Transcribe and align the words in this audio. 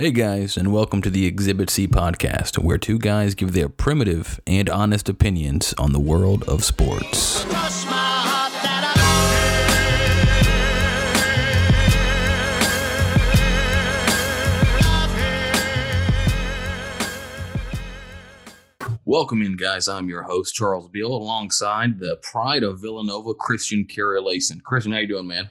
Hey 0.00 0.12
guys, 0.12 0.56
and 0.56 0.72
welcome 0.72 1.02
to 1.02 1.10
the 1.10 1.26
Exhibit 1.26 1.68
C 1.68 1.86
podcast, 1.86 2.56
where 2.56 2.78
two 2.78 2.98
guys 2.98 3.34
give 3.34 3.52
their 3.52 3.68
primitive 3.68 4.40
and 4.46 4.70
honest 4.70 5.10
opinions 5.10 5.74
on 5.76 5.92
the 5.92 6.00
world 6.00 6.42
of 6.44 6.64
sports. 6.64 7.44
Welcome 19.04 19.42
in, 19.42 19.58
guys. 19.58 19.86
I'm 19.86 20.08
your 20.08 20.22
host, 20.22 20.54
Charles 20.54 20.88
Beal, 20.88 21.12
alongside 21.12 21.98
the 21.98 22.16
pride 22.22 22.62
of 22.62 22.80
Villanova, 22.80 23.34
Christian 23.34 23.84
Carrielason. 23.84 24.62
Christian, 24.64 24.92
how 24.92 25.00
you 25.00 25.08
doing, 25.08 25.26
man? 25.26 25.50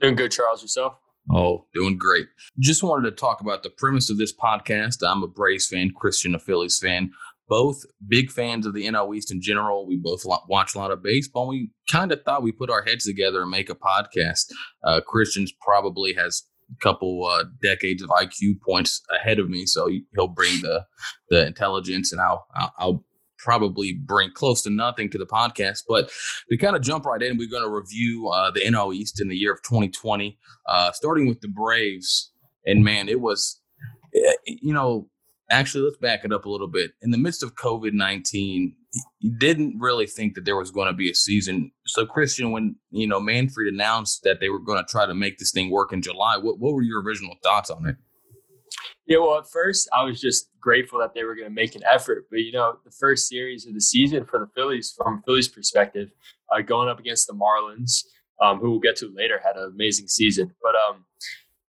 Doing 0.00 0.14
good, 0.14 0.32
Charles. 0.32 0.62
Yourself? 0.62 0.94
Oh, 1.30 1.66
doing 1.74 1.98
great. 1.98 2.28
Just 2.58 2.82
wanted 2.82 3.10
to 3.10 3.16
talk 3.16 3.40
about 3.40 3.62
the 3.62 3.70
premise 3.70 4.10
of 4.10 4.18
this 4.18 4.34
podcast. 4.34 5.06
I'm 5.06 5.22
a 5.22 5.28
Braves 5.28 5.68
fan, 5.68 5.92
Christian, 5.94 6.34
a 6.34 6.38
Phillies 6.38 6.78
fan. 6.78 7.10
Both 7.48 7.84
big 8.06 8.30
fans 8.30 8.66
of 8.66 8.74
the 8.74 8.86
NL 8.86 9.16
East 9.16 9.30
in 9.30 9.40
general. 9.40 9.86
We 9.86 9.96
both 9.96 10.24
watch 10.24 10.74
a 10.74 10.78
lot 10.78 10.90
of 10.90 11.02
baseball. 11.02 11.48
We 11.48 11.70
kind 11.90 12.12
of 12.12 12.22
thought 12.22 12.42
we 12.42 12.52
put 12.52 12.70
our 12.70 12.82
heads 12.82 13.04
together 13.04 13.42
and 13.42 13.50
make 13.50 13.70
a 13.70 13.74
podcast. 13.74 14.52
Uh, 14.84 15.00
Christian's 15.06 15.52
probably 15.60 16.12
has 16.14 16.44
a 16.70 16.82
couple 16.82 17.24
uh, 17.26 17.44
decades 17.62 18.02
of 18.02 18.10
IQ 18.10 18.60
points 18.60 19.02
ahead 19.14 19.38
of 19.38 19.48
me, 19.48 19.64
so 19.64 19.88
he'll 20.14 20.28
bring 20.28 20.60
the 20.60 20.84
the 21.30 21.46
intelligence, 21.46 22.12
and 22.12 22.20
I'll 22.20 22.46
I'll, 22.54 22.74
I'll 22.78 23.04
probably 23.38 23.94
bring 23.94 24.30
close 24.32 24.62
to 24.62 24.70
nothing 24.70 25.10
to 25.10 25.18
the 25.18 25.26
podcast. 25.26 25.84
But 25.88 26.10
to 26.50 26.56
kind 26.56 26.76
of 26.76 26.82
jump 26.82 27.06
right 27.06 27.22
in, 27.22 27.38
we're 27.38 27.50
going 27.50 27.62
to 27.62 27.70
review 27.70 28.28
uh, 28.28 28.50
the 28.50 28.60
NL 28.60 28.94
East 28.94 29.20
in 29.20 29.28
the 29.28 29.36
year 29.36 29.52
of 29.52 29.62
2020, 29.62 30.38
uh, 30.66 30.92
starting 30.92 31.26
with 31.28 31.40
the 31.40 31.48
Braves. 31.48 32.32
And 32.66 32.84
man, 32.84 33.08
it 33.08 33.20
was, 33.20 33.60
eh, 34.14 34.32
you 34.46 34.72
know, 34.74 35.08
actually, 35.50 35.84
let's 35.84 35.98
back 35.98 36.24
it 36.24 36.32
up 36.32 36.44
a 36.44 36.50
little 36.50 36.68
bit. 36.68 36.92
In 37.02 37.10
the 37.10 37.18
midst 37.18 37.42
of 37.42 37.54
COVID 37.54 37.92
19, 37.92 38.74
you 39.20 39.38
didn't 39.38 39.78
really 39.78 40.06
think 40.06 40.34
that 40.34 40.44
there 40.44 40.56
was 40.56 40.70
going 40.70 40.88
to 40.88 40.92
be 40.92 41.10
a 41.10 41.14
season. 41.14 41.70
So, 41.86 42.06
Christian, 42.06 42.52
when, 42.52 42.76
you 42.90 43.06
know, 43.06 43.20
Manfred 43.20 43.72
announced 43.72 44.22
that 44.24 44.40
they 44.40 44.48
were 44.48 44.58
going 44.58 44.82
to 44.82 44.90
try 44.90 45.06
to 45.06 45.14
make 45.14 45.38
this 45.38 45.52
thing 45.52 45.70
work 45.70 45.92
in 45.92 46.02
July, 46.02 46.36
what, 46.36 46.58
what 46.58 46.74
were 46.74 46.82
your 46.82 47.02
original 47.02 47.34
thoughts 47.42 47.70
on 47.70 47.86
it? 47.86 47.96
Yeah, 49.06 49.18
well, 49.18 49.38
at 49.38 49.50
first 49.50 49.88
I 49.96 50.04
was 50.04 50.20
just 50.20 50.50
grateful 50.60 50.98
that 51.00 51.14
they 51.14 51.24
were 51.24 51.34
going 51.34 51.48
to 51.48 51.54
make 51.54 51.74
an 51.74 51.82
effort. 51.90 52.26
But 52.30 52.40
you 52.40 52.52
know, 52.52 52.76
the 52.84 52.90
first 52.90 53.26
series 53.26 53.66
of 53.66 53.74
the 53.74 53.80
season 53.80 54.24
for 54.26 54.38
the 54.38 54.48
Phillies, 54.54 54.92
from 54.96 55.22
Phillies' 55.24 55.48
perspective, 55.48 56.10
uh, 56.54 56.60
going 56.60 56.88
up 56.88 56.98
against 56.98 57.26
the 57.26 57.32
Marlins, 57.32 58.04
um, 58.42 58.58
who 58.58 58.70
we'll 58.70 58.80
get 58.80 58.96
to 58.96 59.12
later, 59.14 59.40
had 59.42 59.56
an 59.56 59.70
amazing 59.74 60.08
season. 60.08 60.52
But 60.62 60.74
um, 60.74 61.06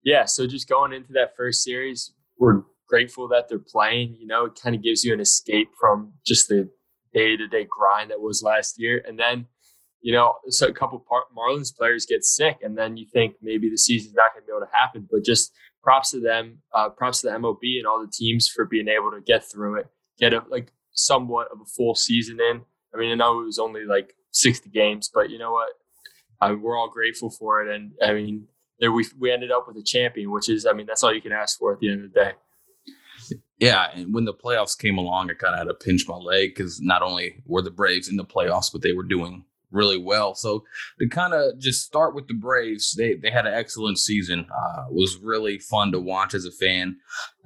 yeah, 0.02 0.24
so 0.24 0.46
just 0.46 0.68
going 0.68 0.94
into 0.94 1.12
that 1.12 1.36
first 1.36 1.62
series, 1.62 2.12
we're 2.38 2.62
grateful 2.88 3.28
that 3.28 3.48
they're 3.48 3.58
playing. 3.58 4.16
You 4.18 4.26
know, 4.26 4.46
it 4.46 4.58
kind 4.60 4.74
of 4.74 4.82
gives 4.82 5.04
you 5.04 5.12
an 5.12 5.20
escape 5.20 5.68
from 5.78 6.14
just 6.26 6.48
the 6.48 6.70
day 7.12 7.36
to 7.36 7.46
day 7.48 7.66
grind 7.68 8.10
that 8.10 8.20
was 8.20 8.42
last 8.42 8.80
year, 8.80 9.02
and 9.06 9.18
then. 9.18 9.46
You 10.02 10.12
know, 10.12 10.34
so 10.50 10.68
a 10.68 10.72
couple 10.72 11.04
Marlins 11.36 11.74
players 11.74 12.06
get 12.06 12.22
sick, 12.22 12.58
and 12.62 12.78
then 12.78 12.96
you 12.96 13.06
think 13.12 13.34
maybe 13.42 13.68
the 13.68 13.78
season's 13.78 14.14
not 14.14 14.34
going 14.34 14.44
to 14.44 14.46
be 14.46 14.52
able 14.52 14.64
to 14.64 14.72
happen. 14.72 15.08
But 15.10 15.24
just 15.24 15.50
props 15.86 16.10
to 16.10 16.20
them. 16.20 16.58
Uh, 16.74 16.88
props 16.88 17.20
to 17.20 17.28
the 17.28 17.32
MLB 17.34 17.78
and 17.78 17.86
all 17.86 18.04
the 18.04 18.10
teams 18.12 18.48
for 18.48 18.64
being 18.64 18.88
able 18.88 19.12
to 19.12 19.20
get 19.20 19.48
through 19.48 19.78
it, 19.78 19.86
get 20.18 20.34
a, 20.34 20.42
like 20.50 20.72
somewhat 20.90 21.46
of 21.52 21.60
a 21.60 21.64
full 21.64 21.94
season 21.94 22.38
in. 22.40 22.62
I 22.92 22.98
mean, 22.98 23.12
I 23.12 23.14
know 23.14 23.40
it 23.40 23.44
was 23.44 23.60
only 23.60 23.84
like 23.84 24.16
60 24.32 24.68
games, 24.70 25.08
but 25.14 25.30
you 25.30 25.38
know 25.38 25.52
what? 25.52 25.68
Uh, 26.40 26.56
we're 26.60 26.76
all 26.76 26.90
grateful 26.90 27.30
for 27.30 27.62
it. 27.62 27.72
And 27.72 27.92
I 28.02 28.14
mean, 28.14 28.48
there 28.80 28.90
we 28.90 29.06
we 29.16 29.32
ended 29.32 29.52
up 29.52 29.68
with 29.68 29.76
a 29.76 29.82
champion, 29.82 30.32
which 30.32 30.48
is, 30.48 30.66
I 30.66 30.72
mean, 30.72 30.86
that's 30.86 31.04
all 31.04 31.14
you 31.14 31.22
can 31.22 31.32
ask 31.32 31.56
for 31.56 31.72
at 31.72 31.78
the 31.78 31.90
end 31.90 32.04
of 32.04 32.12
the 32.12 32.20
day. 32.20 32.32
Yeah, 33.58 33.86
and 33.94 34.12
when 34.12 34.24
the 34.24 34.34
playoffs 34.34 34.76
came 34.76 34.98
along, 34.98 35.30
I 35.30 35.34
kind 35.34 35.54
of 35.54 35.60
had 35.60 35.68
to 35.68 35.74
pinch 35.74 36.06
my 36.06 36.16
leg 36.16 36.54
because 36.54 36.80
not 36.80 37.00
only 37.00 37.42
were 37.46 37.62
the 37.62 37.70
Braves 37.70 38.08
in 38.08 38.16
the 38.16 38.24
playoffs, 38.24 38.70
but 38.70 38.82
they 38.82 38.92
were 38.92 39.02
doing 39.02 39.44
really 39.76 39.98
well. 39.98 40.34
So 40.34 40.64
to 40.98 41.08
kind 41.08 41.34
of 41.34 41.58
just 41.58 41.84
start 41.84 42.14
with 42.14 42.26
the 42.28 42.34
Braves, 42.34 42.94
they 42.96 43.14
they 43.14 43.30
had 43.30 43.46
an 43.46 43.54
excellent 43.54 43.98
season. 43.98 44.46
Uh, 44.50 44.84
was 44.90 45.18
really 45.22 45.58
fun 45.58 45.92
to 45.92 46.00
watch 46.00 46.34
as 46.34 46.44
a 46.44 46.50
fan. 46.50 46.96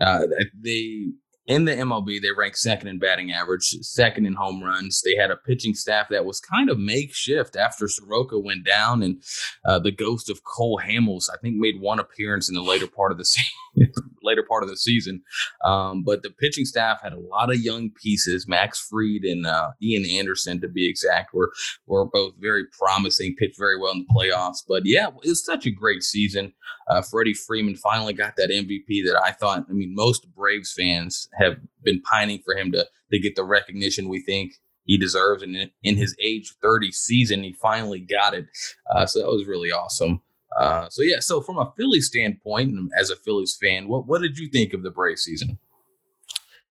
Uh, 0.00 0.26
they 0.62 1.08
in 1.50 1.64
the 1.64 1.72
MLB, 1.72 2.22
they 2.22 2.30
ranked 2.30 2.58
second 2.58 2.86
in 2.86 3.00
batting 3.00 3.32
average, 3.32 3.64
second 3.80 4.24
in 4.24 4.34
home 4.34 4.62
runs. 4.62 5.02
They 5.02 5.16
had 5.16 5.32
a 5.32 5.36
pitching 5.36 5.74
staff 5.74 6.08
that 6.10 6.24
was 6.24 6.38
kind 6.38 6.70
of 6.70 6.78
makeshift 6.78 7.56
after 7.56 7.88
Soroka 7.88 8.38
went 8.38 8.64
down, 8.64 9.02
and 9.02 9.20
uh, 9.64 9.80
the 9.80 9.90
ghost 9.90 10.30
of 10.30 10.44
Cole 10.44 10.80
Hamels, 10.84 11.24
I 11.28 11.38
think, 11.38 11.56
made 11.56 11.80
one 11.80 11.98
appearance 11.98 12.48
in 12.48 12.54
the 12.54 12.62
later 12.62 12.86
part 12.86 13.10
of 13.10 13.18
the 13.18 13.24
season. 13.76 13.92
Later 14.22 14.44
part 14.46 14.62
of 14.62 14.68
the 14.68 14.76
season, 14.76 15.22
um, 15.64 16.02
but 16.02 16.22
the 16.22 16.30
pitching 16.30 16.64
staff 16.64 17.00
had 17.02 17.12
a 17.12 17.18
lot 17.18 17.50
of 17.50 17.60
young 17.60 17.90
pieces. 17.90 18.46
Max 18.48 18.78
Fried 18.78 19.22
and 19.24 19.46
uh, 19.46 19.70
Ian 19.82 20.04
Anderson, 20.18 20.60
to 20.60 20.68
be 20.68 20.88
exact, 20.88 21.34
were 21.34 21.52
were 21.86 22.04
both 22.04 22.34
very 22.38 22.64
promising. 22.78 23.34
Pitched 23.36 23.58
very 23.58 23.78
well 23.78 23.92
in 23.92 24.06
the 24.06 24.14
playoffs. 24.14 24.62
But 24.66 24.82
yeah, 24.84 25.08
it 25.08 25.14
was 25.14 25.44
such 25.44 25.66
a 25.66 25.70
great 25.70 26.02
season. 26.02 26.52
Uh, 26.88 27.02
Freddie 27.02 27.34
Freeman 27.34 27.76
finally 27.76 28.12
got 28.12 28.36
that 28.36 28.50
MVP 28.50 29.04
that 29.06 29.20
I 29.24 29.32
thought. 29.32 29.66
I 29.68 29.72
mean, 29.72 29.94
most 29.94 30.26
Braves 30.34 30.72
fans 30.72 31.28
have 31.38 31.56
been 31.82 32.02
pining 32.02 32.40
for 32.44 32.54
him 32.54 32.72
to 32.72 32.86
to 33.10 33.18
get 33.18 33.36
the 33.36 33.44
recognition 33.44 34.08
we 34.08 34.20
think 34.20 34.52
he 34.84 34.98
deserves. 34.98 35.42
And 35.42 35.54
in, 35.54 35.70
in 35.82 35.96
his 35.96 36.16
age 36.20 36.54
30 36.62 36.92
season, 36.92 37.42
he 37.42 37.52
finally 37.52 38.00
got 38.00 38.34
it. 38.34 38.46
Uh, 38.92 39.06
so 39.06 39.20
that 39.20 39.30
was 39.30 39.46
really 39.46 39.70
awesome. 39.70 40.20
Uh, 40.58 40.88
so 40.88 41.02
yeah, 41.02 41.20
so 41.20 41.40
from 41.40 41.58
a 41.58 41.72
Phillies 41.76 42.06
standpoint, 42.06 42.70
and 42.70 42.90
as 42.98 43.10
a 43.10 43.16
Phillies 43.16 43.56
fan, 43.60 43.88
what 43.88 44.06
what 44.06 44.20
did 44.20 44.38
you 44.38 44.48
think 44.48 44.72
of 44.72 44.82
the 44.82 44.90
Braves 44.90 45.22
season? 45.22 45.58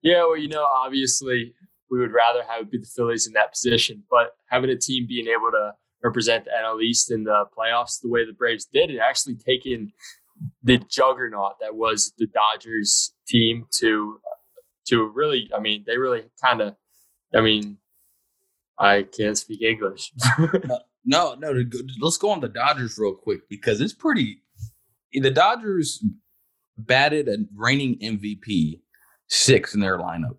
Yeah, 0.01 0.23
well, 0.23 0.37
you 0.37 0.47
know, 0.47 0.65
obviously 0.65 1.53
we 1.89 1.99
would 1.99 2.11
rather 2.11 2.43
have 2.47 2.61
it 2.61 2.71
be 2.71 2.77
the 2.77 2.87
Phillies 2.95 3.27
in 3.27 3.33
that 3.33 3.51
position, 3.51 4.03
but 4.09 4.35
having 4.49 4.69
a 4.69 4.77
team 4.77 5.05
being 5.07 5.27
able 5.27 5.51
to 5.51 5.73
represent 6.03 6.45
the 6.45 6.51
NL 6.51 6.81
East 6.81 7.11
in 7.11 7.23
the 7.23 7.45
playoffs 7.57 7.99
the 8.01 8.09
way 8.09 8.25
the 8.25 8.33
Braves 8.33 8.65
did, 8.65 8.89
it 8.89 8.99
actually 8.99 9.35
taken 9.35 9.91
the 10.63 10.77
juggernaut 10.77 11.53
that 11.59 11.75
was 11.75 12.13
the 12.17 12.27
Dodgers 12.27 13.13
team 13.27 13.65
to 13.79 14.19
to 14.87 15.05
really, 15.13 15.49
I 15.55 15.59
mean, 15.59 15.83
they 15.85 15.97
really 15.97 16.23
kind 16.43 16.61
of, 16.61 16.75
I 17.35 17.41
mean, 17.41 17.77
I 18.77 19.03
can't 19.03 19.37
speak 19.37 19.61
English. 19.61 20.11
no, 21.05 21.35
no, 21.35 21.63
let's 21.99 22.17
go 22.17 22.29
on 22.29 22.41
the 22.41 22.49
Dodgers 22.49 22.97
real 22.97 23.15
quick 23.15 23.41
because 23.49 23.81
it's 23.81 23.93
pretty. 23.93 24.41
The 25.13 25.31
Dodgers 25.31 26.03
batted 26.77 27.27
a 27.27 27.37
reigning 27.55 27.97
MVP 27.99 28.81
six 29.27 29.73
in 29.73 29.79
their 29.81 29.97
lineup. 29.97 30.37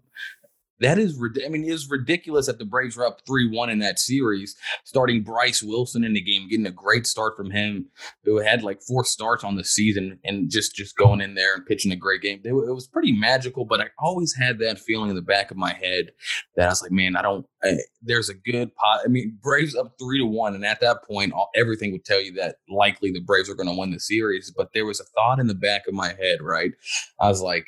That 0.80 0.98
is, 0.98 1.20
I 1.44 1.48
mean, 1.48 1.64
it 1.64 1.72
is 1.72 1.90
ridiculous 1.90 2.46
that 2.46 2.58
the 2.58 2.64
Braves 2.64 2.96
were 2.96 3.06
up 3.06 3.20
3 3.26 3.50
1 3.50 3.70
in 3.70 3.78
that 3.80 3.98
series, 3.98 4.56
starting 4.84 5.22
Bryce 5.22 5.62
Wilson 5.62 6.04
in 6.04 6.14
the 6.14 6.22
game, 6.22 6.48
getting 6.48 6.66
a 6.66 6.70
great 6.70 7.06
start 7.06 7.36
from 7.36 7.50
him, 7.50 7.86
who 8.24 8.38
had 8.38 8.62
like 8.62 8.80
four 8.82 9.04
starts 9.04 9.44
on 9.44 9.56
the 9.56 9.64
season 9.64 10.18
and 10.24 10.50
just 10.50 10.74
just 10.74 10.96
going 10.96 11.20
in 11.20 11.34
there 11.34 11.54
and 11.54 11.66
pitching 11.66 11.92
a 11.92 11.96
great 11.96 12.22
game. 12.22 12.40
It, 12.44 12.52
was 12.52 12.86
pretty 12.86 13.12
magical, 13.12 13.64
but 13.64 13.80
I 13.80 13.86
always 13.98 14.34
had 14.34 14.58
that 14.60 14.78
feeling 14.78 15.10
in 15.10 15.16
the 15.16 15.22
back 15.22 15.50
of 15.50 15.56
my 15.56 15.74
head 15.74 16.12
that 16.56 16.66
I 16.66 16.70
was 16.70 16.82
like, 16.82 16.92
man, 16.92 17.16
I 17.16 17.22
don't, 17.22 17.46
I, 17.62 17.76
there's 18.02 18.28
a 18.28 18.34
good 18.34 18.74
pot. 18.74 19.00
I 19.04 19.08
mean, 19.08 19.38
Braves 19.42 19.74
up 19.74 19.94
3 20.00 20.18
to 20.18 20.26
1. 20.26 20.54
And 20.54 20.64
at 20.64 20.80
that 20.80 21.04
point, 21.04 21.32
all, 21.32 21.50
everything 21.54 21.92
would 21.92 22.04
tell 22.04 22.20
you 22.20 22.32
that 22.34 22.56
likely 22.68 23.10
the 23.10 23.20
Braves 23.20 23.50
are 23.50 23.54
going 23.54 23.68
to 23.68 23.78
win 23.78 23.90
the 23.90 24.00
series. 24.00 24.52
But 24.56 24.70
there 24.72 24.86
was 24.86 25.00
a 25.00 25.04
thought 25.04 25.40
in 25.40 25.46
the 25.46 25.54
back 25.54 25.86
of 25.86 25.94
my 25.94 26.08
head, 26.14 26.40
right? 26.40 26.72
I 27.20 27.28
was 27.28 27.42
like, 27.42 27.66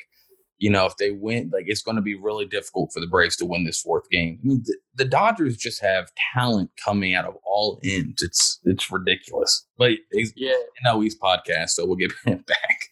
you 0.57 0.69
know, 0.69 0.85
if 0.85 0.97
they 0.97 1.11
win, 1.11 1.51
like 1.53 1.65
it's 1.67 1.81
going 1.81 1.95
to 1.95 2.01
be 2.01 2.15
really 2.15 2.45
difficult 2.45 2.91
for 2.93 2.99
the 2.99 3.07
Braves 3.07 3.35
to 3.37 3.45
win 3.45 3.65
this 3.65 3.81
fourth 3.81 4.09
game. 4.09 4.39
I 4.43 4.47
mean, 4.47 4.63
the, 4.65 4.77
the, 4.95 5.05
Dodgers 5.05 5.57
just 5.57 5.81
have 5.81 6.11
talent 6.33 6.71
coming 6.83 7.13
out 7.15 7.25
of 7.25 7.35
all 7.45 7.79
ends. 7.83 8.21
It's 8.21 8.59
it's 8.63 8.91
ridiculous. 8.91 9.67
But 9.77 9.91
it's, 10.11 10.31
yeah, 10.35 10.53
NL 10.85 11.03
East 11.05 11.19
podcast, 11.19 11.71
so 11.71 11.85
we'll 11.85 11.95
get 11.95 12.13
him 12.25 12.43
back. 12.47 12.89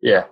Yeah. 0.00 0.24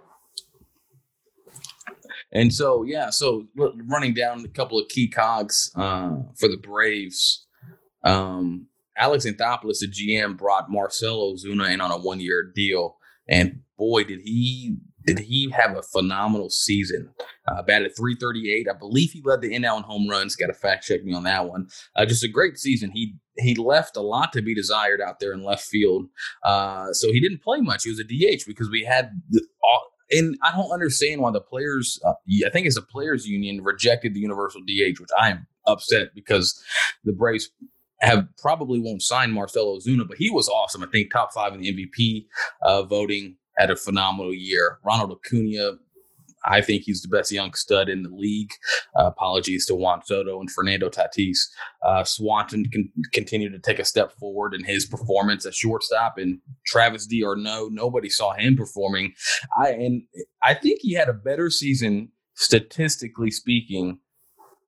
And 2.33 2.53
so 2.53 2.83
yeah, 2.83 3.11
so 3.11 3.47
running 3.57 4.15
down 4.15 4.45
a 4.45 4.49
couple 4.49 4.79
of 4.79 4.89
key 4.89 5.09
cogs 5.09 5.71
uh, 5.77 6.17
for 6.37 6.49
the 6.49 6.59
Braves. 6.59 7.47
Um, 8.05 8.67
Alex 8.97 9.27
Anthopoulos, 9.27 9.79
the 9.81 9.89
GM, 9.89 10.37
brought 10.37 10.71
Marcell 10.71 11.35
Ozuna 11.35 11.73
in 11.73 11.81
on 11.81 11.91
a 11.91 11.99
one-year 11.99 12.53
deal, 12.55 12.99
and 13.29 13.61
boy, 13.79 14.05
did 14.05 14.21
he 14.21 14.77
did 15.07 15.19
he 15.19 15.51
have 15.51 15.77
a 15.77 15.83
phenomenal 15.83 16.51
season. 16.51 17.11
Uh, 17.49 17.63
batted 17.63 17.97
338. 17.97 18.69
I 18.69 18.79
believe 18.79 19.13
he 19.13 19.23
led 19.25 19.41
the 19.41 19.51
NL 19.51 19.79
in 19.79 19.83
home 19.83 20.09
runs. 20.09 20.37
Got 20.37 20.49
to 20.49 20.55
fact 20.55 20.85
check 20.85 21.05
me 21.05 21.15
on 21.15 21.25
that 21.25 21.49
one. 21.49 21.69
Uh, 21.97 22.05
just 22.05 22.25
a 22.25 22.29
great 22.29 22.59
season. 22.59 22.91
He 22.93 23.17
he 23.39 23.55
left 23.55 23.97
a 23.97 24.03
lot 24.03 24.33
to 24.35 24.43
be 24.43 24.55
desired 24.55 25.01
out 25.01 25.21
there 25.21 25.33
in 25.33 25.43
left 25.43 25.65
field. 25.65 26.07
Uh, 26.45 26.93
so 26.93 27.11
he 27.13 27.21
didn't 27.21 27.43
play 27.43 27.61
much. 27.61 27.85
He 27.85 27.91
was 27.91 28.01
a 28.01 28.05
DH 28.05 28.45
because 28.47 28.69
we 28.69 28.85
had 28.85 29.11
all, 29.65 29.91
and 30.11 30.37
I 30.43 30.53
don't 30.53 30.71
understand 30.71 31.21
why 31.21 31.31
the 31.31 31.41
players, 31.41 31.99
uh, 32.05 32.13
I 32.47 32.51
think 32.51 32.67
it's 32.67 32.75
the 32.75 32.83
players 32.83 33.27
union, 33.27 33.63
rejected 33.63 34.15
the 34.15 34.21
universal 34.21 34.61
DH, 34.63 35.01
which 35.01 35.11
I 35.19 35.31
am 35.31 35.47
upset 35.67 36.09
because 36.15 36.63
the 37.05 37.13
Braves 37.13 37.51
have 38.01 38.27
probably 38.39 38.81
won't 38.81 39.03
sign 39.03 39.31
Marcell 39.31 39.79
Ozuna, 39.79 40.09
but 40.09 40.17
he 40.17 40.31
was 40.31 40.49
awesome. 40.49 40.83
I 40.83 40.87
think 40.87 41.13
top 41.13 41.33
five 41.33 41.55
in 41.55 41.61
the 41.61 41.73
MVP 41.73 42.27
uh, 42.63 42.83
voting 42.83 43.37
had 43.57 43.71
a 43.71 43.77
phenomenal 43.77 44.33
year. 44.33 44.79
Ronald 44.85 45.13
Acuna 45.13 45.73
I 46.45 46.61
think 46.61 46.85
he's 46.85 47.03
the 47.03 47.09
best 47.09 47.31
young 47.31 47.53
stud 47.55 47.89
in 47.89 48.03
the 48.03 48.11
league. 48.11 48.53
Uh, 48.99 49.07
apologies 49.07 49.67
to 49.67 49.75
Juan 49.75 50.03
Soto 50.05 50.41
and 50.41 50.51
Fernando 50.51 50.89
Tatis. 50.89 51.39
Uh, 51.85 52.05
Swanson 52.05 52.65
can 52.71 52.91
continue 53.13 53.51
to 53.51 53.59
take 53.59 53.79
a 53.79 53.85
step 53.85 54.13
forward 54.13 54.55
in 54.55 54.65
his 54.65 54.87
performance 54.87 55.45
at 55.45 55.55
shortstop, 55.55 56.19
and 56.19 56.39
Travis 56.67 57.07
d'Arnaud, 57.07 57.69
nobody 57.73 58.09
saw 58.09 58.33
him 58.33 58.57
performing. 58.57 59.13
I 59.59 59.71
and 59.71 60.03
I 60.43 60.55
think 60.55 60.81
he 60.81 60.95
had 60.95 61.09
a 61.09 61.15
better 61.15 61.51
season 61.51 62.11
statistically 62.35 63.31
speaking, 63.31 63.99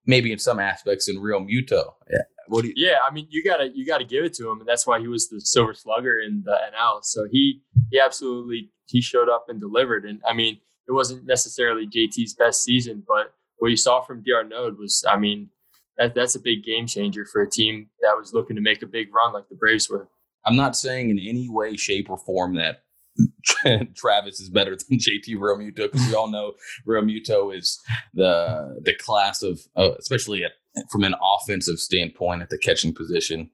maybe 0.06 0.32
in 0.32 0.38
some 0.38 0.58
aspects 0.58 1.06
than 1.06 1.17
Realmuto. 1.17 1.93
Yeah. 2.11 2.19
What 2.49 2.65
you- 2.65 2.75
yeah, 2.77 2.99
I 3.09 3.12
mean, 3.12 3.27
you 3.31 3.43
gotta 3.44 3.69
you 3.75 3.87
gotta 3.87 4.05
give 4.05 4.25
it 4.25 4.35
to 4.35 4.50
him, 4.50 4.61
and 4.61 4.69
that's 4.69 4.87
why 4.87 5.00
he 5.00 5.09
was 5.09 5.29
the 5.29 5.41
Silver 5.41 5.75
Slugger 5.75 6.19
in 6.21 6.43
the 6.44 6.53
NL. 6.53 7.00
So 7.03 7.27
he 7.31 7.62
he 7.91 7.99
absolutely 8.00 8.71
he 8.87 9.00
showed 9.00 9.29
up 9.29 9.47
and 9.49 9.61
delivered, 9.61 10.05
and 10.05 10.21
I 10.29 10.33
mean 10.35 10.59
it 10.89 10.93
wasn't 10.93 11.25
necessarily 11.27 11.87
JT's 11.87 12.35
best 12.35 12.65
season, 12.65 13.05
but 13.06 13.33
what 13.59 13.69
you 13.71 13.77
saw 13.77 14.00
from 14.03 14.21
d'Arnaud 14.25 14.75
was, 14.81 15.05
I 15.09 15.17
mean, 15.17 15.49
that, 15.97 16.12
that's 16.17 16.35
a 16.35 16.41
big 16.41 16.65
game 16.65 16.89
changer 16.89 17.25
for 17.25 17.41
a 17.41 17.49
team 17.49 17.89
that 18.00 18.17
was 18.19 18.35
looking 18.35 18.56
to 18.56 18.62
make 18.62 18.83
a 18.83 18.87
big 18.87 19.15
run 19.15 19.33
like 19.33 19.49
the 19.49 19.55
Braves 19.55 19.88
were. 19.88 20.09
I'm 20.45 20.56
not 20.56 20.77
saying 20.77 21.11
in 21.11 21.21
any 21.21 21.49
way, 21.49 21.77
shape, 21.77 22.11
or 22.11 22.19
form 22.19 22.56
that 22.56 22.83
Travis 23.95 24.41
is 24.41 24.50
better 24.50 24.73
than 24.77 24.99
JT 24.99 25.37
Realmuto 25.37 25.77
because 25.93 26.05
we 26.09 26.15
all 26.15 26.29
know 26.29 26.55
Realmuto 26.87 27.56
is 27.56 27.81
the 28.15 28.81
the 28.83 28.95
class 28.95 29.43
of, 29.45 29.61
uh, 29.77 29.93
especially 30.00 30.45
at, 30.45 30.53
from 30.91 31.05
an 31.05 31.15
offensive 31.23 31.79
standpoint 31.79 32.43
at 32.43 32.51
the 32.51 32.59
catching 32.59 32.95
position. 32.95 33.51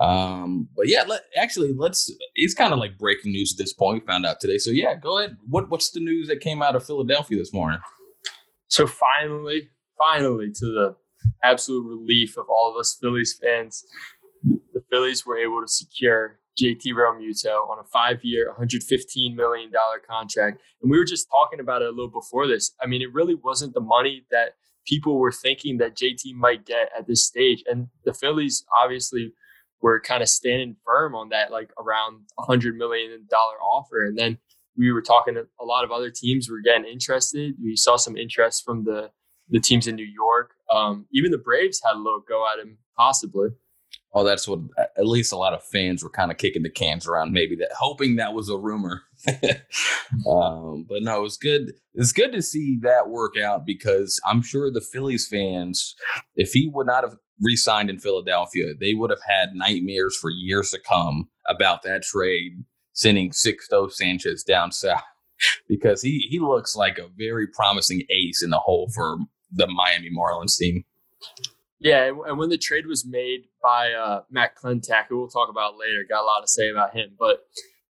Um, 0.00 0.68
but 0.76 0.88
yeah, 0.88 1.02
let, 1.06 1.22
actually, 1.36 1.72
let's. 1.76 2.10
It's 2.34 2.54
kind 2.54 2.72
of 2.72 2.78
like 2.78 2.98
breaking 2.98 3.32
news 3.32 3.54
at 3.54 3.58
this 3.58 3.72
point. 3.72 4.02
We 4.02 4.06
found 4.06 4.26
out 4.26 4.40
today. 4.40 4.58
So 4.58 4.70
yeah, 4.70 4.94
go 4.94 5.18
ahead. 5.18 5.36
What 5.48 5.70
what's 5.70 5.90
the 5.90 6.00
news 6.00 6.28
that 6.28 6.40
came 6.40 6.62
out 6.62 6.76
of 6.76 6.84
Philadelphia 6.84 7.38
this 7.38 7.52
morning? 7.52 7.80
So 8.68 8.86
finally, 8.86 9.68
finally, 9.98 10.52
to 10.52 10.66
the 10.66 10.96
absolute 11.42 11.86
relief 11.86 12.36
of 12.36 12.46
all 12.48 12.70
of 12.70 12.78
us 12.78 12.96
Phillies 13.00 13.38
fans, 13.42 13.84
the 14.44 14.82
Phillies 14.90 15.26
were 15.26 15.38
able 15.38 15.60
to 15.60 15.68
secure 15.68 16.38
JT 16.60 16.92
Realmuto 16.94 17.68
on 17.68 17.78
a 17.78 17.84
five-year, 17.84 18.54
$115 18.58 19.34
million 19.34 19.70
contract. 20.08 20.60
And 20.82 20.90
we 20.90 20.98
were 20.98 21.04
just 21.04 21.28
talking 21.30 21.60
about 21.60 21.82
it 21.82 21.88
a 21.88 21.90
little 21.90 22.10
before 22.10 22.46
this. 22.46 22.72
I 22.82 22.86
mean, 22.86 23.02
it 23.02 23.12
really 23.12 23.34
wasn't 23.34 23.74
the 23.74 23.80
money 23.80 24.24
that 24.30 24.54
people 24.86 25.18
were 25.18 25.32
thinking 25.32 25.78
that 25.78 25.96
JT 25.96 26.34
might 26.34 26.64
get 26.66 26.90
at 26.96 27.06
this 27.06 27.26
stage. 27.26 27.62
And 27.66 27.88
the 28.04 28.14
Phillies 28.14 28.64
obviously 28.82 29.32
were 29.80 30.00
kind 30.00 30.22
of 30.22 30.28
standing 30.28 30.76
firm 30.84 31.14
on 31.14 31.30
that, 31.30 31.50
like 31.50 31.70
around 31.78 32.22
a 32.38 32.42
hundred 32.42 32.76
million 32.76 33.26
dollar 33.30 33.56
offer. 33.62 34.04
And 34.04 34.18
then 34.18 34.38
we 34.76 34.92
were 34.92 35.02
talking 35.02 35.34
to 35.34 35.46
a 35.60 35.64
lot 35.64 35.84
of 35.84 35.90
other 35.90 36.10
teams 36.10 36.48
were 36.48 36.60
getting 36.60 36.90
interested. 36.90 37.54
We 37.62 37.76
saw 37.76 37.96
some 37.96 38.16
interest 38.16 38.64
from 38.64 38.84
the 38.84 39.10
the 39.50 39.60
teams 39.60 39.88
in 39.88 39.96
New 39.96 40.06
York. 40.06 40.52
Um, 40.72 41.06
even 41.12 41.32
the 41.32 41.38
Braves 41.38 41.80
had 41.84 41.96
a 41.96 41.98
little 41.98 42.22
go 42.26 42.46
at 42.46 42.64
him, 42.64 42.78
possibly. 42.96 43.48
Oh, 44.12 44.24
that's 44.24 44.48
what 44.48 44.58
at 44.76 45.06
least 45.06 45.32
a 45.32 45.36
lot 45.36 45.54
of 45.54 45.62
fans 45.62 46.02
were 46.02 46.10
kind 46.10 46.32
of 46.32 46.36
kicking 46.36 46.62
the 46.62 46.70
cans 46.70 47.06
around, 47.06 47.32
maybe 47.32 47.54
that 47.56 47.70
hoping 47.78 48.16
that 48.16 48.34
was 48.34 48.48
a 48.48 48.56
rumor. 48.56 49.02
um, 50.28 50.84
but 50.88 51.02
no, 51.02 51.24
it's 51.24 51.36
good. 51.36 51.74
It's 51.94 52.12
good 52.12 52.32
to 52.32 52.42
see 52.42 52.78
that 52.82 53.08
work 53.08 53.38
out 53.38 53.64
because 53.64 54.20
I'm 54.26 54.42
sure 54.42 54.70
the 54.70 54.80
Phillies 54.80 55.28
fans, 55.28 55.94
if 56.34 56.52
he 56.52 56.68
would 56.72 56.88
not 56.88 57.04
have 57.04 57.16
re-signed 57.40 57.88
in 57.88 57.98
Philadelphia, 57.98 58.74
they 58.78 58.94
would 58.94 59.10
have 59.10 59.22
had 59.26 59.54
nightmares 59.54 60.16
for 60.16 60.30
years 60.30 60.70
to 60.70 60.80
come 60.80 61.28
about 61.48 61.82
that 61.82 62.02
trade, 62.02 62.64
sending 62.92 63.30
Sixto 63.30 63.90
Sanchez 63.92 64.42
down 64.42 64.72
south 64.72 65.02
because 65.68 66.02
he 66.02 66.26
he 66.30 66.38
looks 66.40 66.74
like 66.74 66.98
a 66.98 67.08
very 67.16 67.46
promising 67.46 68.02
ace 68.10 68.42
in 68.42 68.50
the 68.50 68.58
hole 68.58 68.90
for 68.94 69.18
the 69.52 69.66
Miami 69.66 70.10
Marlins 70.10 70.56
team. 70.56 70.84
Yeah, 71.80 72.12
and 72.26 72.38
when 72.38 72.50
the 72.50 72.58
trade 72.58 72.86
was 72.86 73.06
made 73.06 73.46
by 73.62 73.92
uh, 73.92 74.22
Matt 74.30 74.54
Klentak, 74.54 75.06
who 75.08 75.18
we'll 75.18 75.28
talk 75.28 75.48
about 75.48 75.78
later, 75.78 76.04
got 76.06 76.22
a 76.22 76.26
lot 76.26 76.42
to 76.42 76.48
say 76.48 76.68
about 76.68 76.94
him. 76.94 77.12
But 77.18 77.38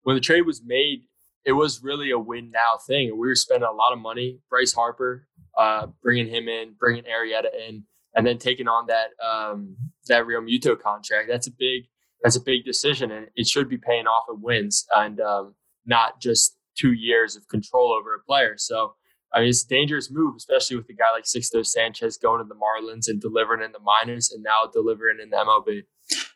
when 0.03 0.15
the 0.15 0.21
trade 0.21 0.45
was 0.45 0.61
made, 0.63 1.05
it 1.43 1.53
was 1.53 1.81
really 1.81 2.11
a 2.11 2.19
win 2.19 2.51
now 2.51 2.77
thing. 2.85 3.11
We 3.13 3.27
were 3.27 3.35
spending 3.35 3.67
a 3.67 3.73
lot 3.73 3.91
of 3.91 3.99
money. 3.99 4.39
Bryce 4.47 4.73
Harper, 4.73 5.27
uh, 5.57 5.87
bringing 6.03 6.27
him 6.27 6.47
in, 6.47 6.75
bringing 6.79 7.03
Arrieta 7.05 7.49
in, 7.67 7.83
and 8.13 8.27
then 8.27 8.37
taking 8.37 8.67
on 8.67 8.87
that 8.87 9.09
um, 9.25 9.75
that 10.07 10.25
Realmuto 10.25 10.79
contract. 10.79 11.27
That's 11.27 11.47
a 11.47 11.51
big 11.57 11.85
that's 12.21 12.35
a 12.35 12.41
big 12.41 12.65
decision, 12.65 13.09
and 13.09 13.27
it 13.35 13.47
should 13.47 13.69
be 13.69 13.77
paying 13.77 14.05
off 14.05 14.25
in 14.29 14.39
wins 14.41 14.85
and 14.95 15.19
um, 15.19 15.55
not 15.87 16.21
just 16.21 16.57
two 16.77 16.93
years 16.93 17.35
of 17.35 17.47
control 17.47 17.91
over 17.91 18.13
a 18.13 18.23
player. 18.23 18.53
So 18.57 18.95
I 19.33 19.41
mean, 19.41 19.49
it's 19.49 19.63
a 19.63 19.67
dangerous 19.67 20.09
move, 20.11 20.35
especially 20.37 20.77
with 20.77 20.89
a 20.89 20.93
guy 20.93 21.11
like 21.13 21.25
Sixto 21.25 21.65
Sanchez 21.65 22.17
going 22.17 22.43
to 22.43 22.47
the 22.47 22.55
Marlins 22.55 23.07
and 23.07 23.21
delivering 23.21 23.63
in 23.63 23.71
the 23.71 23.79
minors 23.79 24.31
and 24.31 24.43
now 24.43 24.69
delivering 24.71 25.19
in 25.21 25.29
the 25.29 25.37
MLB. 25.37 25.83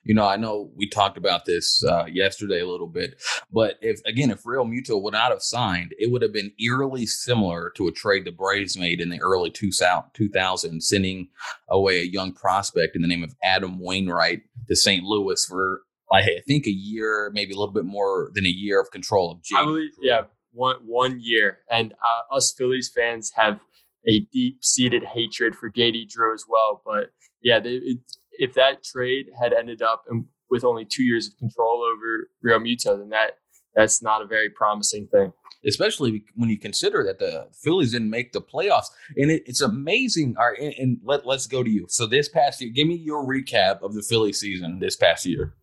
You 0.04 0.14
know, 0.14 0.28
I 0.28 0.36
know 0.36 0.70
we 0.76 0.88
talked 0.88 1.18
about 1.18 1.46
this 1.46 1.84
uh, 1.84 2.06
yesterday 2.06 2.60
a 2.60 2.68
little 2.68 2.88
bit, 2.88 3.20
but 3.52 3.78
if 3.82 4.02
again, 4.06 4.30
if 4.30 4.44
Realmuto 4.44 5.02
would 5.02 5.14
not 5.14 5.32
have 5.32 5.42
signed, 5.42 5.96
it 5.98 6.12
would 6.12 6.22
have 6.22 6.34
been 6.34 6.52
eerily 6.60 7.08
similar 7.08 7.72
to 7.78 7.88
a 7.88 7.92
trade 7.92 8.26
the 8.26 8.32
Braves 8.32 8.78
made 8.78 9.02
in 9.02 9.10
the 9.10 9.22
early 9.22 9.50
2000s, 9.50 10.84
sending 10.84 11.30
away 11.70 12.02
a 12.02 12.06
young 12.06 12.34
prospect 12.34 12.96
in 12.96 13.02
the 13.02 13.08
name 13.08 13.24
of 13.24 13.34
Adam 13.44 13.80
Wainwright 13.80 14.42
to 14.68 14.76
St. 14.76 15.04
Louis 15.04 15.44
for 15.46 15.82
I 16.12 16.42
think 16.48 16.68
a 16.68 16.72
year, 16.72 17.32
maybe 17.34 17.54
a 17.54 17.58
little 17.58 17.74
bit 17.74 17.86
more 17.86 18.30
than 18.34 18.46
a 18.46 18.50
year 18.50 18.80
of 18.80 18.92
control 18.92 19.32
of 19.32 19.42
James. 19.42 19.62
I 19.62 19.66
believe, 19.66 19.92
yeah, 20.00 20.24
one 20.54 20.78
one 20.86 21.20
year, 21.20 21.60
and 21.70 21.94
uh, 21.94 22.36
us 22.36 22.54
Phillies 22.58 22.92
fans 22.96 23.32
have 23.36 23.60
a 24.08 24.22
deep 24.32 24.64
seated 24.64 25.04
hatred 25.04 25.56
for 25.56 25.70
JD 25.70 26.10
Drew 26.10 26.34
as 26.34 26.46
well. 26.48 26.82
But 26.86 27.12
yeah, 27.42 27.60
they, 27.60 27.76
it, 27.76 27.98
if 28.34 28.54
that 28.54 28.84
trade 28.84 29.28
had 29.40 29.54
ended 29.54 29.82
up 29.82 30.06
with 30.50 30.64
only 30.64 30.86
two 30.86 31.04
years 31.04 31.28
of 31.28 31.38
control 31.38 31.84
over 31.84 32.30
Realmuto, 32.46 32.98
then 32.98 33.10
that 33.10 33.38
that's 33.76 34.02
not 34.02 34.22
a 34.22 34.26
very 34.26 34.50
promising 34.50 35.08
thing. 35.08 35.34
Especially 35.66 36.26
when 36.36 36.50
you 36.50 36.60
consider 36.60 37.04
that 37.06 37.20
the 37.20 37.48
Phillies 37.64 37.94
didn't 37.94 38.10
make 38.10 38.34
the 38.34 38.42
playoffs, 38.42 38.88
and 39.16 39.32
it, 39.32 39.44
it's 39.46 39.62
amazing. 39.62 40.36
All 40.38 40.50
right, 40.50 40.60
and, 40.60 40.74
and 40.78 40.98
let 41.04 41.26
let's 41.26 41.48
go 41.48 41.64
to 41.64 41.70
you. 41.70 41.86
So 41.90 42.06
this 42.06 42.28
past 42.28 42.62
year, 42.62 42.72
give 42.74 42.88
me 42.88 42.96
your 42.96 43.26
recap 43.26 43.82
of 43.82 43.94
the 43.94 44.02
Philly 44.02 44.34
season 44.34 44.80
this 44.80 44.96
past 44.96 45.26
year. 45.26 45.54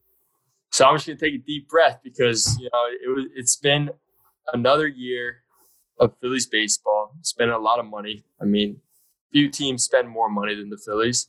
So 0.72 0.86
I'm 0.86 0.96
just 0.96 1.06
gonna 1.06 1.18
take 1.18 1.34
a 1.34 1.44
deep 1.44 1.68
breath 1.68 2.00
because 2.02 2.56
you 2.58 2.70
know 2.72 2.84
it 2.88 3.14
was 3.14 3.26
it's 3.34 3.56
been 3.56 3.90
another 4.52 4.86
year 4.86 5.42
of 5.98 6.14
Phillies 6.20 6.46
baseball, 6.46 7.12
spending 7.22 7.54
a 7.54 7.58
lot 7.58 7.78
of 7.78 7.86
money. 7.86 8.24
I 8.40 8.44
mean, 8.44 8.80
few 9.32 9.50
teams 9.50 9.84
spend 9.84 10.08
more 10.08 10.28
money 10.28 10.54
than 10.54 10.70
the 10.70 10.78
Phillies, 10.84 11.28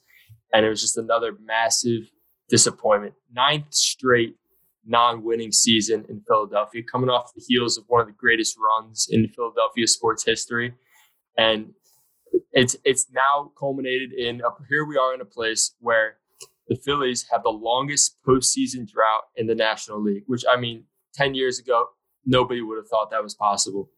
and 0.53 0.65
it 0.65 0.69
was 0.69 0.81
just 0.81 0.97
another 0.97 1.37
massive 1.43 2.03
disappointment. 2.49 3.13
Ninth 3.31 3.73
straight 3.73 4.35
non-winning 4.85 5.51
season 5.51 6.05
in 6.09 6.21
Philadelphia, 6.27 6.81
coming 6.83 7.09
off 7.09 7.33
the 7.35 7.43
heels 7.47 7.77
of 7.77 7.83
one 7.87 8.01
of 8.01 8.07
the 8.07 8.13
greatest 8.13 8.57
runs 8.57 9.07
in 9.09 9.27
Philadelphia 9.27 9.85
sports 9.87 10.25
history, 10.25 10.73
and 11.37 11.73
it's 12.53 12.75
it's 12.83 13.07
now 13.13 13.51
culminated 13.59 14.11
in 14.13 14.41
a, 14.41 14.49
here 14.69 14.85
we 14.85 14.97
are 14.97 15.13
in 15.13 15.21
a 15.21 15.25
place 15.25 15.75
where 15.79 16.17
the 16.67 16.75
Phillies 16.75 17.25
have 17.31 17.43
the 17.43 17.49
longest 17.49 18.17
postseason 18.27 18.89
drought 18.89 19.23
in 19.35 19.47
the 19.47 19.55
National 19.55 20.01
League, 20.01 20.23
which 20.27 20.43
I 20.49 20.57
mean, 20.57 20.85
ten 21.13 21.35
years 21.35 21.59
ago 21.59 21.89
nobody 22.25 22.61
would 22.61 22.77
have 22.77 22.87
thought 22.87 23.11
that 23.11 23.23
was 23.23 23.35
possible. 23.35 23.89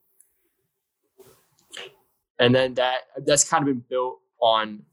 And 2.40 2.54
then 2.54 2.74
that 2.76 3.02
that's 3.26 3.48
kind 3.48 3.62
of 3.62 3.68
been 3.68 3.84
built 3.90 4.20
on 4.42 4.84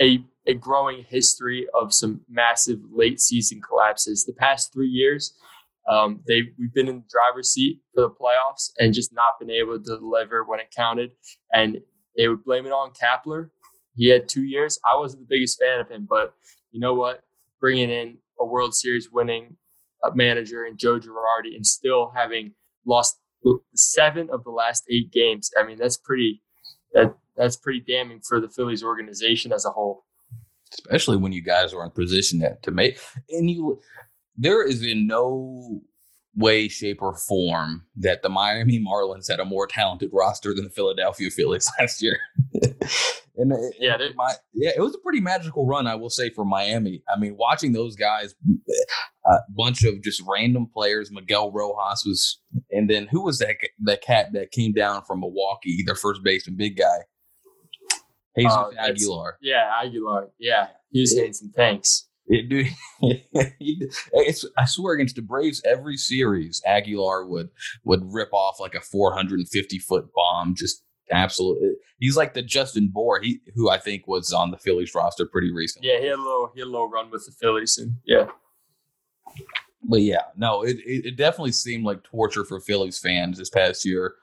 a 0.00 0.24
a 0.46 0.54
growing 0.54 1.04
history 1.04 1.66
of 1.74 1.92
some 1.92 2.20
massive 2.28 2.78
late 2.92 3.20
season 3.20 3.60
collapses. 3.60 4.24
The 4.24 4.32
past 4.32 4.72
three 4.72 4.88
years, 4.88 5.34
um, 5.88 6.20
they 6.26 6.42
we've 6.58 6.72
been 6.72 6.88
in 6.88 6.96
the 6.96 7.08
driver's 7.10 7.50
seat 7.50 7.80
for 7.94 8.02
the 8.02 8.10
playoffs 8.10 8.70
and 8.78 8.94
just 8.94 9.12
not 9.12 9.38
been 9.38 9.50
able 9.50 9.78
to 9.78 9.84
deliver 9.84 10.44
when 10.44 10.60
it 10.60 10.72
counted. 10.74 11.10
And 11.52 11.80
they 12.16 12.28
would 12.28 12.44
blame 12.44 12.66
it 12.66 12.72
on 12.72 12.90
Kapler. 12.90 13.50
He 13.96 14.08
had 14.08 14.28
two 14.28 14.44
years. 14.44 14.78
I 14.90 14.96
wasn't 14.96 15.22
the 15.22 15.34
biggest 15.34 15.60
fan 15.60 15.80
of 15.80 15.88
him, 15.88 16.06
but 16.08 16.34
you 16.70 16.80
know 16.80 16.94
what? 16.94 17.22
Bringing 17.60 17.90
in 17.90 18.18
a 18.38 18.44
World 18.44 18.74
Series 18.74 19.10
winning 19.10 19.56
manager 20.14 20.64
and 20.64 20.78
Joe 20.78 20.98
Girardi 20.98 21.54
and 21.54 21.66
still 21.66 22.12
having 22.14 22.52
lost 22.86 23.18
seven 23.74 24.28
of 24.32 24.44
the 24.44 24.50
last 24.50 24.84
eight 24.90 25.10
games. 25.12 25.50
I 25.58 25.66
mean, 25.66 25.78
that's 25.78 25.96
pretty 25.96 26.42
that 26.92 27.14
that's 27.36 27.56
pretty 27.56 27.80
damning 27.80 28.20
for 28.26 28.40
the 28.40 28.48
Phillies 28.48 28.82
organization 28.82 29.52
as 29.52 29.64
a 29.64 29.70
whole. 29.70 30.04
Especially 30.72 31.16
when 31.16 31.32
you 31.32 31.42
guys 31.42 31.74
are 31.74 31.84
in 31.84 31.90
position 31.90 32.40
to, 32.40 32.56
to 32.62 32.70
make 32.70 32.98
and 33.30 33.50
you 33.50 33.80
there 34.36 34.66
is 34.66 34.84
in 34.84 35.06
no 35.06 35.80
way, 36.36 36.68
shape, 36.68 37.02
or 37.02 37.16
form 37.16 37.84
that 37.96 38.22
the 38.22 38.28
Miami 38.28 38.82
Marlins 38.82 39.28
had 39.28 39.40
a 39.40 39.44
more 39.44 39.66
talented 39.66 40.10
roster 40.12 40.54
than 40.54 40.64
the 40.64 40.70
Philadelphia 40.70 41.30
Phillies 41.30 41.70
last 41.80 42.02
year. 42.02 42.18
and 43.36 43.52
it, 43.52 43.74
yeah, 43.78 43.96
my, 44.14 44.34
yeah, 44.52 44.70
it 44.76 44.80
was 44.80 44.94
a 44.94 44.98
pretty 44.98 45.20
magical 45.20 45.66
run, 45.66 45.86
I 45.86 45.94
will 45.94 46.10
say, 46.10 46.30
for 46.30 46.44
Miami. 46.44 47.02
I 47.12 47.18
mean, 47.18 47.36
watching 47.36 47.72
those 47.72 47.96
guys, 47.96 48.34
a 49.26 49.38
bunch 49.50 49.84
of 49.84 50.02
just 50.02 50.22
random 50.26 50.66
players. 50.72 51.10
Miguel 51.10 51.52
Rojas 51.52 52.04
was 52.04 52.40
And 52.70 52.88
then 52.88 53.06
who 53.10 53.24
was 53.24 53.38
that 53.38 53.56
that 53.80 54.02
cat 54.02 54.32
that 54.32 54.50
came 54.50 54.72
down 54.72 55.02
from 55.04 55.20
Milwaukee, 55.20 55.82
their 55.84 55.94
first 55.94 56.22
baseman, 56.22 56.56
big 56.56 56.76
guy? 56.76 57.04
Jesus 58.38 58.56
uh, 58.56 58.70
Aguilar. 58.78 59.38
Yeah, 59.42 59.70
Aguilar. 59.82 60.30
Yeah, 60.38 60.68
he 60.90 61.00
was 61.00 61.12
hitting 61.12 61.32
some 61.32 61.52
tanks. 61.56 62.08
It, 62.32 62.48
dude, 62.48 62.68
it's, 63.60 64.46
I 64.56 64.64
swear 64.64 64.94
against 64.94 65.16
the 65.16 65.22
Braves, 65.22 65.60
every 65.64 65.96
series 65.96 66.62
Aguilar 66.64 67.26
would 67.26 67.48
would 67.82 68.02
rip 68.04 68.32
off 68.32 68.60
like 68.60 68.76
a 68.76 68.80
450 68.80 69.78
foot 69.80 70.10
bomb. 70.14 70.54
Just 70.54 70.84
absolutely, 71.10 71.70
he's 71.98 72.16
like 72.16 72.34
the 72.34 72.42
Justin 72.42 72.88
Bour, 72.92 73.20
he 73.20 73.40
who 73.56 73.68
I 73.68 73.78
think 73.78 74.06
was 74.06 74.32
on 74.32 74.52
the 74.52 74.58
Phillies 74.58 74.94
roster 74.94 75.26
pretty 75.26 75.52
recently. 75.52 75.88
Yeah, 75.88 75.98
he 75.98 76.06
had 76.06 76.20
a 76.20 76.22
little 76.22 76.52
he 76.54 76.60
had 76.60 76.68
a 76.68 76.70
little 76.70 76.88
run 76.88 77.10
with 77.10 77.26
the 77.26 77.32
Phillies, 77.32 77.78
and 77.78 77.96
yeah. 78.04 78.26
But 79.82 80.02
yeah, 80.02 80.22
no, 80.36 80.62
it, 80.62 80.76
it, 80.86 81.06
it 81.06 81.16
definitely 81.16 81.50
seemed 81.50 81.84
like 81.84 82.04
torture 82.04 82.44
for 82.44 82.60
Phillies 82.60 83.00
fans 83.00 83.38
this 83.38 83.50
past 83.50 83.84
year 83.84 84.14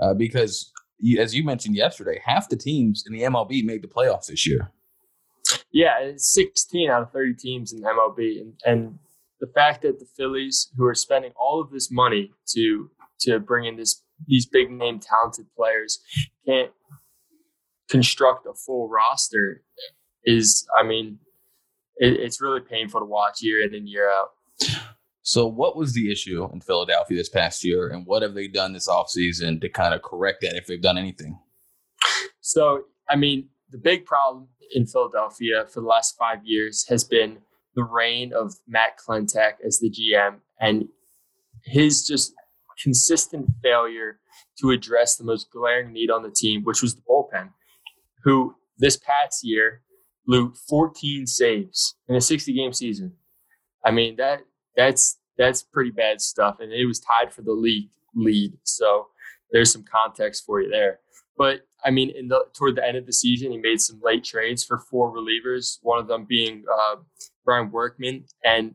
uh, 0.00 0.14
because, 0.14 0.72
as 1.16 1.32
you 1.32 1.44
mentioned 1.44 1.76
yesterday, 1.76 2.20
half 2.24 2.48
the 2.48 2.56
teams 2.56 3.04
in 3.06 3.12
the 3.12 3.22
MLB 3.22 3.64
made 3.64 3.82
the 3.82 3.88
playoffs 3.88 4.26
this 4.26 4.48
year. 4.48 4.72
Yeah, 5.72 6.00
it's 6.00 6.32
16 6.34 6.90
out 6.90 7.02
of 7.02 7.12
30 7.12 7.34
teams 7.34 7.72
in 7.72 7.80
MLB, 7.80 8.40
and, 8.40 8.54
and 8.64 8.98
the 9.40 9.46
fact 9.48 9.82
that 9.82 9.98
the 9.98 10.06
Phillies, 10.16 10.70
who 10.76 10.84
are 10.84 10.94
spending 10.94 11.32
all 11.36 11.60
of 11.60 11.70
this 11.70 11.90
money 11.90 12.32
to 12.54 12.90
to 13.20 13.38
bring 13.38 13.64
in 13.64 13.76
this 13.76 14.02
these 14.26 14.46
big 14.46 14.70
name 14.70 15.00
talented 15.00 15.46
players, 15.56 16.00
can't 16.46 16.70
construct 17.88 18.46
a 18.46 18.54
full 18.54 18.88
roster 18.88 19.62
is, 20.24 20.66
I 20.78 20.82
mean, 20.82 21.18
it, 21.96 22.14
it's 22.20 22.40
really 22.40 22.60
painful 22.60 23.00
to 23.00 23.06
watch 23.06 23.42
year 23.42 23.64
in 23.64 23.74
and 23.74 23.88
year 23.88 24.10
out. 24.10 24.28
So, 25.22 25.46
what 25.46 25.76
was 25.76 25.92
the 25.92 26.10
issue 26.10 26.48
in 26.52 26.60
Philadelphia 26.60 27.16
this 27.16 27.28
past 27.28 27.62
year, 27.64 27.88
and 27.88 28.04
what 28.06 28.22
have 28.22 28.34
they 28.34 28.48
done 28.48 28.72
this 28.72 28.88
offseason 28.88 29.60
to 29.60 29.68
kind 29.68 29.94
of 29.94 30.02
correct 30.02 30.40
that 30.42 30.56
if 30.56 30.66
they've 30.66 30.82
done 30.82 30.98
anything? 30.98 31.38
So, 32.40 32.82
I 33.08 33.14
mean, 33.14 33.48
the 33.72 33.78
big 33.78 34.04
problem 34.04 34.48
in 34.74 34.86
Philadelphia 34.86 35.66
for 35.72 35.80
the 35.80 35.86
last 35.86 36.16
five 36.16 36.44
years 36.44 36.86
has 36.88 37.04
been 37.04 37.38
the 37.74 37.82
reign 37.82 38.32
of 38.32 38.54
Matt 38.68 38.98
Klentak 38.98 39.54
as 39.64 39.78
the 39.78 39.90
GM 39.90 40.36
and 40.60 40.88
his 41.64 42.06
just 42.06 42.34
consistent 42.82 43.46
failure 43.62 44.18
to 44.60 44.70
address 44.70 45.16
the 45.16 45.24
most 45.24 45.50
glaring 45.50 45.92
need 45.92 46.10
on 46.10 46.22
the 46.22 46.30
team, 46.30 46.62
which 46.64 46.82
was 46.82 46.94
the 46.94 47.02
bullpen, 47.08 47.50
who 48.24 48.54
this 48.78 48.96
past 48.96 49.42
year 49.42 49.82
blew 50.26 50.52
14 50.68 51.26
saves 51.26 51.96
in 52.08 52.14
a 52.14 52.20
60 52.20 52.52
game 52.52 52.72
season. 52.72 53.12
I 53.84 53.90
mean, 53.90 54.16
that 54.16 54.40
that's 54.76 55.18
that's 55.38 55.62
pretty 55.62 55.90
bad 55.90 56.20
stuff. 56.20 56.56
And 56.60 56.72
it 56.72 56.86
was 56.86 57.00
tied 57.00 57.32
for 57.32 57.42
the 57.42 57.52
league 57.52 57.90
lead. 58.14 58.52
So 58.64 59.08
there's 59.50 59.72
some 59.72 59.84
context 59.84 60.44
for 60.44 60.60
you 60.60 60.70
there. 60.70 61.00
But 61.36 61.62
I 61.84 61.90
mean, 61.90 62.10
in 62.10 62.28
the 62.28 62.44
toward 62.52 62.76
the 62.76 62.86
end 62.86 62.96
of 62.96 63.06
the 63.06 63.12
season, 63.12 63.52
he 63.52 63.58
made 63.58 63.80
some 63.80 64.00
late 64.02 64.24
trades 64.24 64.64
for 64.64 64.78
four 64.78 65.12
relievers. 65.12 65.78
One 65.82 65.98
of 65.98 66.06
them 66.06 66.24
being 66.28 66.64
uh, 66.72 66.96
Brian 67.44 67.70
Workman, 67.70 68.24
and 68.44 68.74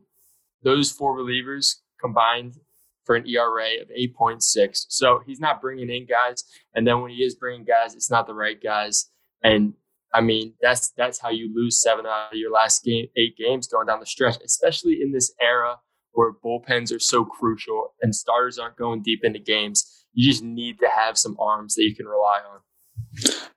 those 0.62 0.90
four 0.90 1.16
relievers 1.16 1.76
combined 2.00 2.58
for 3.04 3.16
an 3.16 3.26
ERA 3.26 3.80
of 3.80 3.88
8.6. 3.88 4.42
So 4.88 5.22
he's 5.26 5.40
not 5.40 5.62
bringing 5.62 5.88
in 5.88 6.06
guys, 6.06 6.44
and 6.74 6.86
then 6.86 7.00
when 7.00 7.10
he 7.10 7.24
is 7.24 7.34
bringing 7.34 7.64
guys, 7.64 7.94
it's 7.94 8.10
not 8.10 8.26
the 8.26 8.34
right 8.34 8.62
guys. 8.62 9.10
And 9.42 9.74
I 10.12 10.20
mean, 10.20 10.54
that's 10.60 10.90
that's 10.90 11.18
how 11.18 11.30
you 11.30 11.54
lose 11.54 11.80
seven 11.80 12.06
out 12.06 12.32
of 12.32 12.38
your 12.38 12.52
last 12.52 12.84
game, 12.84 13.06
eight 13.16 13.36
games 13.36 13.66
going 13.66 13.86
down 13.86 14.00
the 14.00 14.06
stretch, 14.06 14.36
especially 14.44 15.00
in 15.02 15.12
this 15.12 15.32
era 15.40 15.76
where 16.12 16.32
bullpens 16.32 16.94
are 16.94 16.98
so 16.98 17.24
crucial 17.24 17.94
and 18.02 18.14
starters 18.14 18.58
aren't 18.58 18.76
going 18.76 19.02
deep 19.02 19.20
into 19.22 19.38
games. 19.38 19.97
You 20.18 20.32
just 20.32 20.42
need 20.42 20.80
to 20.80 20.88
have 20.88 21.16
some 21.16 21.36
arms 21.38 21.76
that 21.76 21.84
you 21.84 21.94
can 21.94 22.06
rely 22.06 22.40
on. 22.52 22.58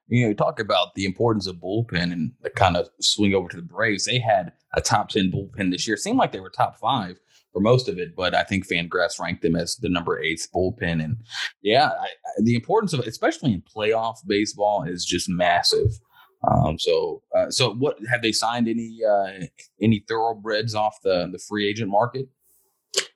You 0.08 0.28
know, 0.28 0.34
talk 0.36 0.60
about 0.60 0.94
the 0.94 1.06
importance 1.06 1.48
of 1.48 1.56
bullpen 1.56 2.14
and 2.14 2.34
the 2.42 2.52
kind 2.52 2.78
of 2.78 2.88
swing 3.00 3.34
over 3.34 3.50
to 3.50 3.56
the 3.56 3.64
Braves. 3.64 4.06
They 4.06 4.20
had 4.20 4.52
a 4.76 4.80
top 4.80 5.10
10 5.10 5.32
bullpen 5.32 5.72
this 5.72 5.88
year. 5.88 5.96
It 5.96 6.02
seemed 6.02 6.20
like 6.20 6.32
they 6.32 6.40
were 6.40 6.52
top 6.52 6.78
five 6.78 7.18
for 7.52 7.62
most 7.62 7.90
of 7.90 7.98
it, 7.98 8.16
but 8.16 8.36
I 8.36 8.44
think 8.44 8.68
Fangraphs 8.68 9.20
ranked 9.20 9.42
them 9.42 9.56
as 9.56 9.78
the 9.78 9.90
number 9.90 10.22
eighth 10.22 10.50
bullpen. 10.54 11.04
And 11.04 11.18
yeah, 11.64 11.88
I, 12.00 12.06
I, 12.06 12.10
the 12.44 12.54
importance 12.54 12.94
of 12.94 13.00
especially 13.00 13.54
in 13.54 13.64
playoff 13.64 14.18
baseball, 14.28 14.84
is 14.84 15.04
just 15.04 15.28
massive. 15.28 16.00
Um, 16.48 16.78
so, 16.78 17.24
uh, 17.36 17.50
so 17.50 17.74
what 17.74 17.98
have 18.12 18.22
they 18.22 18.34
signed 18.34 18.68
any 18.68 19.00
uh, 19.04 19.48
any 19.82 20.06
thoroughbreds 20.08 20.76
off 20.76 20.98
the 21.02 21.28
the 21.32 21.40
free 21.40 21.68
agent 21.68 21.90
market? 21.90 22.28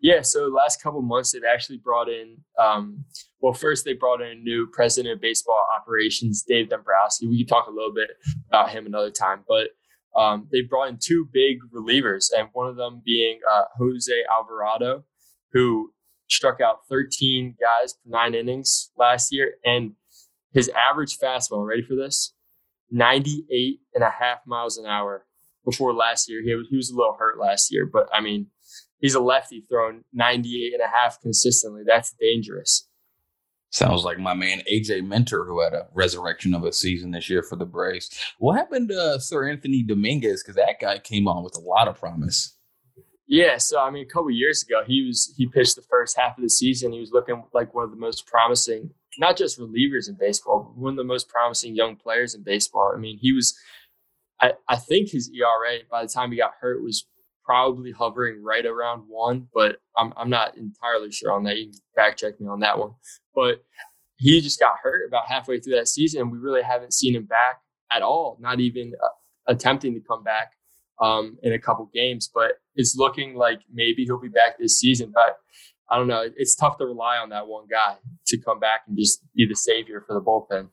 Yeah, 0.02 0.22
so 0.22 0.48
last 0.48 0.82
couple 0.82 1.02
months 1.02 1.32
they've 1.32 1.42
actually 1.52 1.78
brought 1.78 2.10
in. 2.10 2.38
Um, 2.60 3.04
well, 3.40 3.54
first 3.54 3.86
they 3.86 3.94
brought 3.94 4.22
in 4.22 4.28
a 4.28 4.36
new 4.36 4.68
president 4.72 5.14
of 5.14 5.22
baseball 5.22 5.66
operations, 5.76 6.44
Dave 6.48 6.70
Dombrowski. 6.70 7.28
We 7.28 7.40
can 7.40 7.48
talk 7.48 7.68
a 7.68 7.72
little 7.72 7.94
bit 7.94 8.10
about 8.50 8.70
him 8.70 8.86
another 8.86 9.12
time, 9.12 9.44
but 9.48 9.70
um, 10.16 10.48
they 10.52 10.62
brought 10.62 10.90
in 10.90 10.98
two 11.02 11.28
big 11.34 11.58
relievers, 11.74 12.28
and 12.36 12.48
one 12.54 12.68
of 12.68 12.78
them 12.78 13.02
being 13.04 13.40
uh, 13.52 13.64
Jose 13.78 14.14
Alvarado, 14.32 15.04
who 15.52 15.92
struck 16.30 16.62
out 16.62 16.88
13 16.90 17.56
guys 17.60 17.94
for 17.94 18.10
nine 18.10 18.34
innings 18.34 18.92
last 18.98 19.34
year, 19.34 19.56
and 19.66 19.92
his 20.54 20.70
average 20.70 21.18
fastball. 21.18 21.68
Ready 21.68 21.82
for 21.82 21.96
this? 21.96 22.34
98 22.92 23.80
and 23.94 24.04
a 24.04 24.10
half 24.10 24.40
miles 24.46 24.78
an 24.78 24.86
hour. 24.86 25.26
Before 25.66 25.94
last 25.94 26.30
year, 26.30 26.44
he 26.44 26.54
was, 26.54 26.68
he 26.70 26.78
was 26.78 26.92
a 26.92 26.96
little 26.96 27.16
hurt 27.18 27.40
last 27.40 27.72
year, 27.72 27.90
but 27.92 28.08
I 28.14 28.22
mean, 28.22 28.48
he's 29.00 29.16
a 29.16 29.20
lefty 29.20 29.62
throwing 29.62 30.04
98 30.14 30.74
and 30.74 30.82
a 30.82 30.88
half 30.88 31.22
consistently. 31.22 31.84
That's 31.86 32.14
dangerous. 32.20 32.88
Sounds 33.72 34.06
like 34.06 34.20
my 34.20 34.34
man 34.34 34.62
AJ 34.72 35.06
Minter, 35.06 35.44
who 35.44 35.62
had 35.62 35.74
a 35.74 35.88
resurrection 35.94 36.54
of 36.54 36.64
a 36.64 36.72
season 36.72 37.12
this 37.12 37.30
year 37.30 37.44
for 37.44 37.58
the 37.58 37.66
Braves. 37.66 38.10
What 38.38 38.56
happened 38.56 38.88
to 38.90 38.98
uh, 38.98 39.18
Seranthony 39.18 39.86
Dominguez? 39.86 40.42
Because 40.42 40.56
that 40.56 40.80
guy 40.80 40.98
came 41.00 41.28
on 41.28 41.44
with 41.44 41.58
a 41.58 41.60
lot 41.60 41.90
of 41.90 42.00
promise. 42.00 42.56
Yeah, 43.28 43.58
so 43.58 43.82
I 43.82 43.90
mean, 43.90 44.04
a 44.04 44.10
couple 44.10 44.30
years 44.32 44.64
ago, 44.64 44.84
he 44.86 45.06
was 45.06 45.34
he 45.36 45.48
pitched 45.48 45.76
the 45.76 45.82
first 45.82 46.18
half 46.18 46.38
of 46.38 46.44
the 46.44 46.50
season. 46.50 46.94
He 46.94 47.00
was 47.00 47.12
looking 47.12 47.44
like 47.54 47.74
one 47.74 47.84
of 47.84 47.92
the 47.92 47.98
most 47.98 48.28
promising, 48.28 48.92
not 49.18 49.36
just 49.36 49.60
relievers 49.60 50.08
in 50.08 50.16
baseball, 50.16 50.64
but 50.64 50.82
one 50.82 50.94
of 50.94 50.98
the 50.98 51.04
most 51.04 51.28
promising 51.28 51.76
young 51.76 51.96
players 51.96 52.36
in 52.36 52.44
baseball. 52.44 52.94
I 52.96 53.00
mean, 53.00 53.18
he 53.20 53.34
was. 53.34 53.58
I, 54.40 54.54
I 54.70 54.76
think 54.76 55.10
his 55.10 55.32
ERA 55.34 55.80
by 55.90 56.04
the 56.04 56.10
time 56.10 56.32
he 56.32 56.38
got 56.38 56.54
hurt 56.62 56.84
was 56.84 57.06
probably 57.46 57.92
hovering 57.92 58.44
right 58.44 58.66
around 58.66 59.04
one, 59.08 59.48
but 59.54 59.78
I'm, 59.98 60.12
I'm 60.18 60.30
not 60.30 60.58
entirely 60.58 61.12
sure 61.12 61.32
on 61.32 61.44
that. 61.44 61.58
You 61.58 61.66
can 61.66 61.80
fact 61.96 62.20
check 62.20 62.40
me 62.42 62.48
on 62.48 62.60
that 62.62 62.80
one. 62.80 62.92
But 63.36 63.64
he 64.18 64.42
just 64.42 64.60
got 64.60 64.78
hurt 64.82 65.08
about 65.08 65.28
halfway 65.28 65.60
through 65.60 65.76
that 65.76 65.88
season. 65.88 66.22
And 66.22 66.32
we 66.32 66.40
really 66.40 66.64
haven't 66.64 66.94
seen 66.94 67.16
him 67.16 67.26
back 67.26 67.62
at 67.92 68.02
all, 68.02 68.38
not 68.40 68.60
even 68.60 68.94
uh, 69.02 69.08
attempting 69.48 69.94
to 69.94 70.00
come 70.00 70.24
back 70.24 70.54
um, 71.02 71.38
in 71.44 71.54
a 71.54 71.60
couple 71.60 71.90
games. 71.94 72.30
But 72.34 72.54
it's 72.76 72.96
looking 72.98 73.36
like 73.36 73.62
maybe 73.72 74.06
he'll 74.06 74.20
be 74.20 74.30
back 74.30 74.58
this 74.58 74.80
season. 74.80 75.12
But 75.14 75.38
I 75.90 75.98
don't 75.98 76.08
know. 76.08 76.28
It's 76.36 76.56
tough 76.56 76.78
to 76.80 76.86
rely 76.86 77.18
on 77.18 77.30
that 77.30 77.48
one 77.48 77.68
guy 77.70 77.98
to 78.28 78.38
come 78.38 78.60
back 78.60 78.82
and 78.88 78.98
just 78.98 79.22
be 79.36 79.46
the 79.48 79.56
savior 79.56 80.04
for 80.08 80.14
the 80.14 80.22
bullpen. 80.22 80.70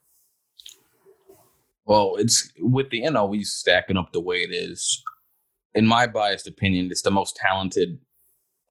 Well, 1.85 2.15
it's 2.17 2.51
with 2.59 2.91
the 2.91 3.03
NL 3.03 3.29
NLE 3.29 3.45
stacking 3.45 3.97
up 3.97 4.13
the 4.13 4.21
way 4.21 4.37
it 4.37 4.55
is 4.55 5.03
in 5.75 5.87
my 5.87 6.07
biased 6.07 6.47
opinion, 6.47 6.89
it's 6.91 7.03
the 7.03 7.11
most 7.11 7.37
talented 7.37 7.99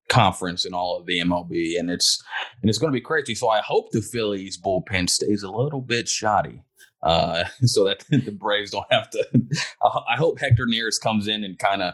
conference 0.10 0.66
in 0.66 0.74
all 0.74 0.98
of 0.98 1.06
the 1.06 1.20
MLB, 1.20 1.80
and 1.80 1.90
it's 1.90 2.22
and 2.62 2.70
it's 2.70 2.78
going 2.78 2.92
to 2.92 2.98
be 2.98 3.02
crazy. 3.02 3.36
So 3.36 3.50
I 3.50 3.62
hope 3.62 3.92
the 3.92 4.02
Phillies 4.02 4.60
bullpen 4.60 5.10
stays 5.10 5.44
a 5.44 5.52
little 5.52 5.82
bit 5.82 6.08
shoddy, 6.08 6.64
uh, 7.04 7.46
so 7.64 7.86
that 7.86 8.04
the 8.10 8.32
Braves 8.32 8.72
don't 8.72 8.92
have 8.92 9.10
to. 9.12 9.28
I 10.10 10.18
hope 10.18 10.40
Hector 10.40 10.66
Neris 10.66 11.02
comes 11.02 11.28
in 11.28 11.44
and 11.44 11.58
kind 11.58 11.82
of 11.82 11.94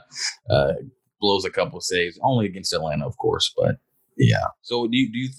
uh, 0.50 0.74
blows 1.20 1.46
a 1.46 1.50
couple 1.50 1.80
saves, 1.82 2.20
only 2.22 2.46
against 2.46 2.74
Atlanta, 2.74 3.06
of 3.06 3.18
course. 3.18 3.54
But 3.56 3.78
yeah. 4.18 4.48
So 4.62 4.88
do 4.88 4.98
you, 4.98 5.12
do 5.12 5.20
you 5.20 5.30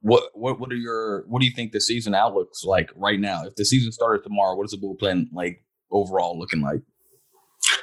what 0.00 0.24
what 0.34 0.60
what 0.60 0.70
are 0.70 0.76
your 0.76 1.24
what 1.26 1.40
do 1.40 1.46
you 1.46 1.52
think 1.52 1.72
the 1.72 1.80
season 1.80 2.14
outlooks 2.14 2.64
like 2.64 2.90
right 2.94 3.18
now? 3.18 3.44
If 3.44 3.56
the 3.56 3.64
season 3.64 3.92
started 3.92 4.22
tomorrow, 4.22 4.56
what 4.56 4.64
is 4.64 4.70
the 4.72 4.76
bullpen 4.76 5.26
like 5.32 5.64
overall 5.90 6.38
looking 6.38 6.60
like? 6.60 6.80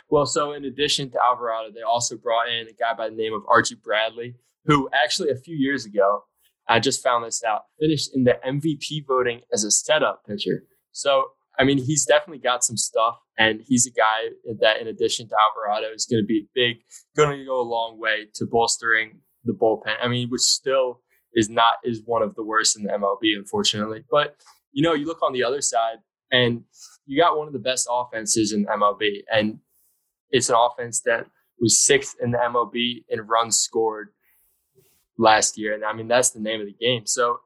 Well, 0.09 0.25
so 0.25 0.53
in 0.53 0.65
addition 0.65 1.11
to 1.11 1.19
Alvarado, 1.29 1.71
they 1.71 1.81
also 1.81 2.17
brought 2.17 2.49
in 2.49 2.67
a 2.67 2.73
guy 2.73 2.93
by 2.97 3.09
the 3.09 3.15
name 3.15 3.33
of 3.33 3.43
Archie 3.47 3.75
Bradley, 3.75 4.35
who 4.65 4.89
actually 4.91 5.29
a 5.29 5.35
few 5.35 5.55
years 5.55 5.85
ago, 5.85 6.23
I 6.67 6.79
just 6.79 7.03
found 7.03 7.25
this 7.25 7.43
out, 7.43 7.63
finished 7.79 8.11
in 8.15 8.23
the 8.23 8.39
MVP 8.45 9.05
voting 9.07 9.41
as 9.53 9.63
a 9.63 9.71
setup 9.71 10.23
pitcher. 10.27 10.63
So, 10.91 11.25
I 11.57 11.63
mean, 11.63 11.77
he's 11.77 12.05
definitely 12.05 12.39
got 12.39 12.63
some 12.63 12.77
stuff, 12.77 13.15
and 13.37 13.61
he's 13.65 13.85
a 13.85 13.91
guy 13.91 14.29
that, 14.59 14.79
in 14.79 14.87
addition 14.87 15.27
to 15.27 15.35
Alvarado, 15.35 15.93
is 15.93 16.05
going 16.05 16.23
to 16.23 16.27
be 16.27 16.47
big, 16.53 16.77
going 17.15 17.37
to 17.37 17.45
go 17.45 17.59
a 17.59 17.63
long 17.63 17.99
way 17.99 18.27
to 18.35 18.45
bolstering 18.45 19.19
the 19.43 19.53
bullpen. 19.53 19.95
I 20.01 20.07
mean, 20.07 20.29
which 20.29 20.41
still 20.41 21.01
is 21.33 21.49
not 21.49 21.75
is 21.83 22.01
one 22.05 22.21
of 22.21 22.35
the 22.35 22.43
worst 22.43 22.77
in 22.77 22.83
the 22.83 22.91
MLB, 22.91 23.37
unfortunately. 23.37 24.03
But 24.09 24.35
you 24.71 24.83
know, 24.83 24.93
you 24.93 25.05
look 25.05 25.21
on 25.21 25.33
the 25.33 25.43
other 25.43 25.61
side, 25.61 25.97
and 26.31 26.63
you 27.05 27.19
got 27.19 27.37
one 27.37 27.47
of 27.47 27.53
the 27.53 27.59
best 27.59 27.87
offenses 27.91 28.53
in 28.53 28.65
MLB, 28.65 29.23
and 29.31 29.59
it's 30.31 30.49
an 30.49 30.55
offense 30.57 31.01
that 31.01 31.27
was 31.59 31.83
sixth 31.83 32.15
in 32.21 32.31
the 32.31 32.37
MLB 32.37 33.03
in 33.09 33.21
runs 33.21 33.57
scored 33.57 34.09
last 35.17 35.57
year. 35.57 35.73
And 35.73 35.83
I 35.83 35.93
mean, 35.93 36.07
that's 36.07 36.31
the 36.31 36.39
name 36.39 36.61
of 36.61 36.67
the 36.67 36.75
game. 36.79 37.05
So 37.05 37.39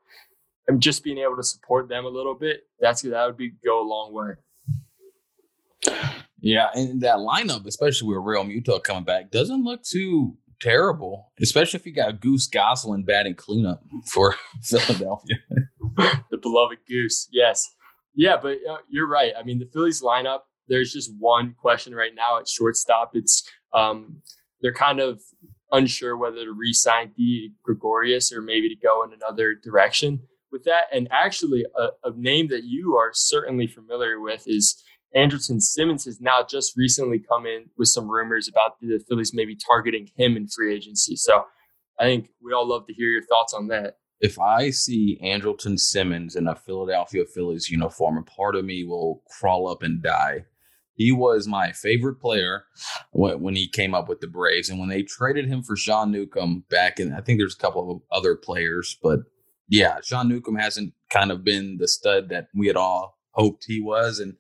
I'm 0.69 0.79
just 0.79 1.03
being 1.03 1.17
able 1.17 1.35
to 1.35 1.43
support 1.43 1.89
them 1.89 2.05
a 2.05 2.09
little 2.09 2.35
bit. 2.35 2.61
That's 2.79 3.01
that 3.01 3.25
would 3.25 3.37
be 3.37 3.51
go 3.65 3.81
a 3.81 3.87
long 3.87 4.13
way. 4.13 4.35
Yeah, 6.39 6.67
and 6.73 7.01
that 7.01 7.17
lineup, 7.17 7.65
especially 7.65 8.09
with 8.09 8.17
Real 8.21 8.43
Realmuto 8.43 8.83
coming 8.83 9.05
back, 9.05 9.31
doesn't 9.31 9.63
look 9.63 9.81
too 9.83 10.37
terrible. 10.61 11.31
Especially 11.41 11.79
if 11.79 11.85
you 11.85 11.93
got 11.93 12.19
Goose 12.19 12.47
Goslin 12.47 13.03
batting 13.03 13.35
cleanup 13.35 13.81
for 14.11 14.35
Philadelphia. 14.61 15.37
the 16.31 16.37
beloved 16.41 16.79
Goose, 16.87 17.29
yes, 17.31 17.73
yeah, 18.15 18.37
but 18.41 18.57
uh, 18.69 18.77
you're 18.89 19.07
right. 19.07 19.33
I 19.37 19.43
mean, 19.43 19.59
the 19.59 19.69
Phillies 19.71 20.01
lineup. 20.01 20.39
There's 20.67 20.93
just 20.93 21.11
one 21.19 21.55
question 21.59 21.93
right 21.93 22.13
now 22.15 22.39
at 22.39 22.47
shortstop. 22.47 23.11
It's 23.13 23.43
um, 23.73 24.21
they're 24.61 24.73
kind 24.73 24.99
of 24.99 25.21
unsure 25.71 26.15
whether 26.15 26.45
to 26.45 26.53
re-sign 26.53 27.11
Didi 27.17 27.53
Gregorius 27.63 28.31
or 28.31 28.41
maybe 28.41 28.69
to 28.69 28.75
go 28.75 29.03
in 29.03 29.11
another 29.13 29.55
direction 29.55 30.21
with 30.51 30.63
that. 30.65 30.83
And 30.93 31.07
actually, 31.11 31.65
a, 31.77 31.87
a 32.03 32.13
name 32.15 32.47
that 32.49 32.63
you 32.63 32.95
are 32.95 33.11
certainly 33.13 33.67
familiar 33.67 34.21
with 34.21 34.43
is 34.47 34.81
Andrelton 35.15 35.61
Simmons 35.61 36.05
has 36.05 36.21
now 36.21 36.45
just 36.47 36.77
recently 36.77 37.19
come 37.19 37.45
in 37.45 37.65
with 37.77 37.89
some 37.89 38.09
rumors 38.09 38.47
about 38.47 38.79
the 38.79 39.03
Phillies 39.07 39.33
maybe 39.33 39.55
targeting 39.55 40.09
him 40.15 40.37
in 40.37 40.47
free 40.47 40.73
agency. 40.73 41.15
So 41.15 41.45
I 41.99 42.03
think 42.03 42.29
we 42.41 42.53
all 42.53 42.67
love 42.67 42.87
to 42.87 42.93
hear 42.93 43.07
your 43.07 43.23
thoughts 43.23 43.53
on 43.53 43.67
that. 43.67 43.97
If 44.21 44.39
I 44.39 44.69
see 44.69 45.19
Andrelton 45.21 45.77
Simmons 45.77 46.35
in 46.35 46.47
a 46.47 46.55
Philadelphia 46.55 47.25
Phillies 47.25 47.69
uniform, 47.69 48.17
a 48.17 48.23
part 48.23 48.55
of 48.55 48.63
me 48.63 48.85
will 48.85 49.21
crawl 49.27 49.67
up 49.67 49.83
and 49.83 50.01
die. 50.01 50.45
He 50.95 51.11
was 51.11 51.47
my 51.47 51.71
favorite 51.71 52.19
player 52.19 52.65
when, 53.11 53.55
he 53.55 53.67
came 53.67 53.93
up 53.93 54.07
with 54.07 54.19
the 54.19 54.27
Braves. 54.27 54.69
And 54.69 54.79
when 54.79 54.89
they 54.89 55.01
traded 55.01 55.47
him 55.47 55.63
for 55.63 55.75
Sean 55.75 56.11
Newcomb 56.11 56.65
back 56.69 56.99
in, 56.99 57.13
I 57.13 57.21
think 57.21 57.39
there's 57.39 57.55
a 57.55 57.61
couple 57.61 57.91
of 57.91 58.01
other 58.11 58.35
players, 58.35 58.97
but 59.01 59.19
yeah, 59.69 59.99
Sean 60.03 60.29
Newcomb 60.29 60.55
hasn't 60.55 60.93
kind 61.09 61.31
of 61.31 61.43
been 61.43 61.77
the 61.79 61.87
stud 61.87 62.29
that 62.29 62.47
we 62.53 62.67
had 62.67 62.75
all 62.75 63.17
hoped 63.31 63.65
he 63.67 63.81
was. 63.81 64.19
And 64.19 64.35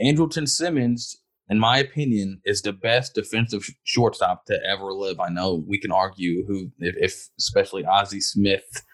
Andrelton 0.00 0.48
Simmons, 0.48 1.16
in 1.48 1.58
my 1.58 1.78
opinion, 1.78 2.40
is 2.44 2.60
the 2.60 2.72
best 2.72 3.14
defensive 3.14 3.64
shortstop 3.84 4.44
to 4.46 4.58
ever 4.68 4.92
live. 4.92 5.20
I 5.20 5.28
know 5.28 5.64
we 5.66 5.78
can 5.78 5.92
argue 5.92 6.44
who, 6.46 6.70
if, 6.78 6.96
if 6.98 7.28
especially 7.38 7.84
Ozzie 7.86 8.20
Smith, 8.20 8.84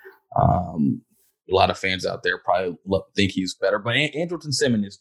um, 0.40 1.02
a 1.50 1.54
lot 1.54 1.70
of 1.70 1.78
fans 1.78 2.06
out 2.06 2.22
there 2.22 2.38
probably 2.38 2.76
think 3.16 3.32
he's 3.32 3.54
better, 3.54 3.78
but 3.78 3.94
Andrelton 3.94 4.52
Simmons 4.52 4.86
is, 4.86 4.98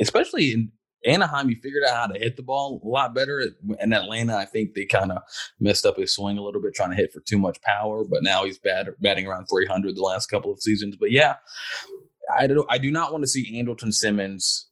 especially 0.00 0.52
in 0.52 0.72
Anaheim, 1.04 1.48
he 1.48 1.54
figured 1.54 1.84
out 1.84 1.96
how 1.96 2.06
to 2.08 2.18
hit 2.18 2.36
the 2.36 2.42
ball 2.42 2.80
a 2.82 2.88
lot 2.88 3.14
better. 3.14 3.42
In 3.80 3.92
Atlanta, 3.92 4.36
I 4.36 4.44
think 4.44 4.74
they 4.74 4.84
kind 4.84 5.12
of 5.12 5.22
messed 5.60 5.86
up 5.86 5.96
his 5.96 6.14
swing 6.14 6.38
a 6.38 6.42
little 6.42 6.60
bit, 6.60 6.74
trying 6.74 6.90
to 6.90 6.96
hit 6.96 7.12
for 7.12 7.20
too 7.20 7.38
much 7.38 7.60
power. 7.62 8.04
But 8.04 8.22
now 8.22 8.44
he's 8.44 8.58
bad, 8.58 8.88
batting 9.00 9.26
around 9.26 9.46
300 9.46 9.94
the 9.94 10.02
last 10.02 10.26
couple 10.26 10.52
of 10.52 10.60
seasons. 10.60 10.96
But 10.98 11.12
yeah, 11.12 11.36
I 12.36 12.46
do. 12.46 12.64
I 12.68 12.78
do 12.78 12.90
not 12.90 13.12
want 13.12 13.22
to 13.22 13.28
see 13.28 13.60
Andrelton 13.62 13.92
Simmons 13.92 14.68